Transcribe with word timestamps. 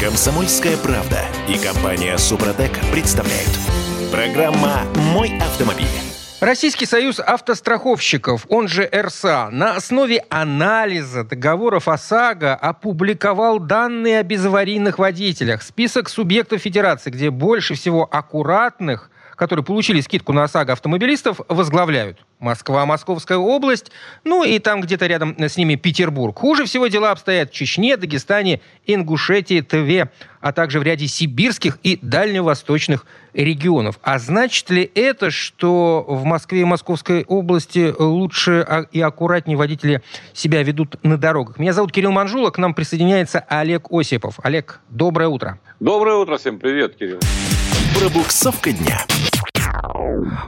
Комсомольская 0.00 0.76
правда 0.76 1.18
и 1.48 1.58
компания 1.58 2.16
Супротек 2.18 2.70
представляют. 2.92 3.50
Программа 4.12 4.84
«Мой 5.12 5.36
автомобиль». 5.40 5.86
Российский 6.38 6.86
союз 6.86 7.18
автостраховщиков, 7.18 8.46
он 8.48 8.68
же 8.68 8.88
РСА, 8.94 9.48
на 9.50 9.74
основе 9.74 10.24
анализа 10.30 11.24
договоров 11.24 11.88
ОСАГО 11.88 12.54
опубликовал 12.54 13.58
данные 13.58 14.20
о 14.20 14.22
безаварийных 14.22 15.00
водителях. 15.00 15.62
Список 15.62 16.08
субъектов 16.08 16.60
федерации, 16.60 17.10
где 17.10 17.30
больше 17.30 17.74
всего 17.74 18.08
аккуратных– 18.08 19.10
которые 19.38 19.64
получили 19.64 20.00
скидку 20.00 20.32
на 20.32 20.44
ОСАГО 20.44 20.72
автомобилистов, 20.72 21.40
возглавляют 21.48 22.18
Москва, 22.40 22.84
Московская 22.86 23.38
область, 23.38 23.92
ну 24.24 24.42
и 24.44 24.58
там 24.58 24.80
где-то 24.80 25.06
рядом 25.06 25.36
с 25.38 25.56
ними 25.56 25.76
Петербург. 25.76 26.36
Хуже 26.36 26.64
всего 26.64 26.88
дела 26.88 27.12
обстоят 27.12 27.50
в 27.50 27.54
Чечне, 27.54 27.96
Дагестане, 27.96 28.60
Ингушетии, 28.86 29.60
Тыве, 29.60 30.10
а 30.40 30.52
также 30.52 30.80
в 30.80 30.82
ряде 30.82 31.06
сибирских 31.06 31.78
и 31.84 31.98
дальневосточных 32.02 33.06
регионов. 33.32 34.00
А 34.02 34.18
значит 34.18 34.70
ли 34.70 34.90
это, 34.94 35.30
что 35.30 36.04
в 36.06 36.24
Москве 36.24 36.62
и 36.62 36.64
Московской 36.64 37.24
области 37.24 37.94
лучше 37.96 38.86
и 38.90 39.00
аккуратнее 39.00 39.56
водители 39.56 40.02
себя 40.32 40.62
ведут 40.64 40.96
на 41.04 41.16
дорогах? 41.16 41.58
Меня 41.58 41.72
зовут 41.72 41.92
Кирилл 41.92 42.10
Манжула, 42.10 42.50
к 42.50 42.58
нам 42.58 42.74
присоединяется 42.74 43.38
Олег 43.48 43.92
Осипов. 43.92 44.40
Олег, 44.42 44.80
доброе 44.88 45.28
утро. 45.28 45.60
Доброе 45.78 46.16
утро 46.16 46.38
всем, 46.38 46.58
привет, 46.58 46.96
Кирилл. 46.96 47.20
Пробуксовка 47.96 48.72
дня. 48.72 49.06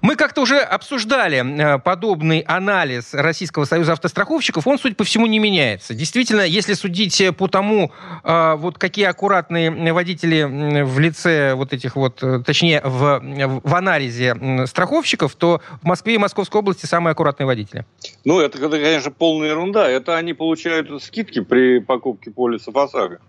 Мы 0.02 0.16
как-то 0.16 0.40
уже 0.40 0.58
обсуждали 0.58 1.44
э, 1.44 1.78
подобный 1.78 2.40
анализ 2.40 3.14
Российского 3.14 3.64
союза 3.64 3.92
автостраховщиков. 3.92 4.66
Он, 4.66 4.78
судя 4.78 4.94
по 4.94 5.04
всему, 5.04 5.26
не 5.26 5.38
меняется. 5.38 5.94
Действительно, 5.94 6.40
если 6.40 6.74
судить 6.74 7.22
по 7.36 7.48
тому, 7.48 7.92
э, 8.24 8.54
вот 8.56 8.78
какие 8.78 9.04
аккуратные 9.04 9.92
водители 9.92 10.82
в 10.82 10.98
лице 10.98 11.54
вот 11.54 11.72
этих 11.72 11.96
вот, 11.96 12.22
э, 12.22 12.42
точнее, 12.44 12.80
в, 12.82 13.60
в 13.62 13.74
анализе 13.74 14.66
страховщиков, 14.66 15.34
то 15.36 15.60
в 15.82 15.86
Москве 15.86 16.14
и 16.14 16.18
Московской 16.18 16.60
области 16.60 16.86
самые 16.86 17.12
аккуратные 17.12 17.46
водители. 17.46 17.84
Ну, 18.24 18.40
это, 18.40 18.58
это 18.58 18.70
конечно, 18.70 19.10
полная 19.10 19.50
ерунда. 19.50 19.88
Это 19.88 20.16
они 20.16 20.32
получают 20.32 21.02
скидки 21.02 21.40
при 21.40 21.78
покупке 21.78 22.30
полиса 22.30 22.72
ОСАГО. 22.74 23.20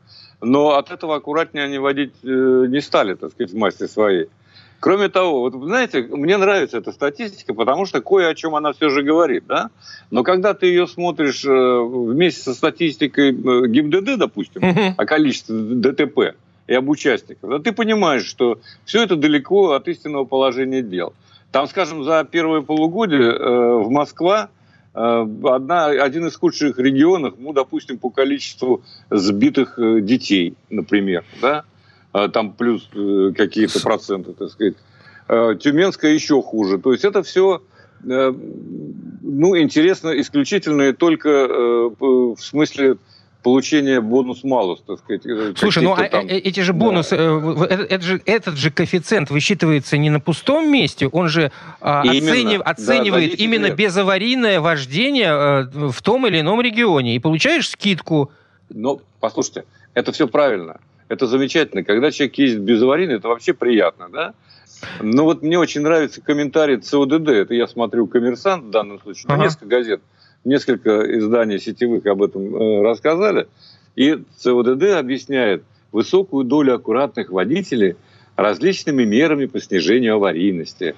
Но 0.42 0.75
от 0.75 0.92
этого 0.92 1.16
аккуратнее 1.16 1.66
они 1.66 1.78
водить 1.78 2.14
не 2.23 2.81
стали, 2.81 3.14
так 3.14 3.31
сказать, 3.31 3.53
в 3.53 3.58
массе 3.58 3.88
своей. 3.88 4.28
Кроме 4.81 5.09
того, 5.09 5.42
вот 5.42 5.53
знаете, 5.53 6.02
мне 6.02 6.38
нравится 6.38 6.80
эта 6.80 6.92
статистика, 6.92 7.53
потому 7.53 7.86
что 7.86 8.02
кое 8.02 8.30
о 8.30 8.34
чем 8.34 8.56
она 8.56 8.73
все 8.73 8.89
же 8.89 9.03
говорит, 9.03 9.44
да? 9.47 9.69
Но 10.09 10.23
когда 10.23 10.56
ты 10.56 10.66
ее 10.66 10.88
смотришь 10.88 11.45
э, 11.45 11.50
вместе 11.52 12.42
со 12.42 12.56
статистикой 12.56 13.30
э, 13.30 13.67
ГИБДД, 13.67 14.17
допустим, 14.17 14.95
о 14.97 15.06
количестве 15.06 15.56
ДТП 15.56 16.36
и 16.66 16.73
об 16.73 16.89
участниках, 16.89 17.47
да, 17.47 17.59
ты 17.59 17.73
понимаешь, 17.73 18.25
что 18.25 18.59
все 18.84 19.03
это 19.03 19.16
далеко 19.16 19.73
от 19.73 19.88
истинного 19.88 20.25
положения 20.25 20.81
дел. 20.81 21.14
Там, 21.52 21.67
скажем, 21.67 22.03
за 22.03 22.23
первое 22.23 22.62
полугодие 22.62 23.34
э, 23.34 23.75
в 23.84 23.92
Москва 23.92 24.50
одна, 24.94 25.86
один 25.86 26.28
из 26.28 26.36
худших 26.36 26.78
регионов, 26.78 27.36
ну, 27.38 27.53
допустим, 27.53 27.97
по 27.97 28.09
количеству 28.09 28.84
сбитых 29.09 29.80
детей, 30.03 30.56
например, 30.70 31.23
да, 31.42 31.64
а, 32.14 32.28
там 32.28 32.53
плюс 32.53 32.89
э, 32.94 33.31
какие-то 33.36 33.81
проценты, 33.81 34.34
так 34.34 34.50
сказать. 34.50 34.75
Тюменская 35.59 36.12
еще 36.12 36.42
хуже. 36.42 36.78
То 36.78 36.92
есть 36.92 37.06
это 37.06 37.23
все 37.23 37.62
э, 38.03 38.34
ну, 39.22 39.58
интересно 39.58 40.19
исключительно 40.19 40.94
только 40.94 41.30
э, 41.30 41.89
в 42.00 42.38
смысле 42.38 42.97
получения 43.44 44.02
бонус-малус, 44.02 44.84
так 44.86 45.00
сказать. 45.00 45.23
Слушай, 45.58 45.84
ну 45.84 45.94
а 45.94 46.08
там... 46.09 46.25
эти 46.28 46.59
же 46.59 46.73
бонусы, 46.73 47.17
да. 47.17 47.66
это, 47.66 47.84
это 47.84 48.03
же, 48.03 48.22
этот 48.25 48.58
же 48.58 48.72
коэффициент 48.72 49.30
высчитывается 49.30 49.97
не 49.97 50.09
на 50.09 50.20
пустом 50.20 50.72
месте, 50.72 51.08
он 51.08 51.28
же 51.28 51.52
именно, 51.81 52.31
оценив, 52.31 52.62
оценивает 52.62 53.31
да, 53.31 53.44
именно 53.44 53.66
лет. 53.68 53.75
безаварийное 53.75 54.62
вождение 54.62 55.69
в 55.74 56.02
том 56.02 56.28
или 56.28 56.41
ином 56.41 56.62
регионе. 56.62 57.16
И 57.16 57.19
получаешь 57.19 57.69
скидку. 57.69 58.31
Ну, 58.69 59.02
послушайте, 59.19 59.66
это 59.94 60.12
все 60.12 60.28
правильно 60.28 60.79
это 61.12 61.28
замечательно. 61.28 61.84
Когда 61.84 62.09
человек 62.09 62.38
ездит 62.38 62.62
без 62.62 62.81
аварийной, 62.81 63.16
это 63.16 63.28
вообще 63.28 63.53
приятно, 63.53 64.08
да? 64.09 64.34
Но 65.02 65.25
вот 65.25 65.41
мне 65.41 65.59
очень 65.59 65.81
нравится 65.81 66.22
комментарий 66.22 66.78
ЦОДД. 66.78 67.28
Это 67.28 67.53
я 67.53 67.68
смотрю 67.68 68.08
«Коммерсант» 68.08 68.63
в 68.66 68.69
данном 68.69 69.00
случае. 69.02 69.25
Ага. 69.28 69.44
Несколько 69.44 69.66
газет, 69.66 70.02
несколько 70.44 71.18
изданий 71.19 71.59
сетевых 71.59 72.06
об 72.06 72.24
этом 72.24 72.56
э, 72.56 72.81
рассказали. 72.81 73.47
И 73.96 74.24
ЦОДД 74.38 74.96
объясняет 74.97 75.63
высокую 75.91 76.46
долю 76.46 76.75
аккуратных 76.75 77.29
водителей 77.29 77.96
различными 78.35 79.03
мерами 79.03 79.46
по 79.46 79.59
снижению 79.59 80.16
аварийности. 80.16 80.96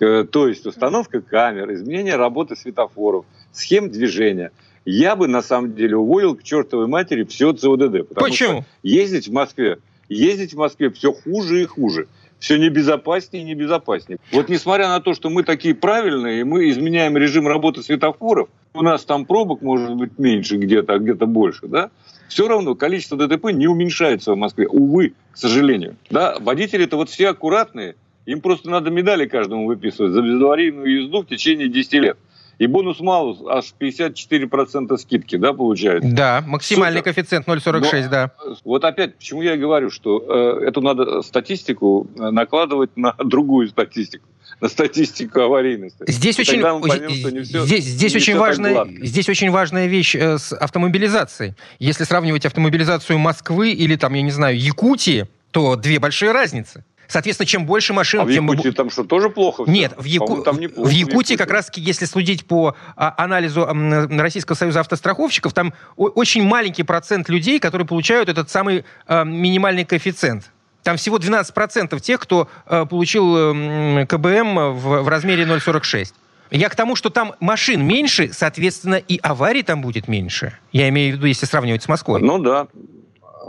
Э, 0.00 0.24
то 0.30 0.48
есть 0.48 0.66
установка 0.66 1.20
камер, 1.20 1.72
изменение 1.72 2.16
работы 2.16 2.56
светофоров, 2.56 3.24
схем 3.52 3.90
движения– 3.90 4.50
я 4.84 5.16
бы 5.16 5.28
на 5.28 5.42
самом 5.42 5.74
деле 5.74 5.96
уволил 5.96 6.34
к 6.34 6.42
чертовой 6.42 6.86
матери 6.86 7.24
все 7.24 7.52
ЦОДД. 7.52 8.08
Потому 8.08 8.26
Почему? 8.26 8.60
Что 8.60 8.66
ездить 8.82 9.28
в 9.28 9.32
Москве, 9.32 9.78
ездить 10.08 10.54
в 10.54 10.58
Москве 10.58 10.90
все 10.90 11.12
хуже 11.12 11.62
и 11.62 11.64
хуже. 11.64 12.06
Все 12.44 12.58
небезопаснее 12.58 13.42
и 13.42 13.46
небезопаснее. 13.46 14.18
Вот 14.30 14.50
несмотря 14.50 14.88
на 14.88 15.00
то, 15.00 15.14
что 15.14 15.30
мы 15.30 15.44
такие 15.44 15.74
правильные, 15.74 16.44
мы 16.44 16.68
изменяем 16.68 17.16
режим 17.16 17.48
работы 17.48 17.82
светофоров, 17.82 18.50
у 18.74 18.82
нас 18.82 19.02
там 19.06 19.24
пробок 19.24 19.62
может 19.62 19.94
быть 19.94 20.18
меньше 20.18 20.58
где-то, 20.58 20.92
а 20.92 20.98
где-то 20.98 21.24
больше, 21.24 21.68
да? 21.68 21.88
Все 22.28 22.46
равно 22.46 22.74
количество 22.74 23.16
ДТП 23.16 23.46
не 23.46 23.66
уменьшается 23.66 24.34
в 24.34 24.36
Москве. 24.36 24.68
Увы, 24.68 25.14
к 25.32 25.38
сожалению. 25.38 25.96
Да, 26.10 26.36
водители-то 26.38 26.98
вот 26.98 27.08
все 27.08 27.30
аккуратные, 27.30 27.94
им 28.26 28.42
просто 28.42 28.68
надо 28.68 28.90
медали 28.90 29.24
каждому 29.24 29.64
выписывать 29.64 30.12
за 30.12 30.20
безаварийную 30.20 31.04
езду 31.04 31.22
в 31.22 31.26
течение 31.26 31.68
10 31.68 31.92
лет. 31.94 32.18
И 32.58 32.66
бонус-малус 32.66 33.38
аж 33.48 33.74
54% 33.80 34.96
скидки, 34.98 35.36
да, 35.36 35.52
получается? 35.52 36.08
Да, 36.12 36.42
максимальный 36.46 37.00
Супер. 37.00 37.14
коэффициент 37.14 37.48
0,46, 37.48 38.04
Но, 38.04 38.10
да. 38.10 38.30
Вот 38.64 38.84
опять, 38.84 39.16
почему 39.16 39.42
я 39.42 39.54
и 39.54 39.58
говорю, 39.58 39.90
что 39.90 40.24
э, 40.60 40.66
эту 40.66 40.80
надо 40.80 41.22
статистику 41.22 42.06
э, 42.16 42.30
накладывать 42.30 42.96
на 42.96 43.14
другую 43.24 43.68
статистику 43.68 44.26
на 44.60 44.68
статистику 44.68 45.40
аварийности. 45.40 46.04
Здесь 46.06 46.38
очень, 46.38 46.60
поймем, 46.60 47.44
здесь, 47.44 47.84
здесь 47.84 48.14
очень 48.14 48.36
важная, 48.36 48.86
здесь 49.02 49.28
очень 49.28 49.50
важная 49.50 49.86
вещь 49.86 50.14
э, 50.14 50.38
с 50.38 50.52
автомобилизацией. 50.52 51.54
Если 51.80 52.04
сравнивать 52.04 52.46
автомобилизацию 52.46 53.18
Москвы 53.18 53.72
или 53.72 53.96
там, 53.96 54.14
я 54.14 54.22
не 54.22 54.30
знаю, 54.30 54.58
Якутии, 54.58 55.26
то 55.50 55.76
две 55.76 55.98
большие 55.98 56.32
разницы. 56.32 56.84
Соответственно, 57.08 57.46
чем 57.46 57.66
больше 57.66 57.92
машин... 57.92 58.20
А 58.20 58.24
в 58.24 58.32
тем... 58.32 58.50
Якутии 58.50 58.70
там 58.70 58.90
что, 58.90 59.04
тоже 59.04 59.30
плохо? 59.30 59.64
Нет, 59.66 59.94
в, 59.96 60.04
Яку... 60.04 60.42
там 60.42 60.58
не 60.58 60.68
плохо, 60.68 60.88
в 60.88 60.90
Якутии 60.90 61.34
как 61.34 61.50
раз, 61.50 61.70
если 61.74 62.04
судить 62.06 62.46
по 62.46 62.76
а, 62.96 63.14
анализу 63.16 63.66
Российского 64.10 64.56
союза 64.56 64.80
автостраховщиков, 64.80 65.52
там 65.52 65.74
очень 65.96 66.44
маленький 66.44 66.82
процент 66.82 67.28
людей, 67.28 67.58
которые 67.58 67.86
получают 67.86 68.28
этот 68.28 68.50
самый 68.50 68.84
а, 69.06 69.24
минимальный 69.24 69.84
коэффициент. 69.84 70.50
Там 70.82 70.96
всего 70.96 71.18
12% 71.18 71.98
тех, 72.00 72.20
кто 72.20 72.48
а, 72.66 72.84
получил 72.86 74.06
КБМ 74.06 74.72
в, 74.72 75.02
в 75.02 75.08
размере 75.08 75.44
0,46. 75.44 76.12
Я 76.50 76.68
к 76.68 76.76
тому, 76.76 76.94
что 76.94 77.10
там 77.10 77.34
машин 77.40 77.84
меньше, 77.84 78.30
соответственно, 78.32 78.94
и 78.94 79.18
аварий 79.22 79.62
там 79.62 79.82
будет 79.82 80.08
меньше. 80.08 80.56
Я 80.72 80.88
имею 80.88 81.14
в 81.14 81.16
виду, 81.16 81.26
если 81.26 81.46
сравнивать 81.46 81.82
с 81.82 81.88
Москвой. 81.88 82.20
Ну 82.20 82.38
да, 82.38 82.68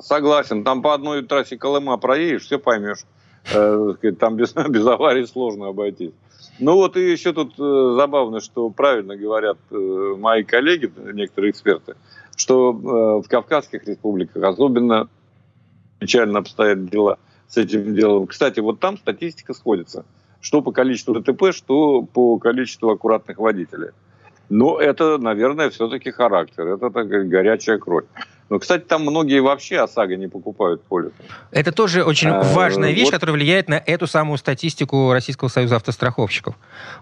согласен. 0.02 0.64
Там 0.64 0.82
по 0.82 0.94
одной 0.94 1.24
трассе 1.24 1.58
Колыма 1.58 1.98
проедешь, 1.98 2.44
все 2.44 2.58
поймешь. 2.58 3.00
Э, 3.54 3.94
там 4.20 4.36
без, 4.36 4.54
без 4.70 4.86
аварии 4.86 5.26
сложно 5.26 5.68
обойтись. 5.68 6.14
Ну 6.60 6.76
вот 6.76 6.96
и 6.98 7.12
еще 7.12 7.34
тут 7.34 7.54
э, 7.60 7.96
забавно, 7.98 8.40
что 8.40 8.70
правильно 8.70 9.16
говорят 9.16 9.58
э, 9.72 10.16
мои 10.18 10.44
коллеги, 10.44 10.92
некоторые 11.14 11.52
эксперты, 11.52 11.96
что 12.36 12.74
в 12.74 13.28
Кавказских 13.28 13.86
республиках 13.88 14.44
особенно 14.44 15.10
печально 16.00 16.40
обстоят 16.40 16.90
дела 16.90 17.18
с 17.48 17.58
этим 17.58 17.96
делом. 17.96 18.28
Кстати, 18.28 18.60
вот 18.60 18.80
там 18.80 18.98
статистика 18.98 19.54
сходится. 19.54 20.06
Что 20.42 20.62
по 20.62 20.72
количеству 20.72 21.20
ДТП, 21.20 21.52
что 21.52 22.04
по 22.04 22.38
количеству 22.38 22.92
аккуратных 22.92 23.40
водителей. 23.40 23.90
Но 24.50 24.80
это, 24.80 25.18
наверное, 25.18 25.72
все-таки 25.72 26.12
характер. 26.12 26.68
Это 26.68 26.92
такая 26.92 27.24
горячая 27.24 27.80
кровь. 27.80 28.06
Но, 28.50 28.60
кстати, 28.60 28.84
там 28.84 29.02
многие 29.02 29.42
вообще 29.42 29.80
ОСАГО 29.80 30.18
не 30.18 30.28
покупают 30.28 30.84
полисы. 30.84 31.14
Это 31.52 31.72
тоже 31.72 32.04
очень 32.04 32.30
а, 32.30 32.44
важная 32.44 32.92
вещь, 32.92 33.06
вот. 33.06 33.14
которая 33.14 33.36
влияет 33.36 33.70
на 33.70 33.82
эту 33.84 34.06
самую 34.06 34.38
статистику 34.38 35.12
Российского 35.12 35.48
союза 35.48 35.78
автостраховщиков. 35.78 36.56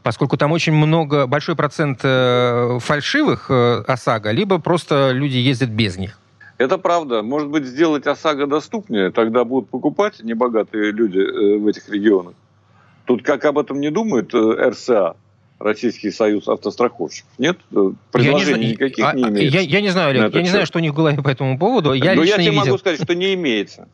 Поскольку 0.03 0.37
там 0.37 0.53
очень 0.53 0.71
много, 0.71 1.27
большой 1.27 1.57
процент 1.57 1.99
э, 2.03 2.79
фальшивых 2.79 3.47
э, 3.49 3.83
ОСАГО, 3.85 4.31
либо 4.31 4.59
просто 4.59 5.11
люди 5.11 5.37
ездят 5.37 5.69
без 5.69 5.97
них. 5.97 6.17
Это 6.57 6.77
правда. 6.77 7.23
Может 7.23 7.49
быть, 7.49 7.65
сделать 7.65 8.07
ОСАГО 8.07 8.47
доступнее, 8.47 9.11
тогда 9.11 9.43
будут 9.43 9.69
покупать 9.69 10.23
небогатые 10.23 10.91
люди 10.91 11.19
в 11.57 11.67
этих 11.67 11.89
регионах. 11.89 12.35
Тут 13.05 13.21
как 13.21 13.43
об 13.43 13.57
этом 13.57 13.81
не 13.81 13.89
думают 13.89 14.33
РСА, 14.33 15.17
Российский 15.63 16.11
союз 16.11 16.47
автостраховщиков. 16.49 17.31
Нет? 17.37 17.57
Предложений 18.11 18.65
я 18.65 18.71
никаких 18.71 18.97
не, 18.97 19.03
а, 19.03 19.13
не 19.13 19.23
имеется. 19.23 19.57
Я, 19.59 19.63
я 19.63 19.81
не 19.81 19.89
знаю, 19.89 20.09
Олег, 20.09 20.21
я 20.21 20.27
не 20.27 20.33
счет. 20.33 20.43
не 20.43 20.49
знаю, 20.49 20.65
что 20.65 20.79
у 20.79 20.81
них 20.81 20.91
в 20.91 20.95
голове 20.95 21.21
по 21.21 21.29
этому 21.29 21.57
поводу. 21.57 21.93
Я 21.93 22.15
Но 22.15 22.23
я 22.23 22.35
тебе 22.35 22.49
видел. 22.49 22.65
могу 22.65 22.77
сказать, 22.77 23.01
что 23.01 23.15
не 23.15 23.33
имеется. 23.33 23.87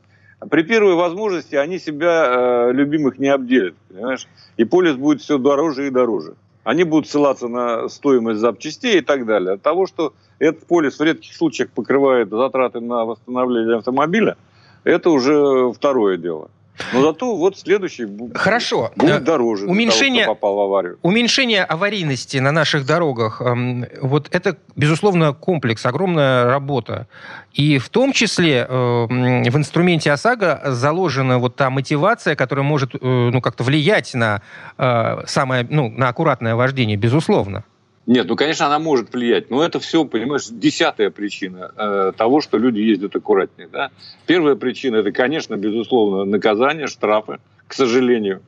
при 0.49 0.63
первой 0.63 0.95
возможности 0.95 1.55
они 1.55 1.77
себя 1.77 2.69
э, 2.69 2.71
любимых 2.73 3.19
не 3.19 3.27
обделят, 3.27 3.75
понимаешь? 3.87 4.27
И 4.57 4.63
полис 4.63 4.95
будет 4.95 5.21
все 5.21 5.37
дороже 5.37 5.87
и 5.87 5.89
дороже. 5.91 6.33
Они 6.63 6.83
будут 6.83 7.07
ссылаться 7.07 7.47
на 7.47 7.87
стоимость 7.87 8.39
запчастей 8.39 8.97
и 8.97 9.01
так 9.01 9.27
далее. 9.27 9.53
От 9.53 9.61
того, 9.61 9.85
что 9.85 10.13
этот 10.39 10.65
полис 10.65 10.97
в 10.97 11.03
редких 11.03 11.35
случаях 11.35 11.69
покрывает 11.69 12.29
затраты 12.29 12.79
на 12.79 13.05
восстановление 13.05 13.77
автомобиля, 13.77 14.37
это 14.83 15.11
уже 15.11 15.71
второе 15.71 16.17
дело. 16.17 16.49
Но 16.93 17.01
зато 17.01 17.35
вот 17.35 17.57
следующий 17.57 18.07
Хорошо. 18.33 18.91
будет 18.95 19.15
э, 19.15 19.19
дороже 19.19 19.65
уменьшение, 19.65 20.25
того, 20.25 20.35
попал 20.35 20.55
в 20.55 20.59
аварию. 20.61 20.99
Уменьшение 21.01 21.63
аварийности 21.63 22.37
на 22.37 22.51
наших 22.51 22.85
дорогах, 22.85 23.41
эм, 23.41 23.85
вот 24.01 24.27
это, 24.31 24.57
безусловно, 24.75 25.33
комплекс, 25.33 25.85
огромная 25.85 26.45
работа. 26.45 27.07
И 27.53 27.77
в 27.77 27.89
том 27.89 28.13
числе 28.13 28.65
эм, 28.67 29.43
в 29.43 29.57
инструменте 29.57 30.11
ОСАГО 30.11 30.61
заложена 30.65 31.39
вот 31.39 31.55
та 31.55 31.69
мотивация, 31.69 32.35
которая 32.35 32.65
может 32.65 32.95
э, 32.95 32.97
ну, 33.01 33.41
как-то 33.41 33.63
влиять 33.63 34.13
на, 34.13 34.41
э, 34.77 35.23
самое, 35.25 35.67
ну, 35.69 35.89
на 35.89 36.09
аккуратное 36.09 36.55
вождение, 36.55 36.97
безусловно. 36.97 37.63
Нет, 38.09 38.27
ну, 38.27 38.35
конечно, 38.35 38.65
она 38.65 38.79
может 38.79 39.13
влиять, 39.13 39.51
но 39.51 39.63
это 39.63 39.79
все, 39.79 40.03
понимаешь, 40.03 40.47
десятая 40.49 41.11
причина 41.11 41.71
э, 41.77 42.11
того, 42.17 42.41
что 42.41 42.57
люди 42.57 42.79
ездят 42.79 43.15
аккуратнее. 43.15 43.69
Да? 43.71 43.91
Первая 44.25 44.55
причина– 44.55 44.95
это, 44.97 45.11
конечно, 45.11 45.55
безусловно, 45.55 46.25
наказание, 46.25 46.87
штрафы, 46.87 47.37
к 47.67 47.73
сожалению. 47.75 48.41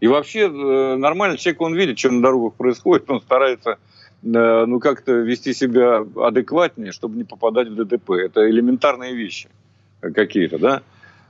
И 0.00 0.06
вообще 0.06 0.40
э, 0.40 0.96
нормальный 0.96 1.38
человек, 1.38 1.62
он 1.62 1.74
видит, 1.74 1.98
что 1.98 2.10
на 2.10 2.20
дорогах 2.20 2.56
происходит, 2.56 3.10
он 3.10 3.22
старается 3.22 3.78
э, 4.22 4.64
ну, 4.66 4.80
как-то 4.80 5.12
вести 5.12 5.54
себя 5.54 6.04
адекватнее, 6.16 6.92
чтобы 6.92 7.16
не 7.16 7.24
попадать 7.24 7.68
в 7.68 7.74
ДТП. 7.74 8.10
Это 8.10 8.50
элементарные 8.50 9.14
вещи 9.14 9.48
какие-то, 10.02 10.58
да. 10.58 10.82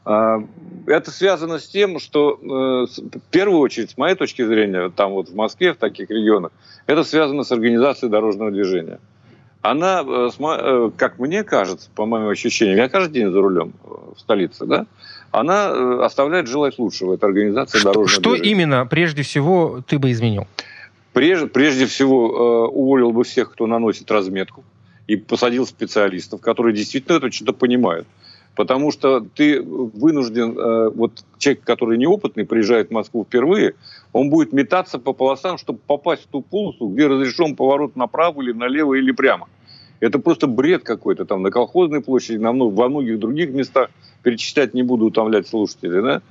А, 0.07 0.41
это 0.87 1.11
связано 1.11 1.59
с 1.59 1.67
тем, 1.67 1.99
что 1.99 2.39
э, 2.41 3.01
в 3.19 3.31
первую 3.33 3.59
очередь, 3.59 3.91
с 3.91 3.99
моей 3.99 4.15
точки 4.15 4.47
зрения, 4.47 4.89
там 4.89 5.11
вот 5.11 5.29
в 5.29 5.35
Москве, 5.35 5.73
в 5.73 5.79
таких 5.79 6.09
регионах, 6.11 6.53
это 6.87 7.03
связано 7.03 7.43
с 7.43 7.51
организацией 7.51 8.09
дорожного 8.09 8.53
движения. 8.53 9.01
Она, 9.63 10.05
э, 10.07 10.29
э, 10.39 10.91
как 10.97 11.19
мне 11.19 11.43
кажется, 11.43 11.91
по 11.93 12.07
моим 12.07 12.29
ощущениям, 12.29 12.77
я 12.77 12.89
каждый 12.89 13.15
день 13.15 13.33
за 13.33 13.41
рулем 13.41 13.73
в 13.83 14.21
столице, 14.21 14.65
да, 14.65 14.87
она 15.33 16.05
оставляет 16.05 16.47
желать 16.47 16.79
лучшего, 16.79 17.15
это 17.15 17.27
организация 17.27 17.81
что, 17.81 17.89
дорожного 17.89 18.09
что 18.09 18.31
движения. 18.31 18.45
Что 18.45 18.49
именно, 18.49 18.87
прежде 18.87 19.23
всего, 19.23 19.83
ты 19.89 19.99
бы 19.99 20.13
изменил? 20.13 20.47
Прежде, 21.15 21.49
прежде 21.49 21.87
всего, 21.87 22.69
уволил 22.69 23.11
бы 23.11 23.25
всех, 23.25 23.51
кто 23.51 23.67
наносит 23.67 24.09
разметку, 24.09 24.63
и 25.09 25.17
посадил 25.17 25.67
специалистов, 25.67 26.41
которые 26.41 26.77
действительно 26.77 27.17
это 27.17 27.33
что-то 27.33 27.53
понимают. 27.53 28.07
Потому 28.57 28.91
что 28.91 29.21
ты 29.21 29.61
вынужден, 29.61 30.59
э, 30.59 30.89
вот 30.89 31.25
человек, 31.37 31.63
который 31.63 31.99
неопытный, 31.99 32.47
приезжает 32.47 32.89
в 32.89 32.93
Москву 32.93 33.25
впервые, 33.25 33.75
он 34.13 34.31
будет 34.31 34.55
метаться 34.55 34.99
по 34.99 35.13
полосам, 35.13 35.59
чтобы 35.59 35.79
попасть 35.87 36.23
в 36.23 36.27
ту 36.29 36.41
полосу, 36.41 36.89
где 36.89 37.07
разрешен 37.07 37.55
поворот 37.55 37.97
направо 37.97 38.41
или 38.41 38.53
налево 38.53 38.95
или 38.95 39.13
прямо. 39.13 39.47
Это 40.01 40.19
просто 40.19 40.47
бред 40.47 40.85
какой-то 40.85 41.27
там 41.27 41.43
на 41.43 41.51
колхозной 41.51 42.01
площади, 42.01 42.39
на, 42.39 42.53
во 42.53 42.89
многих 42.89 43.19
других 43.19 43.51
местах. 43.51 43.91
Перечислять 44.23 44.73
не 44.73 44.83
буду, 44.83 45.05
утомлять 45.05 45.47
слушателей. 45.47 46.01
Да? 46.01 46.23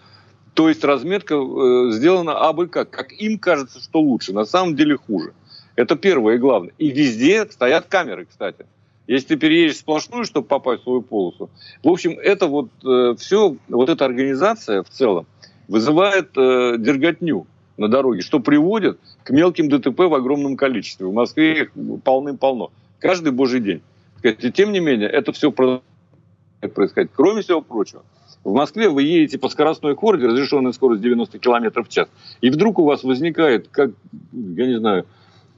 То 0.56 0.68
есть 0.68 0.84
разметка 0.84 1.36
э, 1.36 1.92
сделана 1.92 2.40
абы 2.40 2.68
как. 2.68 2.90
Как 2.90 3.14
им 3.14 3.38
кажется, 3.38 3.80
что 3.80 4.00
лучше. 4.00 4.34
На 4.34 4.46
самом 4.46 4.76
деле 4.76 4.98
хуже. 4.98 5.34
Это 5.76 5.96
первое 5.96 6.36
и 6.36 6.38
главное. 6.40 6.74
И 6.80 6.90
везде 6.90 7.46
стоят 7.46 7.86
камеры, 7.86 8.26
кстати. 8.26 8.66
Если 9.08 9.28
ты 9.28 9.36
переедешь 9.38 9.78
сплошную, 9.78 10.26
чтобы 10.26 10.48
попасть 10.48 10.82
в 10.82 10.84
свою 10.84 11.02
полосу. 11.02 11.50
В 11.84 11.90
общем, 11.90 12.18
это 12.20 12.48
вот 12.48 12.70
э, 12.84 13.16
все, 13.20 13.56
вот 13.68 13.90
эта 13.90 14.06
организация 14.06 14.84
в 14.84 14.90
целом 14.90 15.28
вызывает 15.68 16.32
э, 16.38 16.76
дерготню 16.78 17.46
на 17.78 17.88
дороге, 17.88 18.22
что 18.22 18.40
приводит 18.40 19.00
к 19.24 19.30
мелким 19.32 19.70
ДТП 19.70 20.00
в 20.02 20.14
огромном 20.14 20.58
количестве. 20.58 21.06
В 21.06 21.14
Москве 21.14 21.64
их 21.64 21.72
полным-полно. 22.04 22.72
Каждый 23.00 23.32
божий 23.32 23.60
день. 23.60 23.82
И 24.24 24.52
тем 24.52 24.72
не 24.72 24.80
менее, 24.80 25.10
это 25.10 25.32
все 25.34 25.52
происходит. 25.52 27.12
Кроме 27.16 27.42
всего 27.42 27.62
прочего, 27.62 28.04
в 28.44 28.54
Москве 28.54 28.90
вы 28.90 29.04
едете 29.04 29.38
по 29.38 29.50
скоростной 29.50 29.96
хорде, 29.96 30.28
разрешенная 30.28 30.72
скорость 30.72 31.02
90 31.02 31.38
км 31.40 31.84
в 31.84 31.90
час, 31.90 32.08
и 32.42 32.50
вдруг 32.50 32.80
у 32.80 32.86
вас 32.86 33.04
возникает, 33.04 33.68
как, 33.70 33.92
я 34.32 34.68
не 34.68 34.78
знаю, 34.80 35.06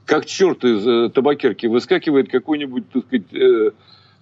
как 0.08 0.24
черт 0.24 0.64
из 0.64 0.86
э, 0.86 1.10
табакерки 1.10 1.66
выскакивает 1.66 2.30
какой-нибудь, 2.30 2.90
так 2.90 3.04
сказать, 3.04 3.26
э, 3.34 3.70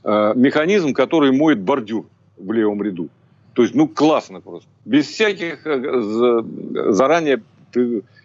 э, 0.03 0.33
механизм, 0.35 0.93
который 0.93 1.31
моет 1.31 1.61
бордюр 1.61 2.07
в 2.37 2.53
левом 2.53 2.83
ряду. 2.83 3.09
То 3.55 3.63
есть, 3.63 3.75
ну, 3.75 3.87
классно 3.87 4.41
просто. 4.41 4.69
Без 4.85 5.07
всяких 5.07 5.65
заранее 6.93 7.43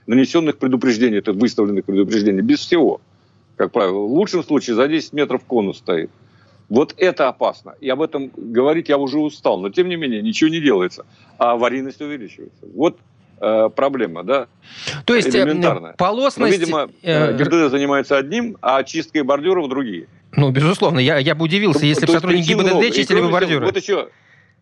нанесенных 0.07 0.57
предупреждений, 0.57 1.19
это 1.19 1.33
выставленных 1.33 1.85
предупреждений, 1.85 2.41
без 2.41 2.59
всего, 2.59 2.99
как 3.55 3.71
правило. 3.71 4.07
В 4.07 4.13
лучшем 4.13 4.43
случае 4.43 4.75
за 4.75 4.87
10 4.87 5.13
метров 5.13 5.45
конус 5.45 5.77
стоит. 5.77 6.09
Вот 6.67 6.95
это 6.97 7.27
опасно. 7.27 7.75
И 7.79 7.89
об 7.89 8.01
этом 8.01 8.31
говорить 8.35 8.89
я 8.89 8.97
уже 8.97 9.19
устал. 9.19 9.59
Но, 9.59 9.69
тем 9.69 9.87
не 9.87 9.97
менее, 9.97 10.21
ничего 10.21 10.49
не 10.49 10.61
делается. 10.61 11.05
А 11.37 11.51
аварийность 11.51 12.01
увеличивается. 12.01 12.65
Вот 12.73 12.97
Э, 13.41 13.69
проблема, 13.75 14.23
да? 14.23 14.47
То 15.03 15.15
есть 15.15 15.33
э, 15.33 15.39
элементарная. 15.39 15.93
полосность... 15.93 16.59
Но, 16.59 16.63
видимо, 16.63 16.89
э, 17.01 17.35
ГИБДД 17.35 17.71
занимается 17.71 18.15
одним, 18.15 18.55
а 18.61 18.77
очисткой 18.77 19.23
бордюров 19.23 19.67
другие. 19.67 20.07
Ну, 20.33 20.51
безусловно, 20.51 20.99
я, 20.99 21.17
я 21.17 21.33
бы 21.33 21.45
удивился, 21.45 21.81
ну, 21.81 21.87
если 21.87 22.05
бы 22.05 22.11
сотрудники 22.11 22.49
ГИБДД 22.49 22.71
много. 22.73 22.91
чистили 22.91 23.19
бы 23.19 23.29
бордюры. 23.29 23.65
Вот 23.65 23.75
еще, 23.75 24.09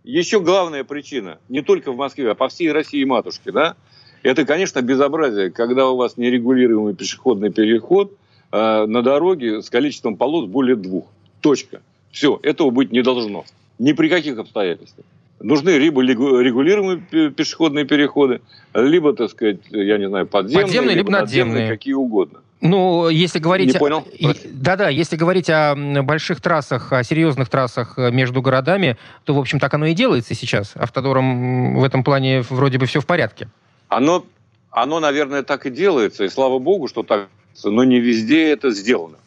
еще 0.05 0.39
главная 0.39 0.85
причина, 0.85 1.39
не 1.49 1.61
только 1.61 1.91
в 1.91 1.97
Москве, 1.97 2.31
а 2.31 2.35
по 2.35 2.47
всей 2.47 2.71
России 2.71 3.03
матушке, 3.03 3.51
да, 3.51 3.75
это, 4.23 4.45
конечно, 4.45 4.81
безобразие, 4.81 5.51
когда 5.51 5.89
у 5.89 5.97
вас 5.97 6.15
нерегулируемый 6.15 6.95
пешеходный 6.95 7.51
переход 7.51 8.13
э, 8.53 8.85
на 8.85 9.03
дороге 9.03 9.61
с 9.61 9.69
количеством 9.69 10.15
полос 10.15 10.45
более 10.45 10.77
двух. 10.77 11.05
Точка. 11.41 11.81
Все, 12.11 12.39
этого 12.43 12.69
быть 12.69 12.93
не 12.93 13.01
должно. 13.01 13.43
Ни 13.77 13.91
при 13.91 14.07
каких 14.07 14.37
обстоятельствах. 14.37 15.05
Нужны 15.39 15.71
либо 15.77 16.01
регулируемые 16.01 17.31
пешеходные 17.31 17.85
переходы, 17.85 18.41
либо, 18.73 19.13
так 19.13 19.29
сказать, 19.29 19.59
я 19.69 19.97
не 19.97 20.07
знаю, 20.07 20.27
подземные, 20.27 20.65
подземные 20.65 20.95
либо, 20.95 21.09
либо 21.09 21.19
надземные, 21.19 21.69
какие 21.69 21.93
угодно. 21.93 22.39
Ну, 22.61 23.07
если 23.07 23.39
говорить... 23.39 23.73
Не 23.73 23.79
понял? 23.79 24.05
Да-да, 24.51 24.89
если 24.89 25.15
говорить 25.15 25.49
о 25.49 25.75
больших 26.03 26.41
трассах, 26.41 26.91
о 26.91 27.03
серьезных 27.03 27.47
трассах 27.47 27.93
э, 27.97 28.11
между 28.11 28.41
городами, 28.41 28.97
то, 29.23 29.33
в 29.33 29.39
общем, 29.39 29.59
так 29.59 29.73
оно 29.73 29.85
и 29.85 29.93
делается 29.93 30.35
сейчас. 30.35 30.73
Автодором 30.75 31.79
в 31.79 31.83
этом 31.85 32.03
плане 32.03 32.41
вроде 32.49 32.77
бы 32.77 32.85
все 32.85 32.99
в 32.99 33.05
порядке. 33.05 33.47
Оно, 33.87 34.25
оно, 34.71 34.99
наверное, 34.99 35.43
так 35.43 35.65
и 35.65 35.69
делается, 35.69 36.25
и 36.25 36.29
слава 36.29 36.59
богу, 36.59 36.89
что 36.89 37.03
так, 37.03 37.29
но 37.63 37.85
не 37.85 38.01
везде 38.01 38.49
это 38.49 38.71
сделано. 38.71 39.17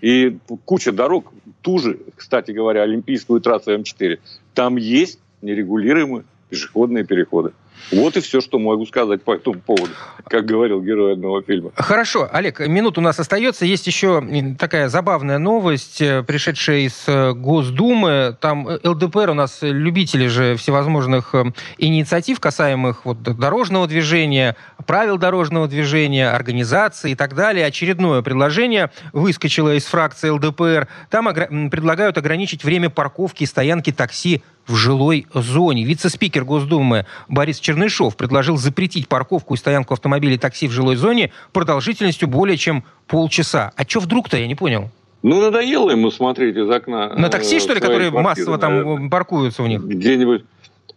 И 0.00 0.38
куча 0.64 0.92
дорог, 0.92 1.32
ту 1.62 1.78
же, 1.80 1.98
кстати 2.14 2.52
говоря, 2.52 2.82
Олимпийскую 2.82 3.40
трассу 3.40 3.74
М4, 3.74 4.20
там 4.54 4.76
есть 4.76 5.18
нерегулируемые 5.42 6.24
пешеходные 6.48 7.04
переходы. 7.04 7.52
Вот 7.92 8.16
и 8.16 8.20
все, 8.20 8.40
что 8.40 8.58
могу 8.58 8.84
сказать 8.86 9.22
по 9.22 9.34
этому 9.34 9.60
поводу, 9.60 9.92
как 10.24 10.44
говорил 10.44 10.82
герой 10.82 11.12
одного 11.12 11.42
фильма. 11.42 11.70
Хорошо, 11.76 12.28
Олег, 12.32 12.58
минут 12.60 12.98
у 12.98 13.00
нас 13.00 13.20
остается. 13.20 13.64
Есть 13.64 13.86
еще 13.86 14.24
такая 14.58 14.88
забавная 14.88 15.38
новость, 15.38 16.00
э, 16.00 16.24
пришедшая 16.24 16.80
из 16.80 17.04
э, 17.06 17.32
Госдумы. 17.32 18.36
Там 18.40 18.66
э, 18.66 18.78
ЛДПР 18.82 19.30
у 19.30 19.34
нас 19.34 19.58
любители 19.60 20.26
же 20.26 20.56
всевозможных 20.56 21.34
инициатив, 21.78 22.40
касаемых 22.40 23.04
вот 23.04 23.22
дорожного 23.22 23.86
движения, 23.86 24.56
правил 24.86 25.16
дорожного 25.18 25.68
движения, 25.68 26.30
организации 26.30 27.12
и 27.12 27.14
так 27.14 27.34
далее. 27.34 27.66
Очередное 27.66 28.22
предложение 28.22 28.90
выскочило 29.12 29.74
из 29.74 29.84
фракции 29.84 30.30
ЛДПР. 30.30 30.88
Там 31.10 31.26
предлагают 31.70 32.18
ограничить 32.18 32.64
время 32.64 32.90
парковки 32.90 33.44
и 33.44 33.46
стоянки 33.46 33.92
такси 33.92 34.42
в 34.66 34.74
жилой 34.74 35.26
зоне. 35.34 35.84
Вице-спикер 35.84 36.44
Госдумы 36.44 37.06
Борис 37.28 37.58
Чернышов 37.58 38.16
предложил 38.16 38.56
запретить 38.56 39.08
парковку 39.08 39.54
и 39.54 39.56
стоянку 39.56 39.94
автомобилей 39.94 40.38
такси 40.38 40.68
в 40.68 40.72
жилой 40.72 40.96
зоне 40.96 41.32
продолжительностью 41.52 42.28
более 42.28 42.56
чем 42.56 42.84
полчаса. 43.06 43.72
А 43.76 43.84
что 43.84 44.00
вдруг-то, 44.00 44.36
я 44.36 44.46
не 44.46 44.54
понял? 44.54 44.90
Ну, 45.22 45.40
надоело 45.40 45.90
ему 45.90 46.10
смотреть 46.10 46.56
из 46.56 46.70
окна. 46.70 47.12
На 47.14 47.28
такси, 47.28 47.58
что 47.58 47.74
ли, 47.74 47.80
которые 47.80 48.10
массово 48.10 48.58
там 48.58 48.76
наверное. 48.76 49.10
паркуются 49.10 49.62
у 49.62 49.66
них? 49.66 49.82
Где-нибудь. 49.82 50.44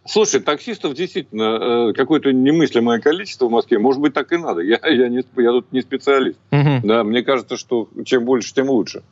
Слушай, 0.06 0.40
таксистов 0.40 0.94
действительно 0.94 1.90
э, 1.90 1.92
какое-то 1.92 2.32
немыслимое 2.32 3.00
количество 3.00 3.46
в 3.46 3.50
Москве. 3.50 3.78
Может 3.78 4.00
быть, 4.00 4.14
так 4.14 4.32
и 4.32 4.36
надо. 4.36 4.60
Я, 4.60 4.78
я, 4.84 5.08
не, 5.08 5.22
я 5.36 5.50
тут 5.50 5.72
не 5.72 5.82
специалист. 5.82 6.38
Угу. 6.50 6.80
Да, 6.84 7.04
мне 7.04 7.22
кажется, 7.22 7.56
что 7.56 7.88
чем 8.04 8.24
больше, 8.24 8.54
тем 8.54 8.70
лучше. 8.70 9.02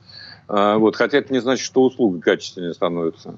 А, 0.49 0.79
вот, 0.79 0.97
хотя 0.97 1.19
это 1.19 1.33
не 1.33 1.41
значит, 1.41 1.65
что 1.65 1.83
услуга 1.83 2.21
качественнее 2.21 2.73
становится. 2.73 3.35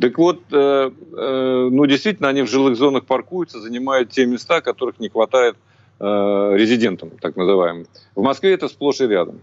Так 0.00 0.18
вот, 0.18 0.40
э, 0.50 0.90
э, 1.16 1.68
ну, 1.70 1.86
действительно, 1.86 2.28
они 2.28 2.42
в 2.42 2.48
жилых 2.48 2.76
зонах 2.76 3.04
паркуются, 3.04 3.60
занимают 3.60 4.10
те 4.10 4.26
места, 4.26 4.60
которых 4.60 4.98
не 4.98 5.08
хватает 5.08 5.56
э, 6.00 6.04
резидентам, 6.54 7.10
так 7.20 7.36
называемым. 7.36 7.86
В 8.14 8.22
Москве 8.22 8.54
это 8.54 8.68
сплошь 8.68 9.00
и 9.00 9.06
рядом. 9.06 9.40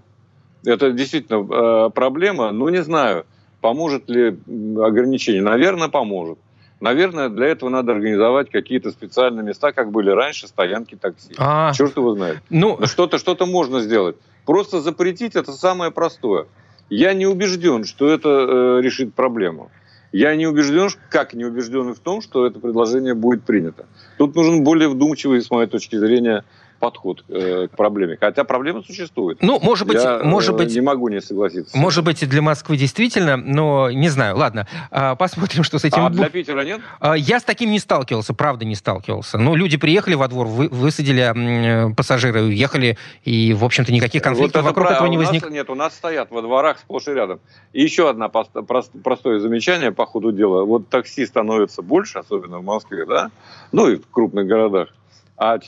Это 0.66 0.92
действительно 0.92 1.88
э, 1.88 1.90
проблема, 1.92 2.52
но 2.52 2.70
не 2.70 2.84
знаю, 2.84 3.26
поможет 3.62 4.10
ли 4.10 4.38
ограничение. 4.78 5.42
Наверное, 5.42 5.88
поможет. 5.88 6.38
Наверное, 6.82 7.30
для 7.30 7.48
этого 7.48 7.70
надо 7.70 7.94
организовать 7.94 8.50
какие-то 8.50 8.92
специальные 8.92 9.46
места, 9.46 9.72
как 9.72 9.92
были 9.92 10.10
раньше, 10.10 10.48
стоянки 10.48 10.96
такси. 10.96 11.34
А, 11.38 11.72
Черт 11.74 11.96
его 11.96 12.16
знает. 12.16 12.40
Ну... 12.50 12.80
Что-то 12.86 13.20
что 13.20 13.46
можно 13.46 13.82
сделать. 13.82 14.18
Просто 14.46 14.82
запретить 14.82 15.36
это 15.36 15.52
самое 15.52 15.92
простое. 15.92 16.48
Я 16.90 17.14
не 17.14 17.28
убежден, 17.28 17.86
что 17.86 18.10
это 18.10 18.30
э, 18.30 18.82
решит 18.82 19.14
проблему. 19.14 19.70
Я 20.12 20.36
не 20.36 20.46
убежден, 20.46 20.90
как 21.10 21.34
не 21.34 21.46
убежден 21.46 21.94
в 21.94 22.00
том, 22.00 22.22
что 22.22 22.46
это 22.46 22.60
предложение 22.60 23.14
будет 23.14 23.44
принято. 23.44 23.86
Тут 24.18 24.36
нужен 24.36 24.64
более 24.64 24.90
вдумчивый, 24.90 25.42
с 25.42 25.50
моей 25.50 25.70
точки 25.70 25.96
зрения, 25.96 26.44
подход 26.82 27.24
э, 27.30 27.68
к 27.72 27.78
проблеме. 27.78 28.18
Хотя 28.20 28.44
проблема 28.44 28.82
существует. 28.82 29.38
Ну, 29.42 29.60
может 29.62 29.88
быть, 29.88 30.02
Я, 30.04 30.22
может 30.24 30.56
э, 30.56 30.58
быть, 30.58 30.74
не 30.74 30.82
могу 30.82 31.10
не 31.10 31.22
согласиться. 31.22 31.78
Может 31.78 32.04
быть, 32.04 32.28
для 32.28 32.42
Москвы 32.42 32.76
действительно, 32.76 33.38
но 33.38 33.92
не 33.92 34.10
знаю. 34.10 34.36
Ладно, 34.36 34.68
а, 34.90 35.16
посмотрим, 35.16 35.64
что 35.64 35.78
с 35.78 35.86
этим. 35.86 36.04
А 36.04 36.10
для 36.10 36.28
Питера 36.30 36.66
нет? 36.66 36.82
А, 37.00 37.14
я 37.14 37.40
с 37.40 37.44
таким 37.44 37.70
не 37.70 37.78
сталкивался, 37.78 38.34
правда 38.34 38.66
не 38.66 38.74
сталкивался. 38.74 39.38
Ну, 39.38 39.54
люди 39.54 39.78
приехали 39.78 40.16
во 40.16 40.28
двор, 40.28 40.48
вы, 40.48 40.70
высадили 40.70 41.94
пассажиры, 41.96 42.42
уехали, 42.42 42.98
и, 43.24 43.54
в 43.54 43.64
общем-то, 43.64 43.94
никаких 43.94 44.24
конфликтов 44.24 44.64
вот 44.64 44.70
вокруг 44.70 44.88
прав... 44.88 44.98
этого 44.98 45.08
не 45.08 45.20
возникло. 45.20 45.50
Нет, 45.50 45.70
у 45.70 45.76
нас 45.76 45.94
стоят 45.94 46.32
во 46.32 46.42
дворах 46.42 46.80
сплошь 46.80 47.08
и 47.08 47.12
рядом. 47.12 47.40
И 47.74 47.84
еще 47.84 48.10
одно 48.10 48.28
простое 48.30 49.40
замечание 49.40 49.92
по 49.92 50.08
ходу 50.08 50.32
дела. 50.32 50.66
Вот 50.66 50.90
такси 50.90 51.28
становится 51.28 51.84
больше, 51.84 52.18
особенно 52.18 52.58
в 52.58 52.64
Москве, 52.64 53.06
да, 53.06 53.30
ну 53.72 53.88
и 53.88 53.98
в 53.98 54.10
крупных 54.10 54.48
городах. 54.48 54.90
А 55.38 55.60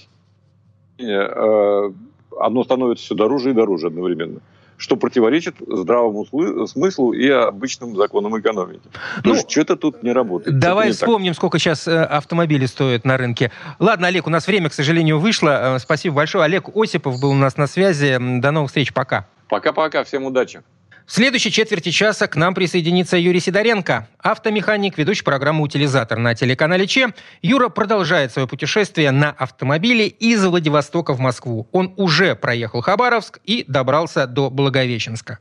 Э, 0.99 1.91
одно 2.39 2.63
становится 2.63 3.05
все 3.05 3.15
дороже 3.15 3.51
и 3.51 3.53
дороже 3.53 3.87
одновременно 3.87 4.39
что 4.77 4.97
противоречит 4.97 5.55
здравому 5.65 6.25
смыслу 6.67 7.13
и 7.13 7.29
обычным 7.29 7.95
законам 7.95 8.37
экономики. 8.39 8.81
Ну, 9.23 9.35
что-то 9.35 9.77
тут 9.77 10.03
не 10.03 10.11
работает. 10.11 10.59
Давай 10.59 10.87
не 10.87 10.93
вспомним, 10.93 11.31
так. 11.31 11.37
сколько 11.37 11.59
сейчас 11.59 11.87
э, 11.87 12.03
автомобили 12.03 12.65
стоят 12.65 13.05
на 13.05 13.15
рынке. 13.17 13.51
Ладно, 13.79 14.07
Олег, 14.07 14.27
у 14.27 14.29
нас 14.29 14.45
время, 14.45 14.69
к 14.69 14.73
сожалению, 14.73 15.19
вышло. 15.19 15.75
Э, 15.75 15.79
спасибо 15.79 16.17
большое. 16.17 16.43
Олег 16.43 16.75
Осипов 16.75 17.21
был 17.21 17.31
у 17.31 17.35
нас 17.35 17.55
на 17.55 17.67
связи. 17.67 18.17
До 18.19 18.51
новых 18.51 18.71
встреч. 18.71 18.93
Пока. 18.93 19.25
Пока-пока. 19.47 20.03
Всем 20.03 20.25
удачи. 20.25 20.61
В 21.05 21.11
следующей 21.11 21.51
четверти 21.51 21.91
часа 21.91 22.27
к 22.27 22.35
нам 22.35 22.53
присоединится 22.53 23.17
Юрий 23.17 23.41
Сидоренко, 23.41 24.07
автомеханик, 24.19 24.97
ведущий 24.97 25.23
программу 25.23 25.63
«Утилизатор» 25.63 26.17
на 26.17 26.33
телеканале 26.33 26.87
ЧЕ. 26.87 27.13
Юра 27.41 27.69
продолжает 27.69 28.31
свое 28.31 28.47
путешествие 28.47 29.11
на 29.11 29.31
автомобиле 29.31 30.07
из 30.07 30.45
Владивостока 30.45 31.13
в 31.13 31.19
Москву. 31.19 31.67
Он 31.71 31.93
уже 31.97 32.35
проехал 32.35 32.81
Хабаровск 32.81 33.39
и 33.43 33.65
добрался 33.67 34.27
до 34.27 34.49
Благовещенска. 34.49 35.39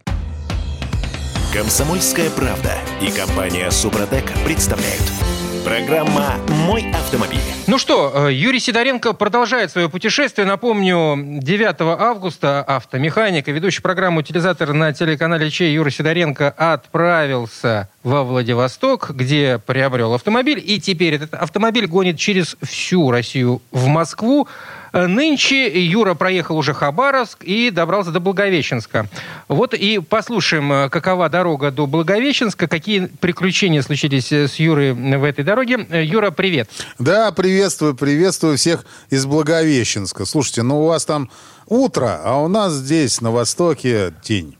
Комсомольская 1.53 2.31
правда 2.31 2.73
и 3.01 3.11
компания 3.11 3.71
«Супротек» 3.71 4.25
представляют– 4.45 5.03
Программа 5.65 6.35
«Мой 6.67 6.91
автомобиль». 6.93 7.39
Ну 7.69 7.79
что, 7.79 8.27
э, 8.29 8.33
Юрий 8.33 8.59
Сидоренко 8.59 9.13
продолжает 9.13 9.71
свое 9.71 9.89
путешествие. 9.89 10.45
Напомню, 10.45 11.41
9 11.41 11.81
августа 11.81 12.63
автомеханик 12.63 13.47
и 13.47 13.53
ведущий 13.53 13.81
программу 13.81 14.21
«Утилизатор» 14.21 14.73
на 14.73 14.93
телеканале 14.93 15.51
Чей 15.51 15.73
Юрий 15.73 15.93
Сидоренко 15.93 16.51
отправился 16.51 17.89
во 18.03 18.25
Владивосток, 18.25 19.13
где 19.15 19.61
приобрел 19.65 20.15
автомобиль. 20.15 20.61
И 20.65 20.81
теперь 20.81 21.15
этот 21.15 21.35
автомобиль 21.35 21.87
гонит 21.87 22.19
через 22.19 22.57
всю 22.63 23.13
Россию 23.13 23.63
в 23.71 23.87
Москву. 23.87 24.49
Э, 24.93 25.07
нынче 25.07 25.83
Юра 25.85 26.15
проехал 26.15 26.57
уже 26.57 26.75
Хабаровск 26.75 27.45
и 27.45 27.71
добрался 27.71 28.11
до 28.11 28.21
Благовещенска. 28.21 29.09
Вот 29.49 29.75
и 29.75 29.99
послушаем, 29.99 30.73
э, 30.73 30.89
какова 30.91 31.29
дорога 31.29 31.71
до 31.71 31.87
Благовещенска, 31.87 32.69
какие 32.69 33.07
приключения 33.07 33.83
случились 33.83 34.33
э, 34.33 34.49
с 34.49 34.57
Юрой 34.57 34.93
в 34.93 35.25
этой 35.25 35.45
дороге. 35.45 35.87
Юра, 35.91 36.31
привет. 36.31 36.69
Да, 36.99 37.33
приветствую, 37.33 37.95
приветствую 37.95 38.59
всех 38.59 38.85
из 39.11 39.25
Благовещенска. 39.27 40.27
Слушайте, 40.27 40.63
ну 40.63 40.83
у 40.83 40.87
вас 40.89 41.05
там 41.07 41.31
утро, 41.67 42.21
а 42.23 42.37
у 42.39 42.49
нас 42.49 42.73
здесь, 42.73 43.21
на 43.21 43.31
востоке, 43.31 44.13
день. 44.23 44.57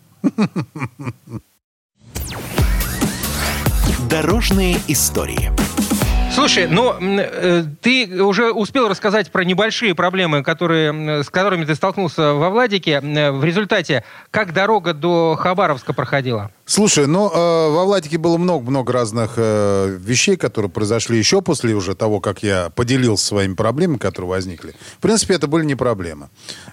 Дорожные 4.09 4.77
истории. 4.89 5.51
Слушай, 6.35 6.67
ну 6.67 6.95
э, 6.99 7.65
ты 7.83 8.23
уже 8.23 8.53
успел 8.53 8.89
рассказать 8.89 9.31
про 9.31 9.45
небольшие 9.45 9.95
проблемы, 9.95 10.43
которые, 10.43 11.23
с 11.23 11.29
которыми 11.29 11.67
ты 11.67 11.75
столкнулся 11.75 12.33
во 12.33 12.49
Владике. 12.49 13.03
Э, 13.03 13.31
в 13.31 13.45
результате, 13.45 14.03
как 14.31 14.55
дорога 14.55 14.95
до 14.95 15.37
Хабаровска 15.39 15.93
проходила? 15.93 16.51
Слушай, 16.65 17.07
ну 17.07 17.29
э, 17.29 17.35
во 17.35 17.85
Владике 17.85 18.17
было 18.17 18.39
много-много 18.39 18.93
разных 18.95 19.35
э, 19.37 19.95
вещей, 20.01 20.37
которые 20.37 20.71
произошли 20.71 21.19
еще 21.19 21.43
после 21.43 21.75
уже 21.75 21.95
того, 21.95 22.19
как 22.19 22.43
я 22.43 22.71
поделился 22.71 23.27
своими 23.27 23.55
проблемами, 23.55 23.99
которые 23.99 24.31
возникли. 24.31 24.75
В 24.97 25.03
принципе, 25.03 25.35
это 25.35 25.49
были 25.49 25.67
не 25.67 25.75
проблемы. 25.75 26.31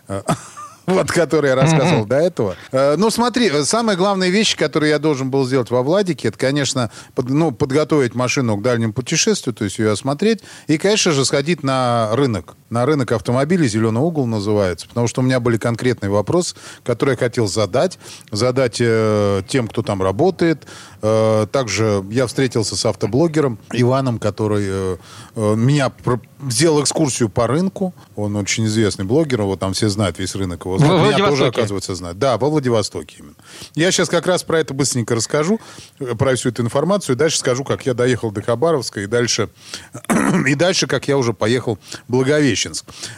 Вот, 0.99 1.11
который 1.11 1.49
я 1.49 1.55
рассказывал 1.55 2.05
до 2.05 2.17
этого. 2.17 2.55
Э, 2.71 2.95
ну, 2.97 3.09
смотри, 3.09 3.51
самая 3.63 3.95
главная 3.95 4.29
вещь, 4.29 4.55
которую 4.55 4.89
я 4.89 4.99
должен 4.99 5.29
был 5.29 5.45
сделать 5.45 5.69
во 5.69 5.81
Владике, 5.83 6.29
это, 6.29 6.37
конечно, 6.37 6.91
под, 7.15 7.29
ну, 7.29 7.51
подготовить 7.51 8.15
машину 8.15 8.57
к 8.57 8.61
дальнему 8.61 8.93
путешествию, 8.93 9.53
то 9.53 9.63
есть 9.63 9.79
ее 9.79 9.91
осмотреть, 9.91 10.41
и, 10.67 10.77
конечно 10.77 11.11
же, 11.11 11.25
сходить 11.25 11.63
на 11.63 12.09
рынок, 12.13 12.55
на 12.69 12.85
рынок 12.85 13.11
автомобилей, 13.11 13.67
«Зеленый 13.67 14.01
угол» 14.01 14.25
называется, 14.25 14.87
потому 14.87 15.07
что 15.07 15.21
у 15.21 15.23
меня 15.23 15.39
были 15.39 15.57
конкретные 15.57 16.09
вопросы, 16.09 16.55
которые 16.83 17.13
я 17.13 17.17
хотел 17.17 17.47
задать, 17.47 17.97
задать 18.31 18.77
э, 18.79 19.41
тем, 19.47 19.67
кто 19.67 19.81
там 19.81 20.01
работает. 20.01 20.65
Э, 21.01 21.47
также 21.51 22.03
я 22.11 22.27
встретился 22.27 22.75
с 22.75 22.85
автоблогером 22.85 23.57
Иваном, 23.71 24.19
который 24.19 24.65
э, 24.67 24.97
э, 25.35 25.55
меня 25.55 25.89
про- 25.89 26.21
сделал 26.47 26.81
экскурсию 26.83 27.29
по 27.29 27.47
рынку. 27.47 27.93
Он 28.15 28.35
очень 28.35 28.65
известный 28.65 29.05
блогер, 29.05 29.41
его 29.41 29.55
там 29.55 29.73
все 29.73 29.89
знают, 29.89 30.19
весь 30.19 30.35
рынок 30.35 30.65
его 30.65 30.77
знает. 30.77 31.15
Меня 31.15 31.27
тоже, 31.29 31.47
оказывается, 31.47 31.95
знает. 31.95 32.19
Да, 32.19 32.37
во 32.37 32.49
Владивостоке 32.49 33.17
именно. 33.19 33.35
Я 33.75 33.91
сейчас 33.91 34.09
как 34.09 34.27
раз 34.27 34.43
про 34.43 34.59
это 34.59 34.73
быстренько 34.73 35.15
расскажу, 35.15 35.59
э, 35.99 36.15
про 36.15 36.35
всю 36.35 36.49
эту 36.49 36.61
информацию, 36.61 37.15
и 37.15 37.17
дальше 37.19 37.39
скажу, 37.39 37.63
как 37.63 37.85
я 37.85 37.93
доехал 37.93 38.31
до 38.31 38.41
Хабаровска, 38.41 39.01
и 39.01 39.07
дальше, 39.07 39.49
и 40.47 40.55
дальше 40.55 40.87
как 40.87 41.07
я 41.07 41.17
уже 41.17 41.33
поехал 41.33 41.79
в 42.07 42.11
Благовещенск. 42.11 42.58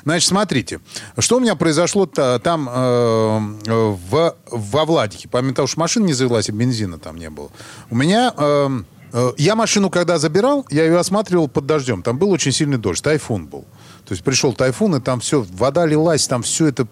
Значит, 0.04 0.28
смотрите, 0.28 0.80
что 1.18 1.38
у 1.38 1.40
меня 1.40 1.56
произошло 1.56 2.06
там 2.06 2.70
э, 2.70 3.40
в, 3.70 4.36
во 4.52 4.86
Владике. 4.86 5.28
Помимо 5.30 5.54
того, 5.54 5.68
что 5.68 5.80
машина 5.80 6.06
не 6.06 6.14
завелась, 6.14 6.50
и 6.50 6.52
бензина 6.52 7.00
там 7.00 7.18
не 7.18 7.30
было. 7.30 7.50
У 7.90 7.96
меня... 7.96 8.34
Э, 8.38 8.70
э, 9.14 9.32
я 9.38 9.56
машину, 9.56 9.90
когда 9.90 10.18
забирал, 10.18 10.66
я 10.70 10.86
ее 10.86 11.00
осматривал 11.00 11.48
под 11.48 11.66
дождем. 11.66 12.04
Там 12.04 12.18
был 12.18 12.32
очень 12.32 12.52
сильный 12.52 12.78
дождь, 12.78 13.04
тайфун 13.04 13.48
был. 13.48 13.66
То 14.06 14.14
есть 14.14 14.24
пришел 14.24 14.54
тайфун, 14.54 14.96
и 14.96 15.00
там 15.00 15.20
все, 15.20 15.46
вода 15.54 15.86
лилась, 15.86 16.28
там 16.28 16.44
все 16.44 16.68
это 16.68 16.88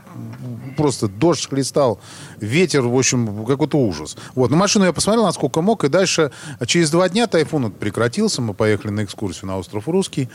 просто 0.77 1.07
дождь 1.07 1.49
хлестал, 1.49 1.99
ветер, 2.39 2.81
в 2.81 2.97
общем, 2.97 3.45
какой-то 3.45 3.77
ужас. 3.77 4.17
Вот, 4.35 4.51
на 4.51 4.57
машину 4.57 4.85
я 4.85 4.93
посмотрел, 4.93 5.25
насколько 5.25 5.61
мог, 5.61 5.83
и 5.83 5.89
дальше 5.89 6.31
через 6.65 6.91
два 6.91 7.09
дня 7.09 7.27
тайфун 7.27 7.71
прекратился, 7.71 8.41
мы 8.41 8.53
поехали 8.53 8.91
на 8.91 9.03
экскурсию 9.03 9.47
на 9.47 9.57
остров 9.57 9.87
Русский, 9.87 10.29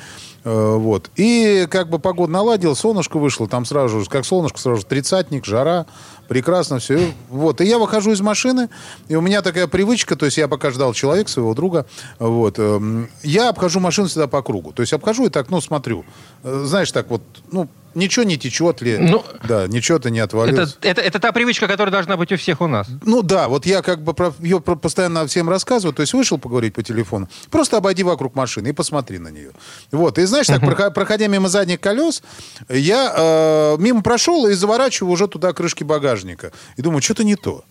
э, 0.45 0.75
вот. 0.77 1.11
И 1.17 1.67
как 1.71 1.89
бы 1.89 1.99
погода 1.99 2.33
наладилась, 2.33 2.79
солнышко 2.79 3.19
вышло, 3.19 3.49
там 3.49 3.65
сразу 3.65 4.01
же, 4.01 4.09
как 4.09 4.25
солнышко, 4.25 4.59
сразу 4.59 4.81
же 4.81 4.87
тридцатник, 4.87 5.45
жара, 5.45 5.87
прекрасно 6.29 6.79
все. 6.79 7.13
Вот. 7.29 7.61
И 7.61 7.65
я 7.65 7.79
выхожу 7.79 8.13
из 8.13 8.21
машины, 8.21 8.69
и 9.09 9.17
у 9.17 9.21
меня 9.21 9.43
такая 9.43 9.67
привычка, 9.67 10.17
то 10.17 10.27
есть 10.27 10.39
я 10.39 10.49
пока 10.49 10.71
ждал 10.71 10.93
человека, 10.93 11.31
своего 11.31 11.55
друга, 11.55 11.87
вот, 12.19 12.59
эм, 12.59 13.09
я 13.23 13.49
обхожу 13.49 13.81
машину 13.81 14.09
всегда 14.09 14.27
по 14.27 14.43
кругу. 14.43 14.73
То 14.73 14.83
есть 14.83 14.93
обхожу 14.93 15.27
и 15.27 15.31
так, 15.31 15.51
ну, 15.51 15.61
смотрю. 15.61 16.05
Э, 16.43 16.65
знаешь, 16.67 16.93
так 16.93 17.11
вот, 17.11 17.23
ну, 17.51 17.69
ничего 17.95 18.25
не 18.25 18.37
течет 18.37 18.83
ли, 18.83 18.99
ну, 18.99 19.25
да, 19.47 19.67
ничего-то 19.67 20.11
не 20.11 20.21
отвалилось. 20.21 20.77
Это, 20.81 20.89
это, 20.89 21.01
это 21.01 21.19
та 21.19 21.33
привычка, 21.33 21.67
которая 21.67 21.93
должна 21.93 22.17
быть 22.17 22.33
у 22.33 22.37
всех 22.37 22.61
у 22.61 22.67
нас. 22.67 22.87
Ну 23.05 23.23
да, 23.23 23.49
вот 23.49 23.67
я 23.67 23.83
как 23.83 24.03
бы 24.03 24.15
про, 24.15 24.33
ее 24.41 24.61
постоянно 24.61 25.27
всем 25.27 25.49
рассказываю, 25.49 25.95
то 25.95 26.03
есть 26.03 26.13
вышел 26.13 26.39
поговорить 26.39 26.75
по 26.75 26.83
телефону, 26.83 27.29
просто 27.51 27.77
обойди 27.77 28.03
вокруг 28.03 28.35
машины 28.35 28.69
и 28.69 28.73
посмотри 28.73 29.19
на 29.19 29.29
нее. 29.29 29.51
Вот, 29.91 30.19
и 30.19 30.25
знаешь, 30.25 30.47
так, 30.47 30.63
проходя 30.95 31.27
мимо 31.29 31.49
задних 31.49 31.81
колес, 31.81 32.23
я 32.69 33.15
э, 33.17 33.77
мимо 33.79 34.03
прошел 34.03 34.47
и 34.47 34.55
заворачиваю 34.55 35.13
уже 35.13 35.29
туда 35.29 35.53
крышки 35.53 35.85
багажника. 35.85 36.53
И 36.77 36.83
думаю, 36.83 37.03
что-то 37.03 37.25
не 37.25 37.37
то. 37.37 37.65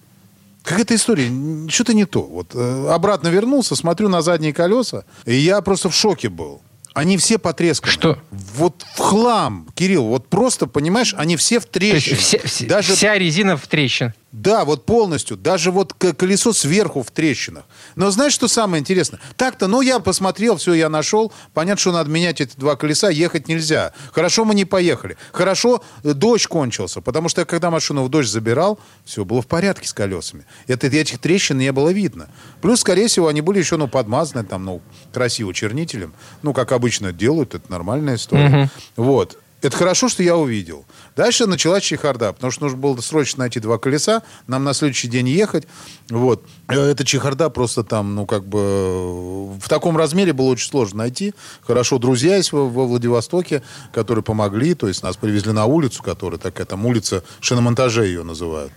Какая-то 0.63 0.96
история, 0.96 1.30
что-то 1.70 1.94
не 1.94 2.06
то. 2.06 2.22
Вот 2.22 2.51
э, 2.53 2.88
обратно 2.89 3.27
вернулся, 3.27 3.75
смотрю 3.75 4.08
на 4.08 4.22
задние 4.22 4.53
колеса, 4.53 5.03
и 5.25 5.36
я 5.36 5.62
просто 5.62 5.89
в 5.89 5.96
шоке 5.96 6.30
был. 6.30 6.62
Они 6.93 7.17
все 7.17 7.38
потресканы. 7.39 7.91
Что? 7.91 8.19
Вот 8.31 8.85
в 8.95 9.00
хлам, 9.00 9.67
Кирилл. 9.73 10.05
Вот 10.05 10.29
просто, 10.29 10.67
понимаешь, 10.67 11.15
они 11.17 11.35
все 11.38 11.59
в 11.59 11.65
трещинах. 11.65 12.19
Все, 12.19 12.39
все, 12.39 12.65
Даже... 12.67 12.95
Вся 12.95 13.17
резина 13.17 13.57
в 13.57 13.67
трещин. 13.67 14.13
Да, 14.33 14.65
вот 14.65 14.87
полностью. 14.87 15.37
Даже 15.37 15.69
вот 15.69 15.93
колесо 15.93 16.53
сверху 16.53 17.03
в 17.03 17.11
трещинах. 17.11 17.65
Но 17.95 18.09
знаешь, 18.09 18.33
что 18.33 18.47
самое 18.47 18.81
интересное? 18.81 19.19
Так-то, 19.37 19.67
ну, 19.67 19.81
я 19.81 19.99
посмотрел, 19.99 20.57
все, 20.57 20.73
я 20.73 20.89
нашел. 20.89 21.31
Понятно, 21.53 21.79
что 21.79 21.91
надо 21.91 22.09
менять 22.09 22.41
эти 22.41 22.57
два 22.57 22.75
колеса, 22.75 23.11
ехать 23.11 23.47
нельзя. 23.47 23.93
Хорошо, 24.11 24.43
мы 24.43 24.55
не 24.55 24.65
поехали. 24.65 25.17
Хорошо, 25.31 25.83
дождь 26.01 26.47
кончился. 26.47 26.99
Потому 26.99 27.29
что, 27.29 27.45
когда 27.45 27.69
машину 27.69 28.03
в 28.03 28.09
дождь 28.09 28.31
забирал, 28.31 28.79
все 29.05 29.23
было 29.23 29.43
в 29.43 29.47
порядке 29.47 29.87
с 29.87 29.93
колесами. 29.93 30.45
Это, 30.65 30.87
этих 30.87 31.19
трещин 31.19 31.59
не 31.59 31.71
было 31.71 31.89
видно. 31.89 32.27
Плюс, 32.63 32.81
скорее 32.81 33.09
всего, 33.09 33.27
они 33.27 33.41
были 33.41 33.59
еще, 33.59 33.77
ну, 33.77 33.87
подмазаны 33.87 34.43
там, 34.43 34.65
ну, 34.65 34.81
красиво 35.13 35.53
чернителем. 35.53 36.11
Ну, 36.41 36.53
как 36.53 36.71
обычно 36.71 37.13
делают, 37.13 37.53
это 37.53 37.71
нормальная 37.71 38.15
история. 38.15 38.63
Угу. 38.95 39.03
Вот. 39.03 39.37
Это 39.63 39.77
хорошо, 39.77 40.09
что 40.09 40.21
я 40.23 40.35
увидел. 40.35 40.85
Дальше 41.15 41.46
началась 41.46 41.84
чехарда, 41.84 42.34
потому 42.34 42.51
что 42.51 42.63
нужно 42.63 42.77
было 42.77 43.00
срочно 43.01 43.41
найти 43.41 43.60
два 43.60 43.77
колеса, 43.77 44.24
нам 44.48 44.63
на 44.63 44.74
следующий 44.74 45.08
день 45.08 45.29
ехать. 45.29 45.67
Вот. 46.10 46.43
Э, 46.67 46.79
эта 46.79 47.05
чехарда 47.05 47.50
просто 47.50 47.84
там, 47.84 48.15
ну, 48.15 48.25
как 48.25 48.46
бы 48.48 49.53
в 49.60 49.70
таком 49.70 49.98
размере 49.98 50.34
было 50.34 50.48
очень 50.48 50.70
сложно 50.70 51.00
найти. 51.00 51.34
Хорошо, 51.62 52.00
друзья 52.00 52.38
есть 52.38 52.51
во, 52.51 52.67
во 52.67 52.86
Владивостоке, 52.86 53.62
которые 53.93 54.24
помогли, 54.24 54.74
то 54.74 54.88
есть 54.88 55.03
нас 55.03 55.17
привезли 55.17 55.51
на 55.51 55.65
улицу, 55.65 56.01
которая 56.01 56.39
такая, 56.39 56.65
там 56.65 56.86
улица 56.86 57.24
шиномонтажей 57.41 58.08
ее 58.08 58.24
называют. 58.24 58.72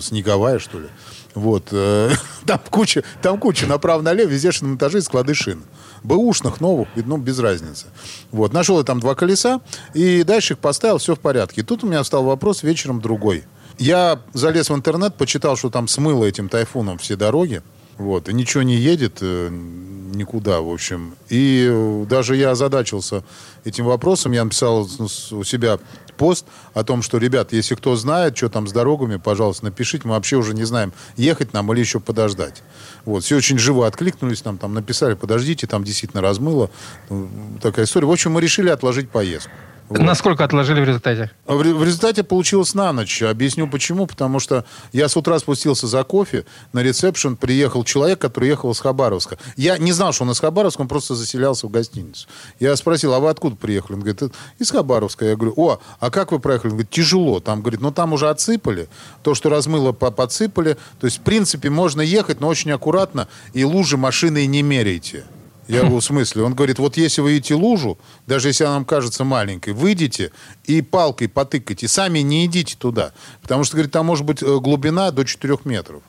Снеговая, 0.00 0.58
что 0.58 0.78
ли. 0.78 0.88
Вот. 1.34 1.68
Э, 1.72 2.10
там 2.46 2.60
куча, 2.70 3.02
там 3.22 3.38
куча 3.38 3.66
направо-налево, 3.66 4.28
везде 4.28 4.52
шиномонтажи 4.52 5.00
склады 5.00 5.34
шин 5.34 5.62
бэушных, 6.02 6.60
новых, 6.60 6.88
ну, 6.96 7.16
без 7.16 7.38
разницы. 7.38 7.86
Вот, 8.30 8.52
нашел 8.52 8.78
я 8.78 8.84
там 8.84 9.00
два 9.00 9.14
колеса, 9.14 9.60
и 9.94 10.22
дальше 10.22 10.54
их 10.54 10.58
поставил, 10.58 10.98
все 10.98 11.14
в 11.14 11.20
порядке. 11.20 11.60
И 11.60 11.64
тут 11.64 11.84
у 11.84 11.86
меня 11.86 12.02
встал 12.02 12.24
вопрос 12.24 12.62
вечером 12.62 13.00
другой. 13.00 13.44
Я 13.78 14.20
залез 14.32 14.70
в 14.70 14.74
интернет, 14.74 15.14
почитал, 15.14 15.56
что 15.56 15.70
там 15.70 15.88
смыло 15.88 16.24
этим 16.24 16.48
тайфуном 16.48 16.98
все 16.98 17.16
дороги. 17.16 17.62
Вот, 18.00 18.30
и 18.30 18.32
ничего 18.32 18.62
не 18.62 18.76
едет 18.76 19.18
э, 19.20 19.50
никуда, 19.50 20.62
в 20.62 20.70
общем. 20.70 21.16
И 21.28 21.68
э, 21.70 22.06
даже 22.08 22.34
я 22.34 22.52
озадачился 22.52 23.22
этим 23.66 23.84
вопросом. 23.84 24.32
Я 24.32 24.42
написал 24.42 24.88
у 24.88 25.44
себя 25.44 25.78
пост 26.16 26.46
о 26.72 26.82
том, 26.82 27.02
что, 27.02 27.18
ребят, 27.18 27.52
если 27.52 27.74
кто 27.74 27.96
знает, 27.96 28.38
что 28.38 28.48
там 28.48 28.66
с 28.66 28.72
дорогами, 28.72 29.16
пожалуйста, 29.16 29.66
напишите. 29.66 30.08
Мы 30.08 30.14
вообще 30.14 30.36
уже 30.36 30.54
не 30.54 30.64
знаем, 30.64 30.94
ехать 31.18 31.52
нам 31.52 31.70
или 31.74 31.80
еще 31.80 32.00
подождать. 32.00 32.62
Вот. 33.04 33.22
Все 33.22 33.36
очень 33.36 33.58
живо 33.58 33.86
откликнулись, 33.86 34.46
нам 34.46 34.56
там 34.56 34.72
написали, 34.72 35.12
подождите, 35.12 35.66
там 35.66 35.84
действительно 35.84 36.22
размыло. 36.22 36.70
Ну, 37.10 37.28
такая 37.60 37.84
история. 37.84 38.06
В 38.06 38.12
общем, 38.12 38.32
мы 38.32 38.40
решили 38.40 38.70
отложить 38.70 39.10
поездку. 39.10 39.52
Вот. 39.90 40.02
Насколько 40.02 40.44
отложили 40.44 40.80
в 40.80 40.84
результате? 40.84 41.32
В, 41.46 41.56
в 41.58 41.84
результате 41.84 42.22
получилось 42.22 42.74
на 42.74 42.92
ночь. 42.92 43.22
Объясню 43.22 43.66
почему. 43.66 44.06
Потому 44.06 44.38
что 44.38 44.64
я 44.92 45.08
с 45.08 45.16
утра 45.16 45.36
спустился 45.40 45.88
за 45.88 46.04
кофе, 46.04 46.46
на 46.72 46.80
ресепшн 46.80 47.34
приехал 47.34 47.82
человек, 47.82 48.20
который 48.20 48.48
ехал 48.48 48.70
из 48.70 48.78
Хабаровска. 48.78 49.36
Я 49.56 49.78
не 49.78 49.90
знал, 49.90 50.12
что 50.12 50.22
он 50.22 50.30
из 50.30 50.38
Хабаровска, 50.38 50.82
он 50.82 50.88
просто 50.88 51.16
заселялся 51.16 51.66
в 51.66 51.70
гостиницу. 51.70 52.28
Я 52.60 52.76
спросил, 52.76 53.12
а 53.14 53.18
вы 53.18 53.30
откуда 53.30 53.56
приехали? 53.56 53.94
Он 53.94 54.00
говорит, 54.00 54.32
из 54.60 54.70
Хабаровска. 54.70 55.24
Я 55.24 55.34
говорю, 55.34 55.54
о, 55.56 55.80
а 55.98 56.10
как 56.10 56.30
вы 56.30 56.38
проехали? 56.38 56.68
Он 56.68 56.76
говорит, 56.76 56.90
тяжело. 56.90 57.40
Там, 57.40 57.60
говорит, 57.60 57.80
ну 57.80 57.90
там 57.90 58.12
уже 58.12 58.28
отсыпали. 58.28 58.88
То, 59.24 59.34
что 59.34 59.50
размыло, 59.50 59.90
подсыпали. 59.90 60.76
То 61.00 61.06
есть, 61.08 61.18
в 61.18 61.22
принципе, 61.22 61.68
можно 61.68 62.00
ехать, 62.00 62.40
но 62.40 62.46
очень 62.46 62.70
аккуратно. 62.70 63.26
И 63.54 63.64
лужи 63.64 63.96
машины 63.96 64.46
не 64.46 64.62
меряйте. 64.62 65.24
Я 65.70 65.80
говорю, 65.82 66.00
в 66.00 66.04
смысле? 66.04 66.42
Он 66.42 66.54
говорит, 66.54 66.78
вот 66.78 66.96
если 66.96 67.20
вы 67.20 67.32
видите 67.32 67.54
лужу, 67.54 67.98
даже 68.26 68.48
если 68.48 68.64
она 68.64 68.74
вам 68.74 68.84
кажется 68.84 69.22
маленькой, 69.24 69.72
выйдите 69.72 70.32
и 70.64 70.82
палкой 70.82 71.28
потыкайте. 71.28 71.86
Сами 71.86 72.18
не 72.20 72.46
идите 72.46 72.76
туда. 72.76 73.12
Потому 73.40 73.62
что, 73.62 73.76
говорит, 73.76 73.92
там 73.92 74.06
может 74.06 74.24
быть 74.24 74.42
э, 74.42 74.58
глубина 74.58 75.12
до 75.12 75.24
4 75.24 75.58
метров 75.64 76.02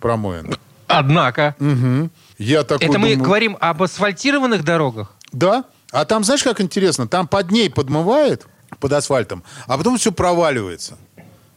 промоина. 0.00 0.56
Однако. 0.86 1.54
Угу. 1.60 2.10
Я 2.38 2.64
такой 2.64 2.86
Это 2.86 2.94
думаю, 2.94 3.18
мы 3.18 3.24
говорим 3.24 3.56
об 3.60 3.82
асфальтированных 3.82 4.64
дорогах? 4.64 5.12
Да. 5.32 5.64
А 5.90 6.06
там, 6.06 6.24
знаешь, 6.24 6.42
как 6.42 6.60
интересно? 6.60 7.06
Там 7.06 7.28
под 7.28 7.50
ней 7.50 7.68
подмывает, 7.68 8.46
под 8.80 8.92
асфальтом, 8.94 9.42
а 9.66 9.76
потом 9.76 9.98
все 9.98 10.10
проваливается. 10.10 10.96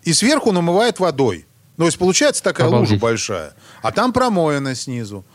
И 0.03 0.11
сверху 0.13 0.51
намывает 0.51 0.99
водой. 0.99 1.45
Ну, 1.77 1.83
то 1.83 1.87
есть 1.87 1.97
получается 1.97 2.43
такая 2.43 2.67
Обалдеть. 2.67 2.91
лужа 2.91 3.01
большая. 3.01 3.53
А 3.81 3.91
там 3.91 4.13
промоина 4.13 4.75
снизу. 4.75 5.25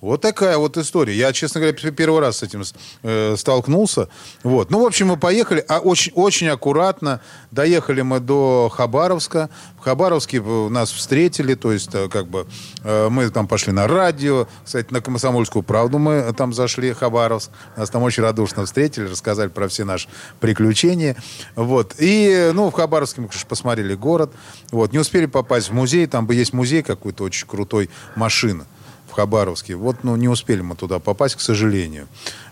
Вот 0.00 0.20
такая 0.20 0.58
вот 0.58 0.76
история. 0.76 1.12
Я, 1.14 1.32
честно 1.32 1.60
говоря, 1.60 1.76
первый 1.90 2.20
раз 2.20 2.38
с 2.38 2.42
этим 2.44 2.62
э, 3.02 3.34
столкнулся. 3.36 4.08
Вот. 4.44 4.70
Ну, 4.70 4.82
в 4.82 4.86
общем, 4.86 5.08
мы 5.08 5.16
поехали, 5.16 5.64
а 5.66 5.80
очень, 5.80 6.12
очень 6.14 6.46
аккуратно. 6.48 7.20
Доехали 7.50 8.02
мы 8.02 8.20
до 8.20 8.70
Хабаровска. 8.72 9.50
В 9.76 9.80
Хабаровске 9.80 10.40
нас 10.40 10.92
встретили, 10.92 11.54
то 11.54 11.72
есть, 11.72 11.92
э, 11.94 12.08
как 12.08 12.28
бы, 12.28 12.46
э, 12.84 13.08
мы 13.08 13.28
там 13.30 13.48
пошли 13.48 13.72
на 13.72 13.88
радио. 13.88 14.46
Кстати, 14.64 14.92
на 14.92 15.00
Комсомольскую 15.00 15.64
правду 15.64 15.98
мы 15.98 16.32
там 16.32 16.52
зашли, 16.52 16.92
Хабаровск. 16.92 17.50
Нас 17.76 17.90
там 17.90 18.04
очень 18.04 18.22
радушно 18.22 18.66
встретили, 18.66 19.08
рассказали 19.08 19.48
про 19.48 19.66
все 19.66 19.84
наши 19.84 20.08
приключения. 20.38 21.16
Вот. 21.56 21.96
И, 21.98 22.52
ну, 22.54 22.70
в 22.70 22.72
Хабаровске 22.72 23.22
мы, 23.22 23.26
конечно, 23.26 23.48
посмотрели 23.48 23.94
город. 23.94 24.30
Вот. 24.70 24.92
Не 24.92 25.00
успели 25.00 25.26
попасть 25.26 25.70
в 25.70 25.72
музей. 25.72 26.06
Там 26.06 26.28
бы 26.28 26.36
есть 26.36 26.52
музей 26.52 26.84
какой-то 26.84 27.24
очень 27.24 27.48
крутой 27.48 27.90
машины 28.14 28.64
в 28.77 28.77
Хабаровске. 29.18 29.74
Вот, 29.74 30.04
ну, 30.04 30.14
не 30.14 30.28
успели 30.28 30.60
мы 30.60 30.76
туда 30.76 31.00
попасть, 31.00 31.34
к 31.34 31.40
сожалению. 31.40 32.06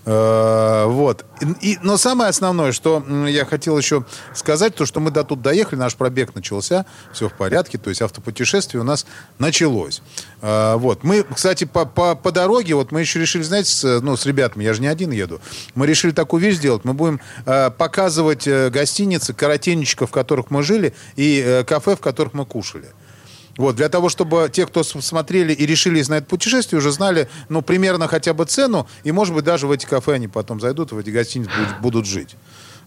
Э, 0.05 0.87
вот. 0.87 1.24
И, 1.61 1.79
но 1.81 1.96
самое 1.96 2.29
основное, 2.31 2.72
что 2.72 3.05
я 3.29 3.44
хотел 3.44 3.79
еще 3.79 4.05
сказать, 4.35 4.74
то, 4.74 4.85
что 4.85 4.98
мы 4.98 5.12
до 5.12 5.22
тут 5.22 5.42
доехали, 5.42 5.79
наш 5.79 5.94
пробег 5.94 6.35
начался, 6.35 6.85
все 7.12 7.29
в 7.29 7.35
порядке, 7.35 7.79
то 7.79 7.88
есть 7.88 8.02
автопутешествие 8.02 8.81
у 8.81 8.85
нас 8.85 9.07
началось. 9.38 10.02
Э, 10.42 10.74
вот. 10.74 11.05
Мы, 11.05 11.22
кстати, 11.22 11.62
по, 11.64 11.87
по, 11.87 12.16
по 12.16 12.33
дороге, 12.33 12.74
вот 12.74 12.90
мы 12.90 13.00
еще 13.00 13.20
решили, 13.20 13.44
знаете, 13.44 13.70
с, 13.70 14.00
ну, 14.00 14.16
с 14.16 14.26
ребятами, 14.26 14.64
я 14.64 14.74
же 14.74 14.81
не 14.81 14.88
один 14.88 15.12
еду, 15.12 15.40
мы 15.76 15.87
решили 15.87 16.11
такую 16.11 16.42
вещь 16.42 16.57
сделать, 16.57 16.85
мы 16.85 16.94
будем 16.94 17.20
э, 17.44 17.70
показывать 17.70 18.48
гостиницы, 18.48 19.35
каратенечка, 19.35 20.09
в 20.09 20.11
которых 20.11 20.50
мы 20.50 20.64
жили, 20.64 20.94
и 21.14 21.64
кафе, 21.64 21.94
в 21.94 22.00
которых 22.00 22.35
мы 22.35 22.44
кушали. 22.44 22.88
Вот, 23.57 23.77
для 23.77 23.88
того, 23.88 24.09
чтобы 24.09 24.51
те, 24.53 24.66
кто 24.66 24.83
смотрели 24.83 25.53
и 25.53 25.64
решились 25.64 26.09
на 26.09 26.14
это 26.14 26.27
путешествие, 26.27 26.79
уже 26.79 26.92
знали, 26.92 27.29
ну, 27.49 27.62
примерно 27.62 28.07
хотя 28.07 28.35
бы 28.35 28.45
цену, 28.45 28.87
и, 29.03 29.12
может 29.12 29.35
быть, 29.35 29.45
даже 29.45 29.66
в 29.66 29.71
эти 29.71 29.87
кафе 29.87 30.14
они 30.14 30.29
потом 30.29 30.61
зайдут, 30.61 30.92
в 30.92 30.99
эти 30.99 31.11
гостиницы 31.11 31.51
будут, 31.57 31.81
будут 31.81 32.07
жить. 32.07 32.37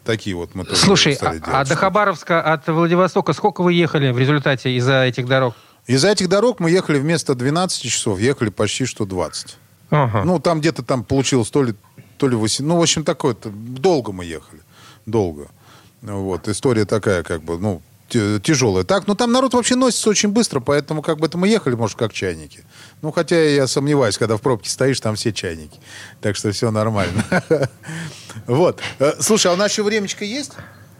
Такие 0.06 0.36
вот 0.36 0.56
мы 0.56 0.66
Слушай, 0.76 1.14
а, 1.14 1.20
делать, 1.20 1.44
а 1.46 1.66
до 1.66 1.76
Хабаровска 1.76 2.42
от 2.42 2.68
Владивостока 2.68 3.34
сколько 3.34 3.62
вы 3.62 3.74
ехали 3.74 4.12
в 4.12 4.18
результате 4.18 4.72
из-за 4.78 5.04
этих 5.04 5.28
дорог? 5.28 5.56
Из-за 5.88 6.10
этих 6.10 6.30
дорог 6.30 6.60
мы 6.60 6.72
ехали 6.72 7.00
вместо 7.00 7.36
12 7.36 7.82
часов, 7.82 8.20
ехали 8.20 8.50
почти 8.50 8.86
что 8.86 9.06
20. 9.06 9.58
Ага. 9.90 10.24
Ну, 10.24 10.40
там 10.40 10.62
где-то 10.62 10.84
там 10.84 11.04
получилось 11.04 11.50
то 11.50 11.64
ли, 11.64 11.74
то 12.18 12.28
ли 12.28 12.36
8, 12.36 12.66
ну, 12.66 12.78
в 12.78 12.82
общем, 12.82 13.04
такое-то, 13.04 13.50
долго 13.50 14.12
мы 14.12 14.24
ехали, 14.24 14.62
долго. 15.06 15.48
Вот, 16.02 16.48
история 16.48 16.86
такая, 16.86 17.24
как 17.24 17.44
бы, 17.44 17.58
ну, 17.58 17.82
тяжелая. 18.10 18.84
Так, 18.84 19.08
ну 19.08 19.16
там 19.16 19.32
народ 19.32 19.54
вообще 19.54 19.76
носится 19.76 20.10
очень 20.10 20.30
быстро, 20.30 20.60
поэтому 20.60 21.02
как 21.02 21.20
бы 21.20 21.28
это 21.28 21.38
мы 21.38 21.48
ехали, 21.48 21.76
может, 21.76 21.98
как 21.98 22.14
чайники. 22.14 22.64
Ну, 23.02 23.12
хотя 23.12 23.38
я 23.42 23.68
сомневаюсь, 23.68 24.18
когда 24.18 24.38
в 24.38 24.42
пробке 24.42 24.70
стоишь, 24.70 25.00
там 25.00 25.16
все 25.16 25.32
чайники. 25.32 25.80
Так 26.22 26.36
что 26.36 26.52
все 26.52 26.72
нормально. 26.72 27.24
Вот. 28.46 28.80
Э, 29.00 29.14
слушай, 29.20 29.48
а 29.48 29.54
у 29.54 29.58
нас 29.58 29.72
еще 29.72 29.84
времечко 29.84 30.24
есть? 30.24 30.54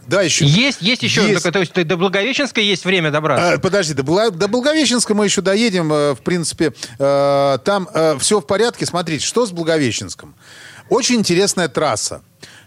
Да, 0.08 0.22
еще. 0.22 0.46
Есть, 0.46 0.82
есть 0.82 1.04
еще. 1.04 1.28
Есть. 1.28 1.44
То 1.44 1.60
есть 1.60 1.74
до 1.74 1.96
Благовещенска 1.96 2.60
есть 2.60 2.86
время 2.86 3.12
добраться. 3.12 3.54
А, 3.54 3.60
подожди, 3.60 3.94
до, 3.94 4.32
до 4.32 4.48
Благовещенска 4.48 5.14
мы 5.14 5.26
еще 5.26 5.42
доедем. 5.42 5.94
Э, 5.94 6.14
в 6.16 6.22
принципе, 6.22 6.74
э, 6.98 7.58
там 7.64 7.88
все 8.20 8.40
в 8.40 8.48
порядке. 8.48 8.86
Смотрите, 8.86 9.26
что 9.26 9.46
с 9.46 9.52
Благовещенском? 9.52 10.36
Очень 10.90 11.18
интересная 11.18 11.68
трасса. 11.68 12.24